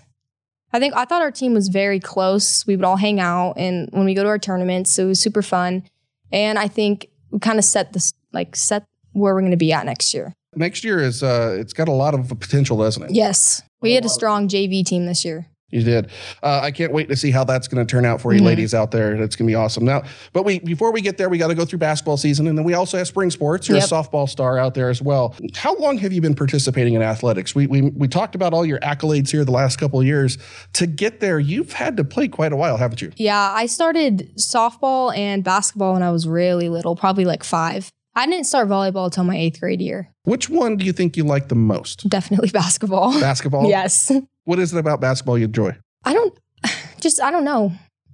I 0.74 0.80
think 0.80 0.94
I 0.96 1.06
thought 1.06 1.22
our 1.22 1.32
team 1.32 1.54
was 1.54 1.70
very 1.70 2.00
close. 2.00 2.68
We 2.68 2.76
would 2.76 2.84
all 2.86 2.98
hang 2.98 3.20
out, 3.22 3.54
and 3.58 3.88
when 3.92 4.04
we 4.06 4.14
go 4.14 4.24
to 4.24 4.30
our 4.30 4.38
tournaments, 4.38 5.00
it 5.00 5.06
was 5.06 5.20
super 5.20 5.42
fun. 5.42 5.84
And 6.32 6.60
I 6.60 6.68
think 6.68 7.08
we 7.32 7.40
kind 7.40 7.58
of 7.58 7.64
set 7.66 7.94
this 7.94 8.12
like 8.34 8.56
set 8.56 8.84
where 9.14 9.34
we're 9.34 9.40
going 9.42 9.52
to 9.52 9.58
be 9.58 9.72
at 9.72 9.86
next 9.86 10.14
year. 10.14 10.34
Next 10.56 10.84
year 10.84 11.00
is 11.00 11.24
uh, 11.24 11.56
it's 11.60 11.74
got 11.74 11.88
a 11.88 11.92
lot 11.94 12.14
of 12.14 12.28
potential, 12.40 12.78
doesn't 12.78 13.04
it? 13.04 13.12
Yes, 13.12 13.62
we 13.82 13.94
had 13.94 14.06
a 14.06 14.10
strong 14.10 14.48
JV 14.48 14.84
team 14.86 15.06
this 15.06 15.24
year. 15.26 15.48
You 15.72 15.82
did. 15.84 16.12
Uh, 16.44 16.60
I 16.64 16.70
can't 16.72 16.94
wait 16.94 17.10
to 17.10 17.16
see 17.16 17.32
how 17.32 17.44
that's 17.44 17.68
going 17.68 17.86
to 17.86 17.90
turn 17.92 18.06
out 18.06 18.22
for 18.22 18.34
you, 18.34 18.40
Mhm. 18.40 18.46
ladies 18.46 18.74
out 18.76 18.92
there. 18.92 19.18
That's 19.18 19.36
going 19.36 19.48
to 19.48 19.52
be 19.52 19.56
awesome. 19.56 19.84
Now, 19.84 20.04
but 20.32 20.46
we 20.46 20.60
before 20.60 20.94
we 20.94 21.02
get 21.02 21.18
there, 21.18 21.28
we 21.28 21.38
got 21.40 21.48
to 21.48 21.56
go 21.56 21.66
through 21.66 21.80
basketball 21.80 22.18
season, 22.18 22.48
and 22.48 22.56
then 22.58 22.64
we 22.64 22.76
also 22.76 22.98
have 23.00 23.08
spring 23.08 23.32
sports. 23.32 23.68
You're 23.68 23.80
Yep. 23.80 23.86
a 23.86 23.94
softball 23.94 24.30
star 24.30 24.58
out 24.60 24.76
there 24.76 24.90
as 24.90 25.02
well. 25.02 25.36
How 25.56 25.76
long 25.78 25.98
have 25.98 26.14
you 26.14 26.22
been 26.22 26.36
participating 26.36 26.94
in 26.94 27.02
athletics? 27.02 27.56
We 27.56 27.66
we 27.68 27.82
we 27.82 28.08
talked 28.08 28.36
about 28.36 28.54
all 28.54 28.64
your 28.66 28.80
accolades 28.80 29.32
here 29.32 29.44
the 29.44 29.52
last 29.52 29.78
couple 29.78 30.00
of 30.00 30.06
years. 30.06 30.38
To 30.74 30.86
get 30.88 31.20
there, 31.20 31.40
you've 31.40 31.74
had 31.74 31.98
to 31.98 32.04
play 32.06 32.28
quite 32.28 32.54
a 32.54 32.56
while, 32.56 32.78
haven't 32.78 33.02
you? 33.02 33.12
Yeah, 33.18 33.52
I 33.54 33.66
started 33.66 34.30
softball 34.38 35.18
and 35.18 35.44
basketball 35.44 35.94
when 35.94 36.04
I 36.04 36.12
was 36.12 36.28
really 36.28 36.70
little, 36.70 36.96
probably 36.96 37.26
like 37.26 37.44
five. 37.44 37.90
I 38.16 38.26
didn't 38.26 38.46
start 38.46 38.68
volleyball 38.70 39.06
until 39.06 39.26
my 39.26 39.36
eighth 39.38 39.60
grade 39.60 39.82
year. 39.82 40.10
Which 40.24 40.50
one 40.50 40.78
do 40.78 40.86
you 40.86 40.94
think 40.94 41.18
you 41.18 41.24
like 41.26 41.50
the 41.50 41.56
most? 41.56 42.08
Definitely 42.10 42.50
basketball. 42.54 43.20
Basketball. 43.20 43.70
yes. 43.70 44.12
What 44.48 44.60
is 44.60 44.72
it 44.72 44.78
about 44.78 45.02
basketball 45.02 45.40
you 45.40 45.46
enjoy? 45.46 45.76
I 46.04 46.14
don't 46.14 46.38
just 47.02 47.20
I 47.20 47.32
don't 47.32 47.44
know. 47.46 47.72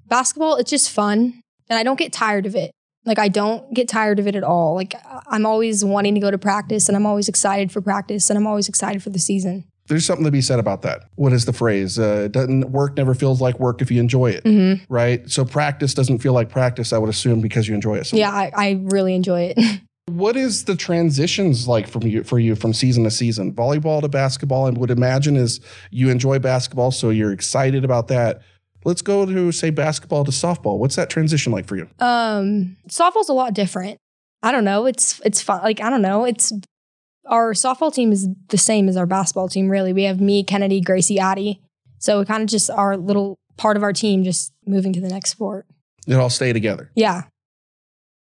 Basketball, 0.07 0.55
it's 0.55 0.69
just 0.69 0.89
fun 0.89 1.41
and 1.69 1.77
I 1.77 1.83
don't 1.83 1.99
get 1.99 2.13
tired 2.13 2.45
of 2.45 2.55
it. 2.55 2.71
Like 3.05 3.19
I 3.19 3.27
don't 3.27 3.73
get 3.73 3.89
tired 3.89 4.17
of 4.17 4.27
it 4.27 4.35
at 4.37 4.43
all. 4.43 4.73
Like 4.75 4.95
I'm 5.27 5.45
always 5.45 5.83
wanting 5.83 6.13
to 6.15 6.21
go 6.21 6.31
to 6.31 6.37
practice 6.37 6.87
and 6.87 6.95
I'm 6.95 7.05
always 7.05 7.27
excited 7.27 7.69
for 7.71 7.81
practice 7.81 8.29
and 8.29 8.37
I'm 8.39 8.47
always 8.47 8.69
excited 8.69 9.03
for 9.03 9.09
the 9.09 9.19
season. 9.19 9.65
There's 9.87 10.05
something 10.05 10.23
to 10.23 10.31
be 10.31 10.39
said 10.39 10.59
about 10.59 10.83
that. 10.83 11.01
What 11.15 11.33
is 11.33 11.43
the 11.43 11.51
phrase? 11.53 11.99
Uh, 11.99 12.29
doesn't 12.29 12.71
work 12.71 12.95
never 12.95 13.13
feels 13.13 13.41
like 13.41 13.59
work 13.59 13.81
if 13.81 13.91
you 13.91 13.99
enjoy 13.99 14.27
it, 14.31 14.43
hmm 14.43 14.75
right? 14.87 15.29
So 15.29 15.43
practice 15.43 15.93
doesn't 15.93 16.19
feel 16.19 16.31
like 16.31 16.47
practice. 16.47 16.93
I 16.93 16.97
would 16.97 17.09
assume 17.09 17.41
because 17.41 17.67
you 17.67 17.75
enjoy 17.75 17.95
it. 17.97 18.05
So 18.05 18.15
Yeah, 18.15 18.31
I, 18.31 18.51
I 18.55 18.81
really 18.83 19.15
enjoy 19.15 19.53
it. 19.55 19.81
What 20.07 20.35
is 20.35 20.65
the 20.65 20.75
transitions 20.75 21.67
like 21.67 21.87
from 21.87 22.03
you 22.03 22.23
for 22.23 22.39
you 22.39 22.55
from 22.55 22.73
season 22.73 23.03
to 23.03 23.11
season? 23.11 23.53
Volleyball 23.53 24.01
to 24.01 24.09
basketball, 24.09 24.67
and 24.67 24.77
would 24.77 24.91
imagine 24.91 25.37
is 25.37 25.59
you 25.89 26.09
enjoy 26.09 26.39
basketball, 26.39 26.91
so 26.91 27.09
you're 27.09 27.31
excited 27.31 27.85
about 27.85 28.07
that. 28.09 28.41
Let's 28.83 29.01
go 29.01 29.25
to 29.25 29.51
say 29.51 29.69
basketball 29.69 30.25
to 30.25 30.31
softball. 30.31 30.79
What's 30.79 30.95
that 30.95 31.09
transition 31.09 31.51
like 31.51 31.67
for 31.67 31.75
you? 31.77 31.87
um 31.99 32.77
softball's 32.89 33.29
a 33.29 33.33
lot 33.33 33.53
different. 33.53 33.97
I 34.43 34.51
don't 34.51 34.63
know. 34.63 34.85
It's 34.87 35.21
it's 35.23 35.41
fun. 35.41 35.61
Like 35.61 35.81
I 35.81 35.89
don't 35.89 36.01
know. 36.01 36.25
It's 36.25 36.51
our 37.27 37.53
softball 37.53 37.93
team 37.93 38.11
is 38.11 38.27
the 38.49 38.57
same 38.57 38.89
as 38.89 38.97
our 38.97 39.05
basketball 39.05 39.47
team. 39.49 39.69
Really, 39.69 39.93
we 39.93 40.03
have 40.03 40.19
me, 40.19 40.43
Kennedy, 40.43 40.81
Gracie, 40.81 41.19
Addie. 41.19 41.61
So 41.99 42.25
kind 42.25 42.41
of 42.41 42.49
just 42.49 42.71
our 42.71 42.97
little 42.97 43.37
part 43.57 43.77
of 43.77 43.83
our 43.83 43.93
team 43.93 44.23
just 44.23 44.51
moving 44.65 44.91
to 44.93 44.99
the 44.99 45.09
next 45.09 45.29
sport. 45.29 45.67
It 46.07 46.15
all 46.15 46.31
stay 46.31 46.51
together. 46.51 46.89
Yeah. 46.95 47.25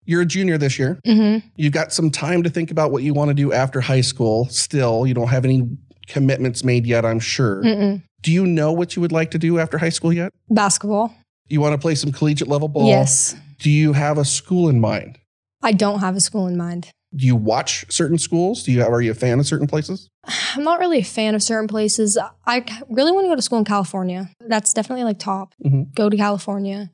You're 0.06 0.22
a 0.22 0.26
junior 0.26 0.58
this 0.58 0.78
year. 0.80 1.00
hmm 1.06 1.38
You've 1.56 1.74
got 1.74 1.94
some 1.94 2.10
time 2.12 2.44
to 2.44 2.50
think 2.50 2.72
about 2.72 2.92
what 2.92 3.04
you 3.04 3.14
want 3.14 3.30
to 3.30 3.34
do 3.34 3.54
after 3.54 3.82
high 3.82 4.02
school. 4.02 4.46
Still, 4.50 5.06
you 5.08 5.14
don't 5.14 5.30
have 5.30 5.46
any 5.46 5.64
commitments 6.08 6.64
made 6.64 6.86
yet. 6.86 7.06
I'm 7.06 7.20
sure. 7.20 7.64
Mm-mm. 7.64 8.04
Do 8.22 8.32
you 8.32 8.46
know 8.46 8.72
what 8.72 8.96
you 8.96 9.02
would 9.02 9.12
like 9.12 9.32
to 9.32 9.38
do 9.40 9.60
after 9.60 9.78
high 9.78 9.90
school 9.90 10.12
yet? 10.14 10.32
Basketball. 10.50 11.14
You 11.50 11.62
want 11.62 11.74
to 11.74 11.78
play 11.78 11.96
some 11.96 12.12
collegiate 12.12 12.48
level 12.48 12.68
ball? 12.68 12.88
Yes. 12.88 13.36
Do 13.60 13.70
you 13.70 13.94
have 13.94 14.18
a 14.18 14.26
school 14.26 14.70
in 14.70 14.80
mind? 14.80 15.20
I 15.62 15.72
don't 15.72 16.00
have 16.00 16.16
a 16.16 16.20
school 16.20 16.48
in 16.48 16.58
mind. 16.58 16.90
Do 17.16 17.26
you 17.28 17.36
watch 17.36 17.86
certain 17.90 18.18
schools? 18.18 18.64
Do 18.64 18.72
you 18.72 18.80
have, 18.82 18.90
are 18.92 19.02
you 19.02 19.12
a 19.12 19.16
fan 19.16 19.40
of 19.40 19.46
certain 19.46 19.68
places? 19.68 20.10
I'm 20.56 20.64
not 20.64 20.80
really 20.80 21.00
a 21.00 21.04
fan 21.04 21.36
of 21.36 21.44
certain 21.44 21.68
places. 21.68 22.18
I 22.46 22.66
really 22.90 23.12
want 23.12 23.26
to 23.26 23.30
go 23.30 23.36
to 23.36 23.42
school 23.42 23.60
in 23.60 23.66
California. 23.66 24.30
That's 24.48 24.74
definitely 24.74 25.04
like 25.04 25.20
top. 25.20 25.54
Mhm. 25.64 25.94
Go 25.96 26.10
to 26.10 26.18
California. 26.18 26.92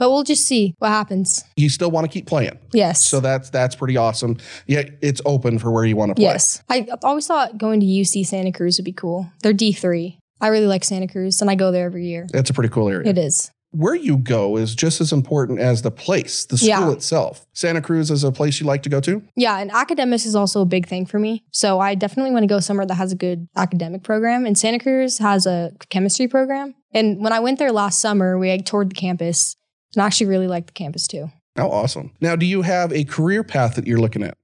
But 0.00 0.10
we'll 0.10 0.24
just 0.24 0.46
see 0.46 0.74
what 0.78 0.88
happens. 0.88 1.44
You 1.56 1.68
still 1.68 1.90
want 1.92 2.04
to 2.06 2.12
keep 2.12 2.26
playing. 2.26 2.58
Yes. 2.72 3.06
So 3.06 3.20
that's 3.20 3.50
that's 3.50 3.76
pretty 3.76 3.96
awesome. 3.96 4.38
Yeah, 4.66 4.82
it's 5.02 5.20
open 5.24 5.58
for 5.60 5.70
where 5.70 5.84
you 5.84 5.94
want 5.94 6.10
to 6.10 6.14
play. 6.14 6.24
yes. 6.24 6.62
I 6.68 6.88
always 7.04 7.26
thought 7.26 7.58
going 7.58 7.78
to 7.80 7.86
UC 7.86 8.26
Santa 8.26 8.50
Cruz 8.50 8.78
would 8.78 8.84
be 8.86 8.92
cool. 8.92 9.30
They're 9.42 9.52
D3. 9.54 10.16
I 10.40 10.48
really 10.48 10.66
like 10.66 10.84
Santa 10.84 11.06
Cruz 11.06 11.40
and 11.42 11.50
I 11.50 11.54
go 11.54 11.70
there 11.70 11.84
every 11.84 12.06
year. 12.06 12.26
It's 12.32 12.48
a 12.50 12.54
pretty 12.54 12.70
cool 12.70 12.88
area. 12.88 13.08
It 13.10 13.18
is. 13.18 13.50
Where 13.72 13.94
you 13.94 14.16
go 14.16 14.56
is 14.56 14.74
just 14.74 15.00
as 15.00 15.12
important 15.12 15.60
as 15.60 15.82
the 15.82 15.92
place, 15.92 16.44
the 16.46 16.56
school 16.58 16.68
Yeah. 16.70 16.90
itself. 16.90 17.46
Santa 17.52 17.80
Cruz 17.80 18.10
is 18.10 18.24
a 18.24 18.32
place 18.32 18.58
you 18.58 18.66
like 18.66 18.82
to 18.84 18.88
go 18.88 19.00
to. 19.02 19.22
Yeah, 19.36 19.58
and 19.58 19.70
academics 19.70 20.26
is 20.26 20.34
also 20.34 20.60
a 20.62 20.64
big 20.64 20.88
thing 20.88 21.06
for 21.06 21.20
me. 21.20 21.44
So 21.52 21.78
I 21.78 21.94
definitely 21.94 22.32
want 22.32 22.42
to 22.42 22.48
go 22.48 22.58
somewhere 22.58 22.86
that 22.86 22.94
has 22.94 23.12
a 23.12 23.16
good 23.16 23.46
academic 23.56 24.02
program. 24.02 24.44
And 24.46 24.58
Santa 24.58 24.80
Cruz 24.80 25.18
has 25.18 25.46
a 25.46 25.70
chemistry 25.88 26.26
program. 26.26 26.74
And 26.92 27.22
when 27.22 27.32
I 27.32 27.38
went 27.38 27.60
there 27.60 27.70
last 27.70 28.00
summer, 28.00 28.36
we 28.38 28.50
like, 28.50 28.64
toured 28.64 28.90
the 28.90 28.94
campus 28.96 29.54
and 29.94 30.02
I 30.02 30.06
actually 30.06 30.28
really 30.28 30.46
like 30.46 30.66
the 30.66 30.72
campus 30.72 31.06
too. 31.06 31.30
How 31.56 31.68
awesome. 31.68 32.12
Now, 32.20 32.36
do 32.36 32.46
you 32.46 32.62
have 32.62 32.92
a 32.92 33.04
career 33.04 33.42
path 33.42 33.74
that 33.74 33.86
you're 33.86 33.98
looking 34.00 34.22
at? 34.22 34.36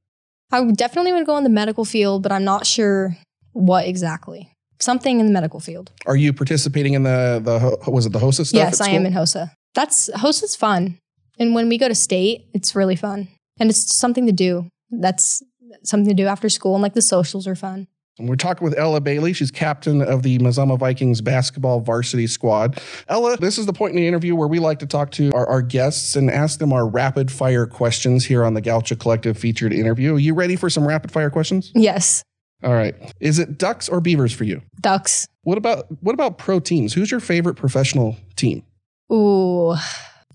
I 0.52 0.64
definitely 0.72 1.12
want 1.12 1.22
to 1.22 1.26
go 1.26 1.36
in 1.36 1.44
the 1.44 1.50
medical 1.50 1.84
field, 1.84 2.22
but 2.22 2.32
I'm 2.32 2.44
not 2.44 2.66
sure 2.66 3.16
what 3.52 3.86
exactly. 3.86 4.52
Something 4.78 5.20
in 5.20 5.26
the 5.26 5.32
medical 5.32 5.60
field. 5.60 5.90
Are 6.04 6.16
you 6.16 6.32
participating 6.32 6.94
in 6.94 7.02
the 7.04 7.40
the 7.42 7.90
was 7.90 8.06
it 8.06 8.12
the 8.12 8.18
HOSA 8.18 8.46
stuff? 8.46 8.58
yes, 8.58 8.80
I 8.80 8.90
am 8.90 9.06
in 9.06 9.12
HOSA. 9.12 9.50
That's 9.74 10.10
HOSA's 10.14 10.54
fun. 10.54 10.98
And 11.38 11.54
when 11.54 11.68
we 11.68 11.78
go 11.78 11.88
to 11.88 11.94
state, 11.94 12.46
it's 12.54 12.74
really 12.74 12.96
fun. 12.96 13.28
And 13.58 13.70
it's 13.70 13.94
something 13.94 14.26
to 14.26 14.32
do. 14.32 14.68
That's 14.90 15.42
something 15.82 16.08
to 16.08 16.22
do 16.22 16.26
after 16.26 16.48
school. 16.48 16.74
And 16.74 16.82
like 16.82 16.94
the 16.94 17.02
socials 17.02 17.46
are 17.46 17.54
fun. 17.54 17.88
And 18.18 18.28
We're 18.30 18.36
talking 18.36 18.64
with 18.64 18.78
Ella 18.78 19.02
Bailey. 19.02 19.34
She's 19.34 19.50
captain 19.50 20.00
of 20.00 20.22
the 20.22 20.38
Mazama 20.38 20.78
Vikings 20.78 21.20
basketball 21.20 21.80
varsity 21.80 22.26
squad. 22.26 22.80
Ella, 23.08 23.36
this 23.36 23.58
is 23.58 23.66
the 23.66 23.74
point 23.74 23.90
in 23.90 23.96
the 23.96 24.08
interview 24.08 24.34
where 24.34 24.48
we 24.48 24.58
like 24.58 24.78
to 24.78 24.86
talk 24.86 25.10
to 25.12 25.30
our, 25.32 25.46
our 25.46 25.60
guests 25.60 26.16
and 26.16 26.30
ask 26.30 26.58
them 26.58 26.72
our 26.72 26.86
rapid 26.88 27.30
fire 27.30 27.66
questions 27.66 28.24
here 28.24 28.42
on 28.42 28.54
the 28.54 28.62
Gaucho 28.62 28.96
Collective 28.96 29.36
featured 29.36 29.72
interview. 29.72 30.14
Are 30.14 30.18
you 30.18 30.32
ready 30.32 30.56
for 30.56 30.70
some 30.70 30.88
rapid 30.88 31.12
fire 31.12 31.28
questions? 31.28 31.72
Yes. 31.74 32.22
All 32.62 32.72
right. 32.72 32.94
Is 33.20 33.38
it 33.38 33.58
Ducks 33.58 33.86
or 33.86 34.00
Beavers 34.00 34.32
for 34.32 34.44
you? 34.44 34.62
Ducks. 34.80 35.28
What 35.42 35.58
about 35.58 35.86
what 36.02 36.14
about 36.14 36.38
pro 36.38 36.58
teams? 36.58 36.94
Who's 36.94 37.10
your 37.10 37.20
favorite 37.20 37.56
professional 37.56 38.16
team? 38.34 38.64
Ooh. 39.12 39.76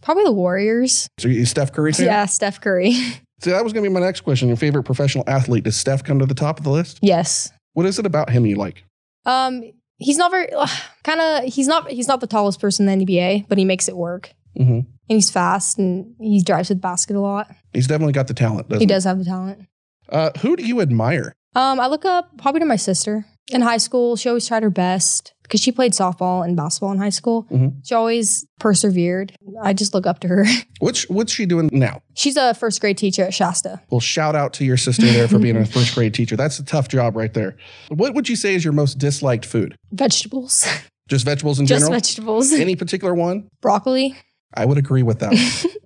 Probably 0.03 0.23
the 0.23 0.31
Warriors. 0.31 1.07
So 1.17 1.27
you 1.27 1.45
Steph 1.45 1.73
Curry 1.73 1.93
fan? 1.93 2.05
Yeah, 2.05 2.25
Steph 2.25 2.61
Curry. 2.61 2.93
So 3.43 3.49
that 3.49 3.63
was 3.63 3.73
going 3.73 3.83
to 3.83 3.89
be 3.89 3.91
my 3.91 3.99
next 4.01 4.21
question. 4.21 4.49
Your 4.49 4.55
favorite 4.55 4.83
professional 4.83 5.23
athlete? 5.25 5.63
Does 5.63 5.75
Steph 5.75 6.03
come 6.03 6.19
to 6.19 6.27
the 6.27 6.35
top 6.35 6.59
of 6.59 6.63
the 6.63 6.69
list? 6.69 6.99
yes. 7.01 7.51
What 7.73 7.85
is 7.85 7.99
it 7.99 8.05
about 8.05 8.29
him 8.29 8.45
you 8.45 8.55
like? 8.55 8.83
Um, 9.25 9.63
he's 9.97 10.17
not 10.17 10.31
very 10.31 10.49
kind 11.03 11.21
of 11.21 11.43
he's 11.53 11.67
not 11.67 11.89
he's 11.89 12.07
not 12.07 12.21
the 12.21 12.27
tallest 12.27 12.59
person 12.59 12.87
in 12.87 12.99
the 12.99 13.05
NBA, 13.05 13.47
but 13.47 13.57
he 13.57 13.65
makes 13.65 13.87
it 13.87 13.95
work. 13.95 14.33
hmm 14.57 14.61
And 14.63 14.85
he's 15.07 15.29
fast 15.29 15.77
and 15.77 16.15
he 16.19 16.41
drives 16.41 16.69
with 16.69 16.81
basket 16.81 17.15
a 17.15 17.19
lot. 17.19 17.47
He's 17.73 17.87
definitely 17.87 18.13
got 18.13 18.27
the 18.27 18.33
talent. 18.33 18.69
Doesn't 18.69 18.81
He 18.81 18.85
does 18.85 19.03
have 19.05 19.19
the 19.19 19.25
talent. 19.25 19.67
Uh, 20.09 20.31
who 20.39 20.55
do 20.55 20.65
you 20.65 20.81
admire? 20.81 21.33
Um, 21.55 21.79
I 21.79 21.87
look 21.87 22.05
up 22.05 22.37
probably 22.37 22.59
to 22.59 22.65
my 22.65 22.75
sister 22.75 23.25
in 23.51 23.61
high 23.61 23.77
school. 23.77 24.15
She 24.15 24.27
always 24.29 24.47
tried 24.47 24.63
her 24.63 24.69
best 24.69 25.33
because 25.51 25.61
she 25.61 25.73
played 25.73 25.91
softball 25.91 26.45
and 26.45 26.55
basketball 26.55 26.93
in 26.93 26.97
high 26.97 27.09
school. 27.09 27.45
Mhm. 27.51 27.85
She 27.85 27.93
always 27.93 28.45
persevered. 28.57 29.33
I 29.61 29.73
just 29.73 29.93
look 29.93 30.07
up 30.07 30.21
to 30.21 30.29
her. 30.29 30.45
What's 30.79 31.07
what's 31.09 31.31
she 31.33 31.45
doing 31.45 31.69
now? 31.73 32.01
She's 32.15 32.37
a 32.37 32.53
first 32.55 32.79
grade 32.81 32.97
teacher 32.97 33.23
at 33.23 33.33
Shasta. 33.33 33.81
Well, 33.91 33.99
shout 33.99 34.33
out 34.35 34.53
to 34.53 34.65
your 34.65 34.77
sister 34.77 35.05
there 35.05 35.27
for 35.27 35.37
being 35.39 35.57
a 35.57 35.65
first 35.77 35.93
grade 35.93 36.13
teacher. 36.13 36.35
That's 36.37 36.57
a 36.57 36.63
tough 36.63 36.87
job 36.87 37.15
right 37.17 37.33
there. 37.33 37.55
What 37.89 38.15
would 38.15 38.27
you 38.29 38.35
say 38.37 38.55
is 38.55 38.63
your 38.63 38.73
most 38.73 38.97
disliked 38.97 39.45
food? 39.45 39.75
Vegetables, 39.91 40.65
Just 41.09 41.25
vegetables 41.25 41.59
in 41.59 41.67
just 41.67 41.81
general? 41.81 41.99
Just 41.99 42.07
vegetables. 42.15 42.53
Any 42.53 42.75
particular 42.77 43.13
one? 43.13 43.49
Broccoli. 43.61 44.15
I 44.55 44.65
would 44.65 44.77
agree 44.77 45.03
with 45.03 45.19
that. 45.19 45.33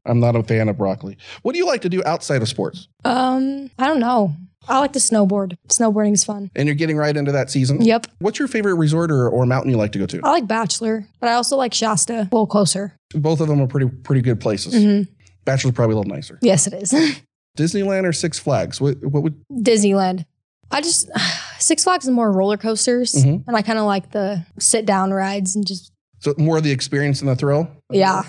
I'm 0.05 0.20
not 0.20 0.36
a 0.36 0.43
fan 0.43 0.70
of 0.70 0.78
broccoli. 0.78 1.18
What 1.41 1.53
do 1.53 1.57
you 1.57 1.66
like 1.66 1.82
to 1.82 1.89
do 1.89 2.01
outside 2.05 2.41
of 2.41 2.47
sports? 2.47 2.88
Um, 3.03 3.70
I 3.80 3.88
don't 3.88 3.99
know. 3.99 4.34
I 4.68 4.80
like 4.80 4.93
to 4.93 4.99
snowboard. 4.99 5.57
Snowboarding 5.70 6.13
is 6.13 6.24
fun. 6.24 6.49
And 6.55 6.68
you're 6.68 6.76
getting 6.76 6.97
right 6.97 7.16
into 7.16 7.32
that 7.32 7.49
season? 7.51 7.82
Yep. 7.82 8.07
What's 8.20 8.39
your 8.39 8.47
favorite 8.47 8.76
resort 8.76 9.11
or, 9.11 9.30
or 9.30 9.45
mountain 9.45 9.72
you 9.72 9.78
like 9.78 9.91
to 9.93 9.99
go 9.99 10.05
to? 10.07 10.20
I 10.24 10.32
like 10.32 10.47
Bachelor, 10.47 11.05
but 11.20 11.30
I 11.30 11.34
also 11.34 11.55
like 11.57 11.74
Shasta 11.74 12.13
a 12.13 12.24
little 12.24 12.47
closer. 12.47 12.97
Both 13.13 13.41
of 13.41 13.47
them 13.47 13.61
are 13.61 13.68
pretty 13.68 13.88
pretty 13.88 14.22
good 14.22 14.39
places. 14.39 14.74
Mhm. 14.74 15.07
Bachelor's 15.45 15.74
probably 15.76 15.93
a 15.95 15.97
little 15.99 16.13
nicer. 16.13 16.39
Yes, 16.41 16.68
it 16.68 16.74
is. 16.74 16.93
Disneyland 17.57 18.03
or 18.05 18.11
Six 18.13 18.38
Flags? 18.39 18.82
What, 18.82 18.97
what 19.03 19.24
would 19.24 19.36
Disneyland. 19.51 20.26
I 20.72 20.82
just 20.82 21.09
Six 21.59 21.84
Flags 21.84 22.05
is 22.05 22.11
more 22.11 22.32
roller 22.32 22.57
coasters, 22.57 23.13
Mhm. 23.13 23.43
and 23.47 23.55
I 23.55 23.61
kind 23.61 23.80
of 23.80 23.86
like 23.86 24.11
the 24.11 24.45
sit 24.59 24.86
down 24.86 25.11
rides 25.11 25.55
and 25.55 25.66
just 25.66 25.91
so 26.20 26.34
more 26.38 26.57
of 26.57 26.63
the 26.63 26.72
experience 26.72 27.22
and 27.22 27.30
the 27.30 27.36
thrill? 27.36 27.70
yeah. 27.91 28.24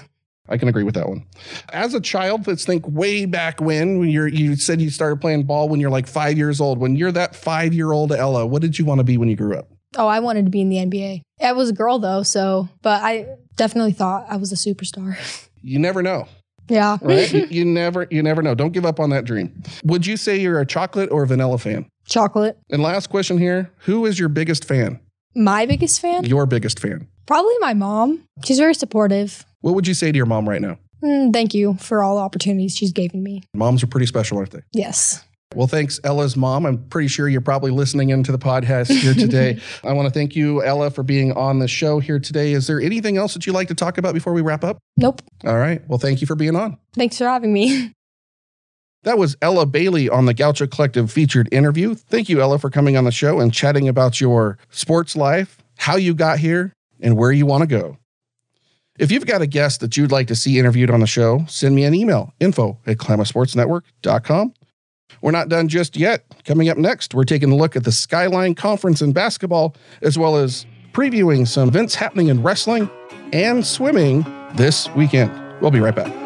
I 0.49 0.57
can 0.59 0.69
agree 0.69 0.85
with 0.85 0.95
that 0.95 1.09
one. 1.09 1.25
As 1.73 1.95
a 1.95 2.01
child, 2.01 2.47
let's 2.47 2.65
think 2.65 2.87
way 2.87 3.25
back 3.25 3.61
when, 3.61 3.99
when 3.99 4.09
you're 4.09 4.29
you 4.29 4.57
said 4.57 4.81
you 4.81 4.91
started 4.91 5.21
playing 5.21 5.45
ball 5.45 5.69
when 5.69 5.81
you're 5.81 5.91
like 5.91 6.07
five 6.07 6.37
years 6.37 6.61
old. 6.61 6.79
When 6.79 6.97
you're 6.97 7.13
that 7.13 7.35
five 7.35 7.75
year 7.75 7.93
old 7.93 8.13
Ella, 8.13 8.47
what 8.47 8.63
did 8.63 8.79
you 8.79 8.85
want 8.85 8.99
to 8.99 9.05
be 9.05 9.17
when 9.17 9.29
you 9.29 9.37
grew 9.37 9.57
up? 9.57 9.69
Oh, 9.97 10.07
I 10.07 10.21
wanted 10.21 10.45
to 10.45 10.51
be 10.51 10.61
in 10.61 10.69
the 10.69 10.77
NBA. 10.77 11.23
I 11.43 11.53
was 11.53 11.71
a 11.71 11.73
girl 11.73 11.99
though, 11.99 12.23
so 12.23 12.69
but 12.83 13.03
I 13.03 13.27
definitely 13.57 13.93
thought 13.93 14.27
I 14.29 14.37
was 14.37 14.53
a 14.53 14.57
superstar. 14.57 15.17
You 15.63 15.81
never 15.81 16.01
know, 16.01 16.29
yeah. 16.69 16.97
right? 17.01 17.33
you, 17.33 17.47
you 17.51 17.65
never 17.65 18.07
you 18.09 18.23
never 18.23 18.41
know. 18.41 18.55
Don't 18.55 18.71
give 18.73 18.87
up 18.87 19.01
on 19.01 19.11
that 19.11 19.25
dream. 19.25 19.65
Would 19.83 20.07
you 20.07 20.17
say 20.17 20.37
you're 20.37 20.61
a 20.61 20.67
chocolate 20.67 21.11
or 21.11 21.25
a 21.25 21.27
vanilla 21.27 21.59
fan? 21.59 21.87
Chocolate. 22.07 22.57
And 22.71 22.81
last 22.81 23.11
question 23.11 23.37
here: 23.37 23.73
Who 23.79 24.07
is 24.07 24.17
your 24.17 24.29
biggest 24.29 24.65
fan? 24.65 25.01
My 25.35 25.67
biggest 25.67 26.01
fan? 26.01 26.25
Your 26.25 26.47
biggest 26.47 26.79
fan? 26.79 27.09
Probably 27.27 27.55
my 27.59 27.75
mom. 27.75 28.23
She's 28.45 28.59
very 28.59 28.75
supportive. 28.75 29.45
What 29.61 29.75
would 29.75 29.87
you 29.87 29.95
say 29.95 30.13
to 30.13 30.17
your 30.17 30.27
mom 30.27 30.49
right 30.49 30.61
now? 30.61 30.79
Mm, 31.03 31.33
thank 31.33 31.55
you 31.55 31.75
for 31.75 32.03
all 32.03 32.17
the 32.17 32.23
opportunities 32.23 32.77
she's 32.77 32.93
given 32.93 33.23
me. 33.23 33.43
Moms 33.55 33.83
are 33.83 33.87
pretty 33.87 34.07
special, 34.07 34.39
aren't 34.39 34.51
they? 34.51 34.63
Yes. 34.73 35.25
Well, 35.55 35.67
thanks, 35.67 36.01
Ella's 36.05 36.37
mom. 36.37 36.67
I'm 36.67 36.79
pretty 36.89 37.09
sure 37.09 37.29
you're 37.29 37.41
probably 37.41 37.71
listening 37.71 38.11
into 38.11 38.33
the 38.33 38.39
podcast 38.39 38.91
here 38.91 39.15
today. 39.15 39.61
I 39.85 39.93
want 39.93 40.07
to 40.07 40.13
thank 40.13 40.35
you, 40.35 40.63
Ella, 40.65 40.91
for 40.91 41.03
being 41.03 41.33
on 41.33 41.61
the 41.61 41.69
show 41.69 42.01
here 42.01 42.19
today. 42.19 42.53
Is 42.53 42.67
there 42.67 42.81
anything 42.81 43.17
else 43.17 43.35
that 43.35 43.47
you'd 43.47 43.53
like 43.53 43.69
to 43.69 43.75
talk 43.75 43.97
about 43.97 44.13
before 44.13 44.33
we 44.33 44.43
wrap 44.43 44.65
up? 44.65 44.79
Nope. 44.97 45.23
All 45.45 45.57
right. 45.57 45.87
Well, 45.89 45.99
thank 45.99 46.21
you 46.21 46.27
for 46.27 46.35
being 46.35 46.57
on. 46.57 46.77
Thanks 46.95 47.19
for 47.19 47.25
having 47.25 47.53
me. 47.53 47.93
That 49.03 49.19
was 49.19 49.37
Ella 49.41 49.67
Bailey 49.67 50.09
on 50.09 50.27
the 50.27 50.35
Gaucho 50.35 50.67
Collective 50.67 51.13
featured 51.13 51.49
interview. 51.53 51.95
Thank 51.95 52.29
you, 52.29 52.41
Ella, 52.41 52.59
for 52.59 52.71
coming 52.71 52.97
on 52.97 53.05
the 53.05 53.13
show 53.13 53.39
and 53.39 53.55
chatting 53.55 53.87
about 53.87 54.21
your 54.21 54.59
sports 54.71 55.15
life, 55.15 55.63
how 55.77 55.95
you 55.95 56.13
got 56.13 56.41
here, 56.41 56.73
and 57.01 57.17
where 57.17 57.31
you 57.31 57.47
want 57.47 57.61
to 57.61 57.69
go. 57.69 57.99
If 58.99 59.13
you've 59.13 59.27
got 59.27 59.43
a 59.43 59.47
guest 59.47 59.81
that 59.81 59.97
you'd 59.97 60.13
like 60.13 60.27
to 60.29 60.35
see 60.35 60.59
interviewed 60.59 60.91
on 60.91 61.01
the 61.01 61.07
show, 61.07 61.45
send 61.49 61.75
me 61.75 61.85
an 61.85 61.95
email 61.95 62.33
info 62.41 62.79
at 62.87 62.97
klamathsportsnetwork.com. 62.97 64.55
We're 65.21 65.31
not 65.31 65.49
done 65.49 65.69
just 65.69 65.97
yet. 65.97 66.25
Coming 66.45 66.69
up 66.69 66.79
next, 66.79 67.15
we're 67.15 67.25
taking 67.25 67.51
a 67.51 67.57
look 67.57 67.77
at 67.77 67.85
the 67.85 67.93
Skyline 67.93 68.55
Conference 68.55 69.03
in 69.03 69.13
basketball, 69.13 69.77
as 70.03 70.19
well 70.19 70.37
as 70.37 70.67
previewing 70.93 71.47
some 71.47 71.69
events 71.69 71.95
happening 71.95 72.29
in 72.29 72.43
wrestling 72.43 72.91
and 73.33 73.67
swimming 73.67 74.25
this 74.55 74.89
weekend. 74.95 75.31
We'll 75.61 75.71
be 75.71 75.81
right 75.81 75.95
back. 75.95 76.26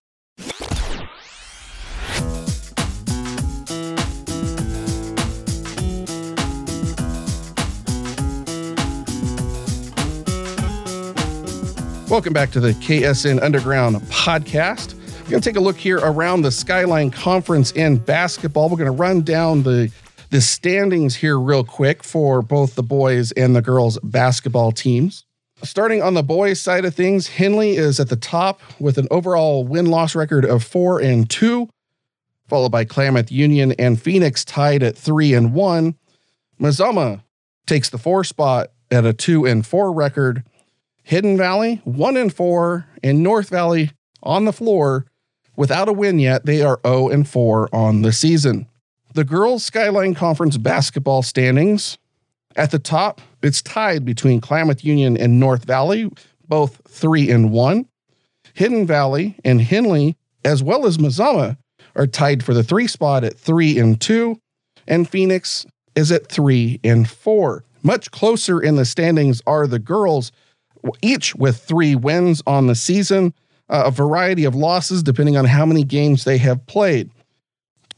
Welcome 12.13 12.31
back 12.31 12.51
to 12.51 12.59
the 12.59 12.73
KSN 12.73 13.41
Underground 13.41 13.95
podcast. 14.03 14.93
We're 15.23 15.31
going 15.31 15.41
to 15.41 15.49
take 15.49 15.55
a 15.55 15.59
look 15.59 15.77
here 15.77 15.97
around 15.97 16.43
the 16.43 16.51
Skyline 16.51 17.09
Conference 17.09 17.71
in 17.71 17.97
basketball. 17.97 18.69
We're 18.69 18.77
going 18.77 18.85
to 18.85 18.91
run 18.91 19.23
down 19.23 19.63
the 19.63 19.91
the 20.29 20.39
standings 20.39 21.15
here 21.15 21.39
real 21.39 21.63
quick 21.63 22.03
for 22.03 22.43
both 22.43 22.75
the 22.75 22.83
boys 22.83 23.31
and 23.31 23.55
the 23.55 23.63
girls 23.63 23.97
basketball 24.03 24.71
teams. 24.71 25.25
Starting 25.63 26.03
on 26.03 26.13
the 26.13 26.21
boys 26.21 26.61
side 26.61 26.85
of 26.85 26.93
things, 26.93 27.29
Henley 27.29 27.77
is 27.77 27.99
at 27.99 28.09
the 28.09 28.15
top 28.15 28.61
with 28.79 28.99
an 28.99 29.07
overall 29.09 29.65
win-loss 29.65 30.13
record 30.13 30.45
of 30.45 30.63
4 30.63 31.01
and 31.01 31.27
2, 31.27 31.67
followed 32.47 32.71
by 32.71 32.85
Klamath 32.85 33.31
Union 33.31 33.71
and 33.79 33.99
Phoenix 33.99 34.45
tied 34.45 34.83
at 34.83 34.95
3 34.95 35.33
and 35.33 35.55
1. 35.55 35.95
Mazama 36.61 37.23
takes 37.65 37.89
the 37.89 37.97
4 37.97 38.23
spot 38.23 38.67
at 38.91 39.03
a 39.03 39.13
2 39.13 39.47
and 39.47 39.65
4 39.65 39.91
record. 39.91 40.43
Hidden 41.03 41.37
Valley, 41.37 41.81
one 41.83 42.17
and 42.17 42.33
four, 42.33 42.87
and 43.03 43.21
North 43.21 43.49
Valley 43.49 43.91
on 44.21 44.45
the 44.45 44.53
floor 44.53 45.05
without 45.55 45.89
a 45.89 45.93
win 45.93 46.19
yet. 46.19 46.45
They 46.45 46.61
are 46.61 46.79
0 46.85 47.09
and 47.09 47.27
4 47.27 47.69
on 47.73 48.01
the 48.01 48.11
season. 48.11 48.67
The 49.13 49.23
girls' 49.23 49.63
Skyline 49.63 50.15
Conference 50.15 50.57
basketball 50.57 51.21
standings 51.21 51.97
at 52.55 52.71
the 52.71 52.79
top, 52.79 53.21
it's 53.41 53.61
tied 53.61 54.05
between 54.05 54.41
Klamath 54.41 54.83
Union 54.83 55.17
and 55.17 55.39
North 55.39 55.65
Valley, 55.65 56.11
both 56.47 56.81
3 56.87 57.29
and 57.31 57.51
1. 57.51 57.87
Hidden 58.53 58.85
Valley 58.85 59.35
and 59.43 59.61
Henley, 59.61 60.17
as 60.45 60.61
well 60.61 60.85
as 60.85 60.97
Mazama, 60.97 61.57
are 61.95 62.07
tied 62.07 62.43
for 62.43 62.53
the 62.53 62.63
three 62.63 62.87
spot 62.87 63.23
at 63.23 63.37
3 63.37 63.79
and 63.79 63.99
2, 63.99 64.39
and 64.87 65.09
Phoenix 65.09 65.65
is 65.95 66.11
at 66.11 66.27
3 66.27 66.79
and 66.83 67.09
4. 67.09 67.63
Much 67.81 68.11
closer 68.11 68.61
in 68.61 68.75
the 68.75 68.85
standings 68.85 69.41
are 69.45 69.67
the 69.67 69.79
girls 69.79 70.31
each 71.01 71.35
with 71.35 71.57
three 71.57 71.95
wins 71.95 72.41
on 72.45 72.67
the 72.67 72.75
season, 72.75 73.33
uh, 73.69 73.83
a 73.85 73.91
variety 73.91 74.45
of 74.45 74.55
losses 74.55 75.03
depending 75.03 75.37
on 75.37 75.45
how 75.45 75.65
many 75.65 75.83
games 75.83 76.23
they 76.23 76.37
have 76.37 76.65
played. 76.67 77.09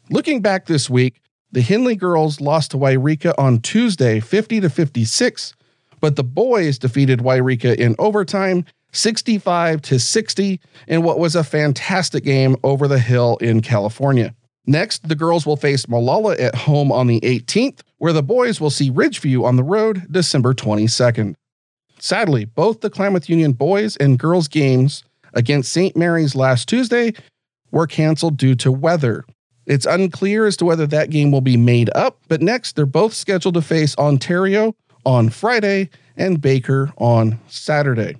Looking 0.10 0.42
back 0.42 0.66
this 0.66 0.90
week, 0.90 1.22
the 1.52 1.62
Henley 1.62 1.96
girls 1.96 2.42
lost 2.42 2.72
to 2.72 2.78
Yreka 2.78 3.34
on 3.38 3.60
Tuesday 3.60 4.20
50 4.20 4.62
to 4.62 4.70
56, 4.70 5.54
but 6.00 6.16
the 6.16 6.24
boys 6.24 6.78
defeated 6.78 7.20
Yreka 7.20 7.76
in 7.76 7.96
overtime 7.98 8.66
65 8.92 9.82
to 9.84 10.00
60 10.00 10.60
in 10.88 11.04
what 11.04 11.20
was 11.20 11.36
a 11.36 11.44
fantastic 11.44 12.24
game 12.24 12.56
over 12.64 12.88
the 12.88 13.00
hill 13.00 13.38
in 13.38 13.62
California. 13.62 14.34
Next, 14.68 15.08
the 15.08 15.16
girls 15.16 15.46
will 15.46 15.58
face 15.58 15.88
Molalla 15.88 16.36
at 16.38 16.56
home 16.56 16.92
on 16.92 17.08
the 17.08 17.20
18th, 17.22 17.82
where 17.98 18.14
the 18.14 18.24
boys 18.24 18.60
will 18.60 18.70
see 18.70 18.90
Ridgeview 18.90 19.44
on 19.44 19.58
the 19.58 19.64
road 19.64 20.08
December 20.10 20.54
22nd. 20.54 21.36
Sadly, 22.00 22.46
both 22.46 22.82
the 22.82 22.90
Klamath 22.90 23.30
Union 23.30 23.54
boys 23.54 23.96
and 23.98 24.20
girls 24.20 24.48
games 24.48 25.04
against 25.34 25.72
St. 25.72 25.96
Mary's 25.96 26.36
last 26.36 26.68
Tuesday 26.68 27.14
were 27.72 27.88
canceled 27.88 28.38
due 28.38 28.56
to 28.56 28.72
weather. 28.72 29.26
It's 29.66 29.86
unclear 29.86 30.46
as 30.46 30.58
to 30.58 30.66
whether 30.66 30.86
that 30.88 31.10
game 31.10 31.32
will 31.32 31.42
be 31.42 31.58
made 31.58 31.90
up, 31.96 32.20
but 32.28 32.42
next 32.42 32.76
they're 32.76 32.86
both 32.86 33.14
scheduled 33.14 33.56
to 33.56 33.62
face 33.62 33.98
Ontario 33.98 34.76
on 35.06 35.30
Friday 35.30 35.90
and 36.16 36.40
Baker 36.40 36.94
on 36.98 37.40
Saturday. 37.48 38.18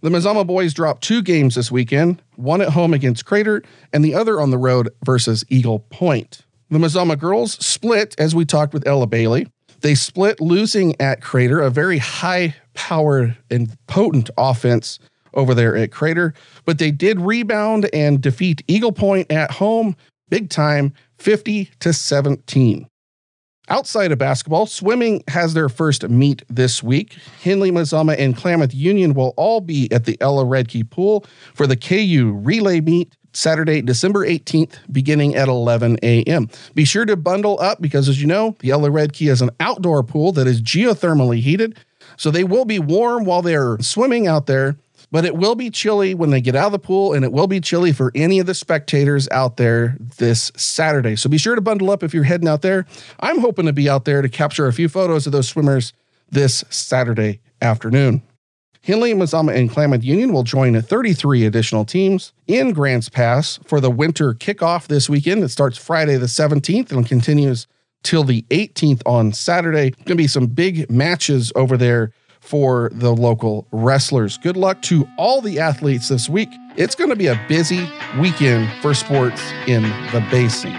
The 0.00 0.10
Mazama 0.10 0.46
boys 0.46 0.74
dropped 0.74 1.02
two 1.02 1.22
games 1.22 1.54
this 1.54 1.70
weekend, 1.70 2.22
one 2.36 2.60
at 2.60 2.70
home 2.70 2.94
against 2.94 3.24
Crater 3.24 3.62
and 3.92 4.04
the 4.04 4.14
other 4.14 4.40
on 4.40 4.50
the 4.50 4.58
road 4.58 4.90
versus 5.04 5.44
Eagle 5.48 5.80
Point. 5.90 6.42
The 6.70 6.78
Mazama 6.78 7.18
girls 7.18 7.54
split 7.64 8.14
as 8.18 8.34
we 8.34 8.44
talked 8.44 8.74
with 8.74 8.86
Ella 8.86 9.06
Bailey. 9.06 9.48
They 9.80 9.94
split 9.94 10.40
losing 10.40 11.00
at 11.00 11.22
Crater, 11.22 11.60
a 11.60 11.70
very 11.70 11.98
high 11.98 12.54
powered 12.78 13.36
and 13.50 13.76
potent 13.88 14.30
offense 14.38 15.00
over 15.34 15.52
there 15.52 15.76
at 15.76 15.90
Crater, 15.90 16.32
but 16.64 16.78
they 16.78 16.92
did 16.92 17.20
rebound 17.20 17.90
and 17.92 18.20
defeat 18.20 18.62
Eagle 18.68 18.92
Point 18.92 19.30
at 19.32 19.50
home 19.50 19.96
big 20.30 20.48
time 20.48 20.92
50 21.18 21.70
to 21.80 21.92
17. 21.92 22.88
Outside 23.68 24.12
of 24.12 24.18
basketball, 24.18 24.66
swimming 24.66 25.24
has 25.26 25.54
their 25.54 25.68
first 25.68 26.08
meet 26.08 26.42
this 26.48 26.80
week. 26.80 27.16
Henley, 27.42 27.72
Mazama, 27.72 28.14
and 28.16 28.36
Klamath 28.36 28.72
Union 28.72 29.12
will 29.12 29.34
all 29.36 29.60
be 29.60 29.90
at 29.92 30.04
the 30.04 30.16
Ella 30.20 30.44
Redkey 30.44 30.88
Pool 30.88 31.26
for 31.54 31.66
the 31.66 31.76
KU 31.76 32.32
Relay 32.32 32.80
Meet 32.80 33.14
Saturday, 33.32 33.82
December 33.82 34.26
18th, 34.26 34.78
beginning 34.90 35.34
at 35.34 35.48
11 35.48 35.98
a.m. 36.02 36.48
Be 36.74 36.84
sure 36.84 37.04
to 37.04 37.16
bundle 37.16 37.58
up 37.60 37.82
because, 37.82 38.08
as 38.08 38.20
you 38.20 38.26
know, 38.26 38.56
the 38.60 38.70
Ella 38.70 38.88
Redkey 38.88 39.30
is 39.30 39.42
an 39.42 39.50
outdoor 39.60 40.02
pool 40.02 40.32
that 40.32 40.46
is 40.46 40.62
geothermally 40.62 41.40
heated. 41.40 41.78
So 42.18 42.30
they 42.30 42.44
will 42.44 42.66
be 42.66 42.78
warm 42.78 43.24
while 43.24 43.40
they're 43.40 43.78
swimming 43.80 44.26
out 44.26 44.44
there 44.44 44.76
but 45.10 45.24
it 45.24 45.36
will 45.36 45.54
be 45.54 45.70
chilly 45.70 46.14
when 46.14 46.30
they 46.30 46.40
get 46.40 46.54
out 46.54 46.66
of 46.66 46.72
the 46.72 46.78
pool, 46.78 47.14
and 47.14 47.24
it 47.24 47.32
will 47.32 47.46
be 47.46 47.60
chilly 47.60 47.92
for 47.92 48.12
any 48.14 48.38
of 48.38 48.46
the 48.46 48.54
spectators 48.54 49.28
out 49.30 49.56
there 49.56 49.96
this 50.18 50.52
Saturday. 50.56 51.16
So 51.16 51.30
be 51.30 51.38
sure 51.38 51.54
to 51.54 51.60
bundle 51.60 51.90
up 51.90 52.02
if 52.02 52.12
you're 52.12 52.24
heading 52.24 52.48
out 52.48 52.62
there. 52.62 52.86
I'm 53.20 53.38
hoping 53.38 53.66
to 53.66 53.72
be 53.72 53.88
out 53.88 54.04
there 54.04 54.22
to 54.22 54.28
capture 54.28 54.66
a 54.66 54.72
few 54.72 54.88
photos 54.88 55.26
of 55.26 55.32
those 55.32 55.48
swimmers 55.48 55.92
this 56.30 56.64
Saturday 56.68 57.40
afternoon. 57.62 58.22
Henley, 58.82 59.12
Mazama, 59.12 59.54
and 59.54 59.70
Klamath 59.70 60.04
Union 60.04 60.32
will 60.32 60.44
join 60.44 60.80
33 60.80 61.44
additional 61.44 61.84
teams 61.84 62.32
in 62.46 62.72
Grants 62.72 63.08
Pass 63.08 63.58
for 63.64 63.80
the 63.80 63.90
winter 63.90 64.34
kickoff 64.34 64.86
this 64.86 65.08
weekend. 65.10 65.42
It 65.42 65.48
starts 65.48 65.76
Friday 65.76 66.16
the 66.16 66.26
17th 66.26 66.92
and 66.92 67.06
continues 67.06 67.66
till 68.02 68.24
the 68.24 68.42
18th 68.50 69.02
on 69.06 69.32
Saturday. 69.32 69.90
Going 69.90 70.04
to 70.06 70.14
be 70.16 70.26
some 70.26 70.46
big 70.46 70.90
matches 70.90 71.52
over 71.54 71.76
there 71.76 72.12
for 72.40 72.90
the 72.94 73.14
local 73.14 73.66
wrestlers. 73.72 74.38
Good 74.38 74.56
luck 74.56 74.80
to 74.82 75.06
all 75.18 75.40
the 75.40 75.58
athletes 75.58 76.08
this 76.08 76.28
week. 76.28 76.48
It's 76.76 76.94
going 76.94 77.10
to 77.10 77.16
be 77.16 77.26
a 77.26 77.40
busy 77.48 77.88
weekend 78.18 78.70
for 78.80 78.94
sports 78.94 79.42
in 79.66 79.82
the 80.12 80.26
Basin. 80.30 80.72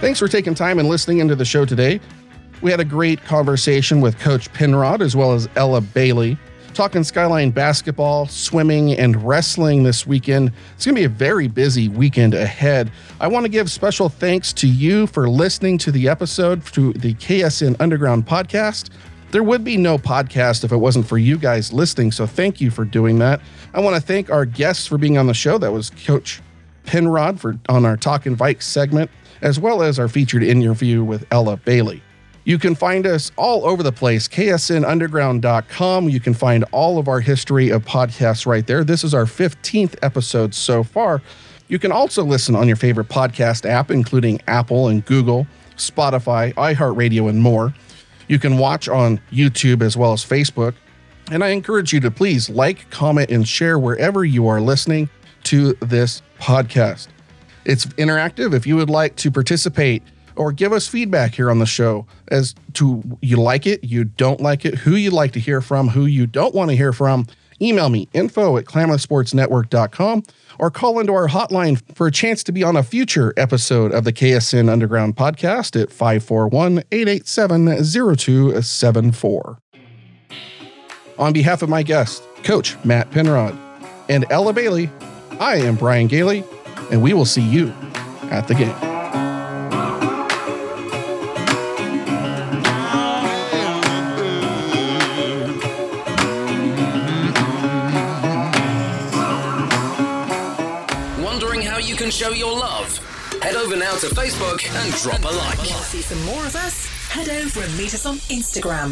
Thanks 0.00 0.18
for 0.18 0.28
taking 0.28 0.54
time 0.54 0.78
and 0.78 0.88
listening 0.88 1.18
into 1.18 1.36
the 1.36 1.44
show 1.44 1.66
today. 1.66 2.00
We 2.62 2.70
had 2.70 2.80
a 2.80 2.84
great 2.84 3.24
conversation 3.24 4.00
with 4.00 4.18
Coach 4.18 4.52
Penrod 4.52 5.02
as 5.02 5.16
well 5.16 5.32
as 5.32 5.48
Ella 5.56 5.80
Bailey 5.80 6.38
talking 6.74 7.04
Skyline 7.04 7.50
basketball, 7.50 8.26
swimming, 8.26 8.92
and 8.92 9.26
wrestling 9.26 9.82
this 9.82 10.06
weekend. 10.06 10.52
It's 10.74 10.86
going 10.86 10.94
to 10.94 11.00
be 11.00 11.04
a 11.04 11.08
very 11.08 11.48
busy 11.48 11.88
weekend 11.88 12.34
ahead. 12.34 12.90
I 13.20 13.28
want 13.28 13.44
to 13.44 13.50
give 13.50 13.70
special 13.70 14.08
thanks 14.08 14.52
to 14.54 14.68
you 14.68 15.06
for 15.06 15.28
listening 15.28 15.78
to 15.78 15.92
the 15.92 16.08
episode 16.08 16.64
to 16.66 16.92
the 16.94 17.14
KSN 17.14 17.76
Underground 17.80 18.26
podcast. 18.26 18.90
There 19.30 19.42
would 19.42 19.62
be 19.62 19.76
no 19.76 19.98
podcast 19.98 20.64
if 20.64 20.72
it 20.72 20.76
wasn't 20.76 21.06
for 21.06 21.18
you 21.18 21.38
guys 21.38 21.72
listening, 21.72 22.12
so 22.12 22.26
thank 22.26 22.60
you 22.60 22.70
for 22.70 22.84
doing 22.84 23.18
that. 23.20 23.40
I 23.74 23.80
want 23.80 23.96
to 23.96 24.02
thank 24.02 24.30
our 24.30 24.44
guests 24.44 24.86
for 24.86 24.98
being 24.98 25.18
on 25.18 25.26
the 25.26 25.34
show. 25.34 25.58
That 25.58 25.72
was 25.72 25.90
Coach 25.90 26.40
Penrod 26.84 27.40
for 27.40 27.58
on 27.68 27.84
our 27.84 27.96
Talking 27.96 28.36
Vikes 28.36 28.62
segment, 28.62 29.10
as 29.42 29.60
well 29.60 29.82
as 29.82 29.98
our 29.98 30.08
featured 30.08 30.42
interview 30.42 31.04
with 31.04 31.26
Ella 31.30 31.56
Bailey. 31.58 32.02
You 32.44 32.58
can 32.58 32.74
find 32.74 33.06
us 33.06 33.30
all 33.36 33.66
over 33.66 33.82
the 33.82 33.92
place, 33.92 34.26
ksnunderground.com. 34.26 36.08
You 36.08 36.20
can 36.20 36.34
find 36.34 36.64
all 36.72 36.98
of 36.98 37.06
our 37.06 37.20
history 37.20 37.68
of 37.68 37.84
podcasts 37.84 38.46
right 38.46 38.66
there. 38.66 38.82
This 38.82 39.04
is 39.04 39.12
our 39.12 39.26
15th 39.26 39.96
episode 40.02 40.54
so 40.54 40.82
far. 40.82 41.20
You 41.68 41.78
can 41.78 41.92
also 41.92 42.24
listen 42.24 42.56
on 42.56 42.66
your 42.66 42.76
favorite 42.76 43.08
podcast 43.08 43.68
app, 43.68 43.90
including 43.90 44.40
Apple 44.48 44.88
and 44.88 45.04
Google, 45.04 45.46
Spotify, 45.76 46.54
iHeartRadio, 46.54 47.28
and 47.28 47.40
more. 47.40 47.74
You 48.26 48.38
can 48.38 48.58
watch 48.58 48.88
on 48.88 49.20
YouTube 49.30 49.82
as 49.82 49.96
well 49.96 50.12
as 50.12 50.24
Facebook. 50.24 50.74
And 51.30 51.44
I 51.44 51.48
encourage 51.48 51.92
you 51.92 52.00
to 52.00 52.10
please 52.10 52.48
like, 52.48 52.90
comment, 52.90 53.30
and 53.30 53.46
share 53.46 53.78
wherever 53.78 54.24
you 54.24 54.48
are 54.48 54.60
listening 54.60 55.10
to 55.44 55.74
this 55.74 56.22
podcast. 56.40 57.08
It's 57.64 57.86
interactive. 57.86 58.54
If 58.54 58.66
you 58.66 58.76
would 58.76 58.90
like 58.90 59.14
to 59.16 59.30
participate, 59.30 60.02
or 60.40 60.52
give 60.52 60.72
us 60.72 60.88
feedback 60.88 61.34
here 61.34 61.50
on 61.50 61.58
the 61.58 61.66
show 61.66 62.06
as 62.28 62.54
to 62.72 63.02
you 63.20 63.36
like 63.36 63.66
it, 63.66 63.84
you 63.84 64.04
don't 64.04 64.40
like 64.40 64.64
it, 64.64 64.74
who 64.74 64.94
you'd 64.94 65.12
like 65.12 65.32
to 65.32 65.38
hear 65.38 65.60
from, 65.60 65.88
who 65.88 66.06
you 66.06 66.26
don't 66.26 66.54
want 66.54 66.70
to 66.70 66.76
hear 66.76 66.94
from. 66.94 67.26
Email 67.60 67.90
me 67.90 68.08
info 68.14 68.56
at 68.56 68.64
klamathsportsnetwork.com 68.64 70.22
or 70.58 70.70
call 70.70 70.98
into 70.98 71.12
our 71.12 71.28
hotline 71.28 71.78
for 71.94 72.06
a 72.06 72.10
chance 72.10 72.42
to 72.44 72.52
be 72.52 72.64
on 72.64 72.74
a 72.74 72.82
future 72.82 73.34
episode 73.36 73.92
of 73.92 74.04
the 74.04 74.14
KSN 74.14 74.70
Underground 74.70 75.14
podcast 75.14 75.78
at 75.78 75.92
541 75.92 76.84
887 76.90 77.84
0274. 77.84 79.58
On 81.18 81.34
behalf 81.34 81.60
of 81.60 81.68
my 81.68 81.82
guest, 81.82 82.22
Coach 82.44 82.82
Matt 82.82 83.10
Penrod, 83.10 83.54
and 84.08 84.24
Ella 84.30 84.54
Bailey, 84.54 84.88
I 85.38 85.56
am 85.56 85.76
Brian 85.76 86.06
Gailey, 86.06 86.44
and 86.90 87.02
we 87.02 87.12
will 87.12 87.26
see 87.26 87.42
you 87.42 87.74
at 88.30 88.48
the 88.48 88.54
game. 88.54 88.89
Show 102.20 102.32
your 102.32 102.52
love. 102.52 102.98
Head 103.40 103.54
over 103.54 103.74
now 103.76 103.94
to 103.96 104.08
Facebook 104.08 104.60
and 104.76 104.92
drop 105.00 105.22
a 105.22 105.34
like. 105.38 105.56
Want 105.56 105.68
to 105.68 105.84
see 105.84 106.02
some 106.02 106.22
more 106.26 106.44
of 106.44 106.54
us? 106.54 106.84
Head 107.08 107.30
over 107.30 107.62
and 107.62 107.78
meet 107.78 107.94
us 107.94 108.04
on 108.04 108.16
Instagram. 108.28 108.90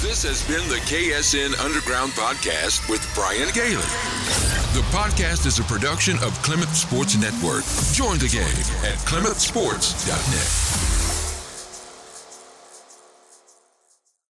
This 0.00 0.22
has 0.22 0.46
been 0.46 0.62
the 0.68 0.78
KSN 0.86 1.58
Underground 1.58 2.12
Podcast 2.12 2.88
with 2.88 3.02
Brian 3.16 3.48
Gailey. 3.52 3.82
The 4.78 4.86
podcast 4.94 5.44
is 5.44 5.58
a 5.58 5.64
production 5.64 6.14
of 6.22 6.40
Klamath 6.44 6.76
Sports 6.76 7.16
Network. 7.16 7.64
Join 7.92 8.18
the 8.18 8.28
game 8.28 8.46
at 8.86 8.94
clementsports.net. 9.10 10.93